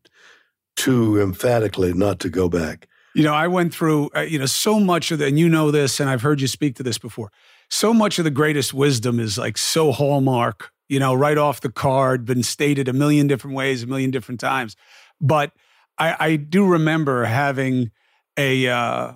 too 0.76 1.20
emphatically 1.20 1.92
not 1.92 2.20
to 2.20 2.30
go 2.30 2.48
back. 2.48 2.88
You 3.18 3.24
know, 3.24 3.34
I 3.34 3.48
went 3.48 3.74
through, 3.74 4.10
uh, 4.14 4.20
you 4.20 4.38
know, 4.38 4.46
so 4.46 4.78
much 4.78 5.10
of 5.10 5.18
the, 5.18 5.26
and 5.26 5.36
you 5.36 5.48
know 5.48 5.72
this, 5.72 5.98
and 5.98 6.08
I've 6.08 6.22
heard 6.22 6.40
you 6.40 6.46
speak 6.46 6.76
to 6.76 6.84
this 6.84 6.98
before. 6.98 7.32
So 7.68 7.92
much 7.92 8.20
of 8.20 8.24
the 8.24 8.30
greatest 8.30 8.72
wisdom 8.72 9.18
is 9.18 9.36
like 9.36 9.58
so 9.58 9.90
hallmark, 9.90 10.70
you 10.88 11.00
know, 11.00 11.14
right 11.14 11.36
off 11.36 11.60
the 11.60 11.68
card, 11.68 12.24
been 12.24 12.44
stated 12.44 12.86
a 12.86 12.92
million 12.92 13.26
different 13.26 13.56
ways, 13.56 13.82
a 13.82 13.88
million 13.88 14.12
different 14.12 14.38
times. 14.38 14.76
But 15.20 15.50
I, 15.98 16.14
I 16.20 16.36
do 16.36 16.64
remember 16.64 17.24
having 17.24 17.90
a 18.36 18.68
uh, 18.68 19.14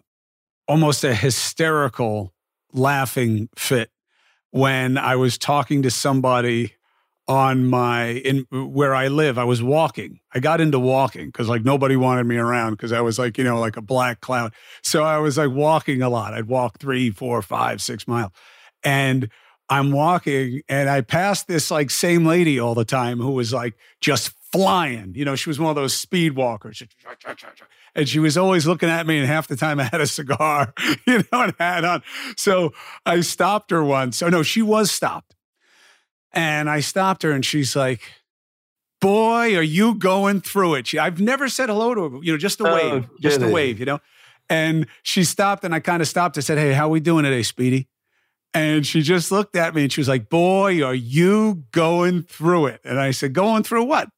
almost 0.67 1.05
a 1.05 1.15
hysterical 1.15 2.35
laughing 2.73 3.51
fit 3.55 3.93
when 4.51 4.99
I 4.99 5.15
was 5.15 5.39
talking 5.39 5.83
to 5.83 5.93
somebody 5.93 6.75
on 7.33 7.67
my 7.67 8.09
in 8.09 8.47
where 8.51 8.95
I 8.95 9.09
live. 9.09 9.39
I 9.39 9.45
was 9.45 9.63
walking. 9.63 10.21
I 10.35 10.39
got 10.39 10.61
into 10.61 10.79
walking 10.79 11.27
because 11.27 11.49
like 11.49 11.65
nobody 11.65 11.97
wanted 11.97 12.25
me 12.25 12.37
around 12.37 12.73
because 12.73 12.93
I 12.93 13.01
was 13.01 13.19
like 13.19 13.39
you 13.39 13.45
know 13.45 13.59
like 13.59 13.79
a 13.79 13.83
black 13.83 14.21
cloud. 14.21 14.53
So 14.83 15.03
I 15.03 15.17
was 15.17 15.39
like 15.39 15.51
walking 15.51 16.03
a 16.03 16.11
lot. 16.11 16.35
I'd 16.35 16.47
walk 16.47 16.79
three, 16.79 17.11
four, 17.11 17.41
five, 17.41 17.81
six 17.81 18.07
miles, 18.07 18.33
and 18.85 19.31
I'm 19.71 19.93
walking 19.93 20.61
and 20.69 20.91
I 20.91 21.01
passed 21.01 21.49
this 21.49 21.71
like 21.71 21.91
same 21.91 22.27
lady 22.27 22.61
all 22.61 22.75
the 22.75 22.85
time 22.85 23.19
who 23.19 23.31
was 23.31 23.55
like 23.55 23.75
just 24.03 24.33
flying. 24.53 25.15
You 25.17 25.25
know, 25.25 25.35
she 25.35 25.49
was 25.49 25.59
one 25.59 25.71
of 25.71 25.77
those 25.77 25.95
speed 25.95 26.37
walkers. 26.37 26.83
And 27.95 28.09
she 28.09 28.19
was 28.19 28.39
always 28.39 28.67
looking 28.67 28.89
at 28.89 29.07
me, 29.07 29.19
and 29.19 29.27
half 29.27 29.49
the 29.49 29.57
time 29.57 29.79
I 29.79 29.83
had 29.85 30.01
a 30.01 30.07
cigar, 30.07 30.73
you 31.07 31.25
know, 31.31 31.43
and 31.43 31.55
had 31.59 31.85
on. 31.85 32.03
So 32.39 32.73
I 33.05 33.21
stopped 33.21 33.71
her 33.71 33.85
once. 33.85 34.23
Oh 34.23 34.31
no, 34.31 34.43
she 34.43 34.63
was 34.63 34.91
stopped. 34.91 35.37
And 36.33 36.71
I 36.71 36.81
stopped 36.81 37.23
her 37.23 37.31
and 37.31 37.45
she's 37.45 37.77
like, 37.77 38.01
Boy, 39.01 39.57
are 39.57 39.63
you 39.63 39.97
going 39.97 40.41
through 40.41 40.75
it? 40.75 40.87
She, 40.87 40.99
I've 40.99 41.21
never 41.21 41.49
said 41.49 41.69
hello 41.69 41.95
to 41.95 42.09
her, 42.09 42.19
you 42.23 42.33
know, 42.33 42.39
just 42.39 42.61
a 42.61 42.71
oh, 42.71 42.75
wave, 42.75 43.09
just 43.21 43.43
a 43.43 43.49
wave, 43.49 43.81
you 43.81 43.87
know. 43.87 43.99
And 44.49 44.87
she 45.03 45.25
stopped 45.25 45.65
and 45.65 45.75
I 45.75 45.81
kind 45.81 46.01
of 46.01 46.09
stopped. 46.09 46.39
I 46.39 46.41
said, 46.41 46.59
Hey, 46.59 46.73
how 46.73 46.87
are 46.87 46.91
we 46.91 47.01
doing 47.01 47.25
today, 47.25 47.43
Speedy? 47.43 47.89
And 48.55 48.87
she 48.87 49.03
just 49.03 49.33
looked 49.33 49.57
at 49.57 49.75
me 49.75 49.83
and 49.85 49.93
she 49.93 50.01
was 50.01 50.09
like, 50.09 50.29
Boy, 50.29 50.85
are 50.85 50.95
you 50.95 51.65
going 51.73 52.23
through 52.23 52.67
it? 52.67 52.81
And 52.85 53.01
I 53.01 53.11
said, 53.11 53.33
Going 53.33 53.63
through 53.63 53.85
what? 53.85 54.09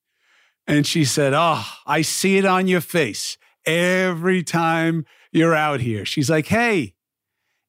And 0.67 0.87
she 0.87 1.05
said, 1.05 1.33
Oh, 1.35 1.65
I 1.87 2.03
see 2.03 2.37
it 2.37 2.45
on 2.45 2.67
your 2.67 2.81
face 2.81 3.39
every 3.65 4.43
time 4.43 5.07
you're 5.33 5.55
out 5.55 5.81
here. 5.81 6.05
She's 6.05 6.29
like, 6.29 6.47
Hey, 6.47 6.95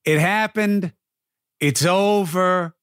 it 0.03 0.19
happened. 0.19 0.91
It's 1.59 1.85
over. 1.85 2.75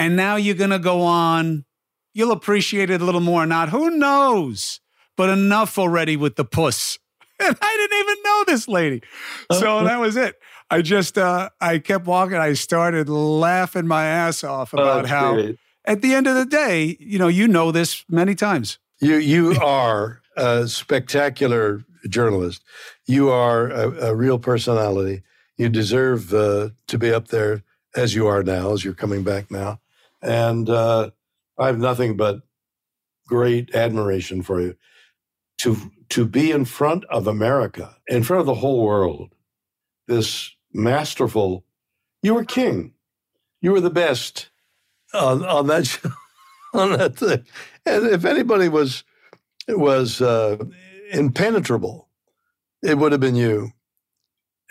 And 0.00 0.16
now 0.16 0.36
you're 0.36 0.54
going 0.54 0.70
to 0.70 0.78
go 0.78 1.02
on. 1.02 1.66
You'll 2.14 2.32
appreciate 2.32 2.88
it 2.88 3.02
a 3.02 3.04
little 3.04 3.20
more. 3.20 3.44
Not 3.44 3.68
who 3.68 3.90
knows, 3.90 4.80
but 5.14 5.28
enough 5.28 5.78
already 5.78 6.16
with 6.16 6.36
the 6.36 6.44
puss. 6.44 6.98
And 7.42 7.56
I 7.62 7.76
didn't 7.78 7.98
even 8.00 8.22
know 8.22 8.44
this 8.46 8.68
lady. 8.68 9.02
So 9.52 9.78
uh-huh. 9.78 9.84
that 9.84 9.98
was 9.98 10.14
it. 10.14 10.34
I 10.70 10.82
just, 10.82 11.16
uh, 11.16 11.48
I 11.58 11.78
kept 11.78 12.04
walking. 12.04 12.36
I 12.36 12.52
started 12.52 13.08
laughing 13.08 13.86
my 13.86 14.04
ass 14.04 14.44
off 14.44 14.74
about 14.74 15.06
oh, 15.06 15.08
how, 15.08 15.48
at 15.86 16.02
the 16.02 16.12
end 16.12 16.26
of 16.26 16.34
the 16.34 16.44
day, 16.44 16.98
you 17.00 17.18
know, 17.18 17.28
you 17.28 17.48
know 17.48 17.72
this 17.72 18.04
many 18.10 18.34
times. 18.34 18.78
You, 19.00 19.16
you 19.16 19.56
are 19.58 20.20
a 20.36 20.68
spectacular 20.68 21.82
journalist. 22.10 22.62
You 23.06 23.30
are 23.30 23.70
a, 23.70 24.08
a 24.08 24.14
real 24.14 24.38
personality. 24.38 25.22
You 25.56 25.70
deserve 25.70 26.34
uh, 26.34 26.68
to 26.88 26.98
be 26.98 27.10
up 27.10 27.28
there 27.28 27.62
as 27.96 28.14
you 28.14 28.26
are 28.26 28.42
now, 28.42 28.74
as 28.74 28.84
you're 28.84 28.92
coming 28.92 29.22
back 29.22 29.50
now. 29.50 29.79
And 30.22 30.68
uh, 30.68 31.10
I 31.58 31.66
have 31.66 31.78
nothing 31.78 32.16
but 32.16 32.40
great 33.26 33.74
admiration 33.74 34.42
for 34.42 34.60
you. 34.60 34.76
To 35.60 35.76
to 36.10 36.24
be 36.26 36.50
in 36.50 36.64
front 36.64 37.04
of 37.04 37.26
America, 37.26 37.96
in 38.08 38.22
front 38.22 38.40
of 38.40 38.46
the 38.46 38.54
whole 38.54 38.82
world, 38.84 39.34
this 40.08 40.50
masterful, 40.72 41.64
you 42.22 42.34
were 42.34 42.44
king. 42.44 42.94
You 43.60 43.72
were 43.72 43.80
the 43.80 43.90
best 43.90 44.50
on, 45.14 45.44
on 45.44 45.66
that 45.68 46.00
on 46.74 46.92
that 46.96 47.16
thing. 47.16 47.44
And 47.86 48.06
if 48.06 48.24
anybody 48.24 48.68
was 48.68 49.04
was 49.68 50.20
uh, 50.20 50.56
impenetrable, 51.12 52.08
it 52.82 52.98
would 52.98 53.12
have 53.12 53.20
been 53.20 53.36
you. 53.36 53.72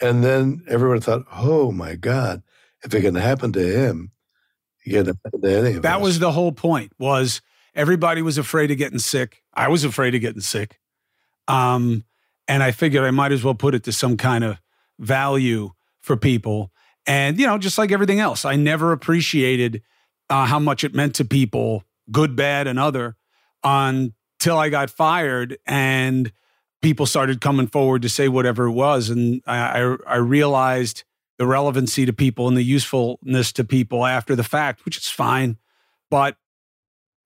And 0.01 0.23
then 0.23 0.63
everyone 0.67 1.01
thought, 1.01 1.25
"Oh 1.31 1.71
my 1.71 1.95
God, 1.95 2.43
if 2.83 2.93
it 2.93 3.01
can 3.01 3.15
happen 3.15 3.51
to 3.53 3.59
him, 3.63 4.11
can 4.89 5.05
happen 5.05 5.41
to 5.41 5.79
That 5.81 6.01
was 6.01 6.19
the 6.19 6.31
whole 6.31 6.51
point. 6.51 6.91
Was 6.99 7.41
everybody 7.75 8.21
was 8.21 8.37
afraid 8.37 8.71
of 8.71 8.77
getting 8.77 8.99
sick? 8.99 9.43
I 9.53 9.67
was 9.67 9.83
afraid 9.83 10.15
of 10.15 10.21
getting 10.21 10.41
sick, 10.41 10.79
um, 11.47 12.03
and 12.47 12.63
I 12.63 12.71
figured 12.71 13.03
I 13.03 13.11
might 13.11 13.31
as 13.31 13.43
well 13.43 13.55
put 13.55 13.75
it 13.75 13.83
to 13.85 13.91
some 13.91 14.17
kind 14.17 14.43
of 14.43 14.57
value 14.97 15.71
for 16.01 16.17
people. 16.17 16.71
And 17.05 17.39
you 17.39 17.47
know, 17.47 17.57
just 17.57 17.77
like 17.77 17.91
everything 17.91 18.19
else, 18.19 18.45
I 18.45 18.55
never 18.55 18.91
appreciated 18.91 19.81
uh, 20.29 20.45
how 20.45 20.59
much 20.59 20.83
it 20.83 20.93
meant 20.93 21.15
to 21.15 21.25
people, 21.25 21.83
good, 22.11 22.35
bad, 22.35 22.67
and 22.67 22.77
other, 22.77 23.15
until 23.63 24.57
I 24.57 24.69
got 24.69 24.89
fired 24.89 25.57
and 25.65 26.31
people 26.81 27.05
started 27.05 27.41
coming 27.41 27.67
forward 27.67 28.03
to 28.03 28.09
say 28.09 28.27
whatever 28.27 28.65
it 28.65 28.71
was, 28.71 29.09
and 29.09 29.41
I, 29.45 29.81
I, 29.81 29.97
I 30.07 30.15
realized 30.17 31.03
the 31.39 31.47
relevancy 31.47 32.05
to 32.05 32.13
people 32.13 32.47
and 32.49 32.55
the 32.55 32.61
usefulness 32.61 33.53
to 33.53 33.63
people 33.63 34.05
after 34.05 34.35
the 34.35 34.43
fact, 34.43 34.83
which 34.85 34.97
is 34.97 35.07
fine. 35.07 35.57
But 36.11 36.35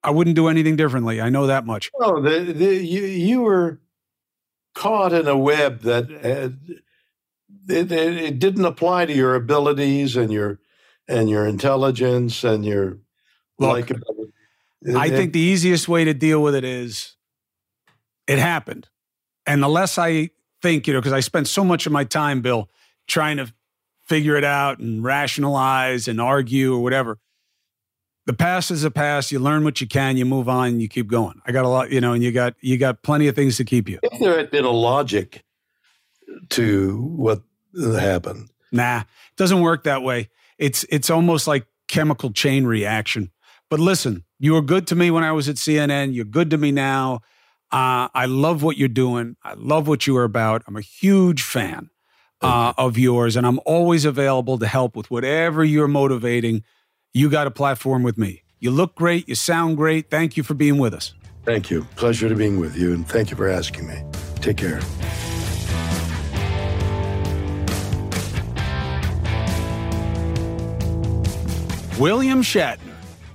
I 0.03 0.11
wouldn't 0.11 0.35
do 0.35 0.47
anything 0.47 0.75
differently. 0.75 1.19
I 1.19 1.29
know 1.29 1.47
that 1.47 1.65
much. 1.65 1.91
Oh, 1.99 2.21
the, 2.21 2.53
the, 2.53 2.75
you, 2.75 3.01
you 3.01 3.41
were 3.41 3.81
caught 4.75 5.13
in 5.13 5.27
a 5.27 5.37
web 5.37 5.81
that 5.81 6.11
uh, 6.11 6.49
it, 7.67 7.91
it, 7.91 8.39
didn't 8.39 8.65
apply 8.65 9.07
to 9.07 9.13
your 9.13 9.33
abilities 9.35 10.15
and 10.15 10.31
your 10.31 10.59
and 11.07 11.29
your 11.29 11.45
intelligence 11.45 12.43
and 12.43 12.63
your 12.63 12.99
Look, 13.59 13.91
I 14.95 15.09
think 15.09 15.33
the 15.33 15.39
easiest 15.39 15.87
way 15.87 16.03
to 16.05 16.13
deal 16.13 16.41
with 16.41 16.55
it 16.55 16.63
is 16.63 17.15
it 18.27 18.39
happened. 18.39 18.89
And 19.45 19.61
the 19.61 19.69
less 19.69 19.97
I 19.97 20.31
think, 20.61 20.87
you 20.87 20.93
know, 20.93 20.99
because 20.99 21.13
I 21.13 21.19
spent 21.19 21.47
so 21.47 21.63
much 21.63 21.85
of 21.85 21.91
my 21.91 22.03
time, 22.03 22.41
Bill, 22.41 22.69
trying 23.07 23.37
to 23.37 23.53
figure 24.05 24.35
it 24.35 24.43
out 24.43 24.79
and 24.79 25.03
rationalize 25.03 26.07
and 26.07 26.19
argue 26.19 26.73
or 26.73 26.79
whatever. 26.79 27.19
The 28.25 28.33
past 28.33 28.71
is 28.71 28.83
a 28.83 28.91
past. 28.91 29.31
You 29.31 29.39
learn 29.39 29.63
what 29.63 29.81
you 29.81 29.87
can, 29.87 30.15
you 30.15 30.25
move 30.25 30.47
on, 30.47 30.79
you 30.79 30.87
keep 30.87 31.07
going. 31.07 31.41
I 31.45 31.51
got 31.51 31.65
a 31.65 31.67
lot, 31.67 31.91
you 31.91 31.99
know, 31.99 32.13
and 32.13 32.23
you 32.23 32.31
got 32.31 32.55
you 32.61 32.77
got 32.77 33.03
plenty 33.03 33.27
of 33.27 33.35
things 33.35 33.57
to 33.57 33.65
keep 33.65 33.89
you. 33.89 33.99
If 34.01 34.19
there 34.19 34.37
had 34.37 34.49
been 34.49 34.65
a 34.65 34.71
logic 34.71 35.43
to 36.51 37.01
what 37.01 37.41
happened. 37.75 38.49
Nah, 38.71 39.01
it 39.01 39.35
doesn't 39.35 39.61
work 39.61 39.83
that 39.83 40.03
way. 40.03 40.29
It's 40.57 40.85
it's 40.89 41.09
almost 41.09 41.47
like 41.47 41.65
chemical 41.87 42.31
chain 42.31 42.65
reaction. 42.65 43.31
But 43.69 43.79
listen, 43.79 44.23
you 44.39 44.53
were 44.53 44.61
good 44.61 44.87
to 44.87 44.95
me 44.95 45.11
when 45.11 45.23
I 45.23 45.31
was 45.31 45.49
at 45.49 45.55
CNN. 45.55 46.13
You're 46.13 46.25
good 46.25 46.49
to 46.51 46.57
me 46.57 46.71
now. 46.71 47.21
Uh, 47.71 48.07
I 48.13 48.27
love 48.27 48.61
what 48.61 48.77
you're 48.77 48.87
doing. 48.87 49.35
I 49.43 49.55
love 49.55 49.87
what 49.87 50.05
you 50.05 50.15
are 50.17 50.23
about. 50.23 50.63
I'm 50.67 50.77
a 50.77 50.81
huge 50.81 51.41
fan 51.41 51.89
uh, 52.43 52.73
of 52.77 52.97
yours, 52.97 53.35
and 53.35 53.47
I'm 53.47 53.59
always 53.65 54.05
available 54.05 54.59
to 54.59 54.67
help 54.67 54.95
with 54.95 55.09
whatever 55.09 55.63
you're 55.63 55.87
motivating. 55.87 56.63
You 57.13 57.29
got 57.29 57.47
a 57.47 57.51
platform 57.51 58.03
with 58.03 58.17
me. 58.17 58.43
You 58.59 58.71
look 58.71 58.95
great. 58.95 59.27
You 59.27 59.35
sound 59.35 59.77
great. 59.77 60.09
Thank 60.09 60.37
you 60.37 60.43
for 60.43 60.53
being 60.53 60.77
with 60.77 60.93
us. 60.93 61.13
Thank 61.45 61.69
you. 61.69 61.83
Pleasure 61.95 62.29
to 62.29 62.35
being 62.35 62.59
with 62.59 62.77
you, 62.77 62.93
and 62.93 63.07
thank 63.07 63.31
you 63.31 63.37
for 63.37 63.49
asking 63.49 63.87
me. 63.87 64.03
Take 64.35 64.57
care. 64.57 64.79
William 71.99 72.41
Shatner, 72.41 72.79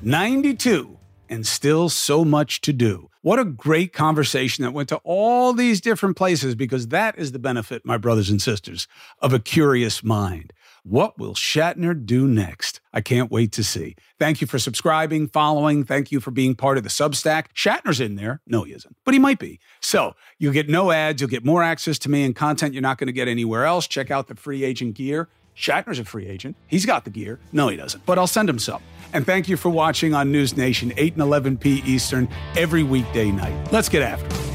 92, 0.03 0.99
and 1.29 1.47
still 1.47 1.89
so 1.89 2.25
much 2.25 2.61
to 2.63 2.73
do. 2.73 3.08
What 3.21 3.41
a 3.41 3.45
great 3.45 3.93
conversation 3.93 4.63
that 4.63 4.71
went 4.71 4.89
to 4.91 5.01
all 5.03 5.53
these 5.53 5.81
different 5.81 6.17
places 6.17 6.55
because 6.55 6.89
that 6.89 7.19
is 7.19 7.33
the 7.33 7.41
benefit, 7.41 7.85
my 7.85 7.97
brothers 7.97 8.31
and 8.31 8.41
sisters, 8.41 8.87
of 9.21 9.33
a 9.33 9.41
curious 9.41 10.05
mind. 10.05 10.53
What 10.85 11.19
will 11.19 11.35
Shatner 11.35 12.07
do 12.07 12.29
next? 12.29 12.81
I 12.93 13.01
can't 13.01 13.31
wait 13.31 13.51
to 13.53 13.65
see. 13.65 13.97
Thank 14.21 14.41
you 14.41 14.47
for 14.47 14.61
subscribing, 14.61 15.27
following. 15.27 15.85
Thank 15.85 16.13
you 16.13 16.21
for 16.21 16.31
being 16.31 16.55
part 16.55 16.79
of 16.79 16.85
the 16.85 16.91
Substack. 16.91 17.47
Shatner's 17.55 18.01
in 18.01 18.15
there. 18.15 18.41
No, 18.47 18.63
he 18.63 18.73
isn't, 18.73 18.97
but 19.05 19.15
he 19.15 19.21
might 19.21 19.41
be. 19.41 19.59
So 19.81 20.15
you'll 20.39 20.53
get 20.53 20.69
no 20.69 20.93
ads. 20.93 21.21
You'll 21.21 21.29
get 21.29 21.45
more 21.45 21.63
access 21.63 21.99
to 22.01 22.09
me 22.09 22.25
and 22.25 22.37
content 22.37 22.73
you're 22.73 22.83
not 22.83 22.99
going 22.99 23.09
to 23.09 23.13
get 23.13 23.27
anywhere 23.27 23.65
else. 23.65 23.89
Check 23.89 24.13
out 24.13 24.29
the 24.29 24.37
free 24.37 24.63
agent 24.63 24.95
gear. 24.95 25.29
Shatner's 25.57 25.99
a 25.99 26.05
free 26.05 26.29
agent. 26.29 26.57
He's 26.69 26.87
got 26.87 27.05
the 27.05 27.11
gear. 27.11 27.41
No, 27.51 27.67
he 27.67 27.77
doesn't, 27.77 28.07
but 28.07 28.17
I'll 28.17 28.29
send 28.29 28.49
him 28.49 28.61
some. 28.61 28.81
And 29.13 29.25
thank 29.25 29.49
you 29.49 29.57
for 29.57 29.71
watching 29.71 30.15
on 30.15 30.31
News 30.31 30.57
Nation, 30.57 30.93
8 30.97 31.15
and 31.15 31.23
11 31.23 31.59
p. 31.59 31.83
Eastern, 31.87 32.29
every 32.57 32.83
weekday 32.83 33.31
night. 33.31 33.73
Let's 33.73 33.89
get 33.89 34.03
after 34.03 34.27
it. 34.27 34.48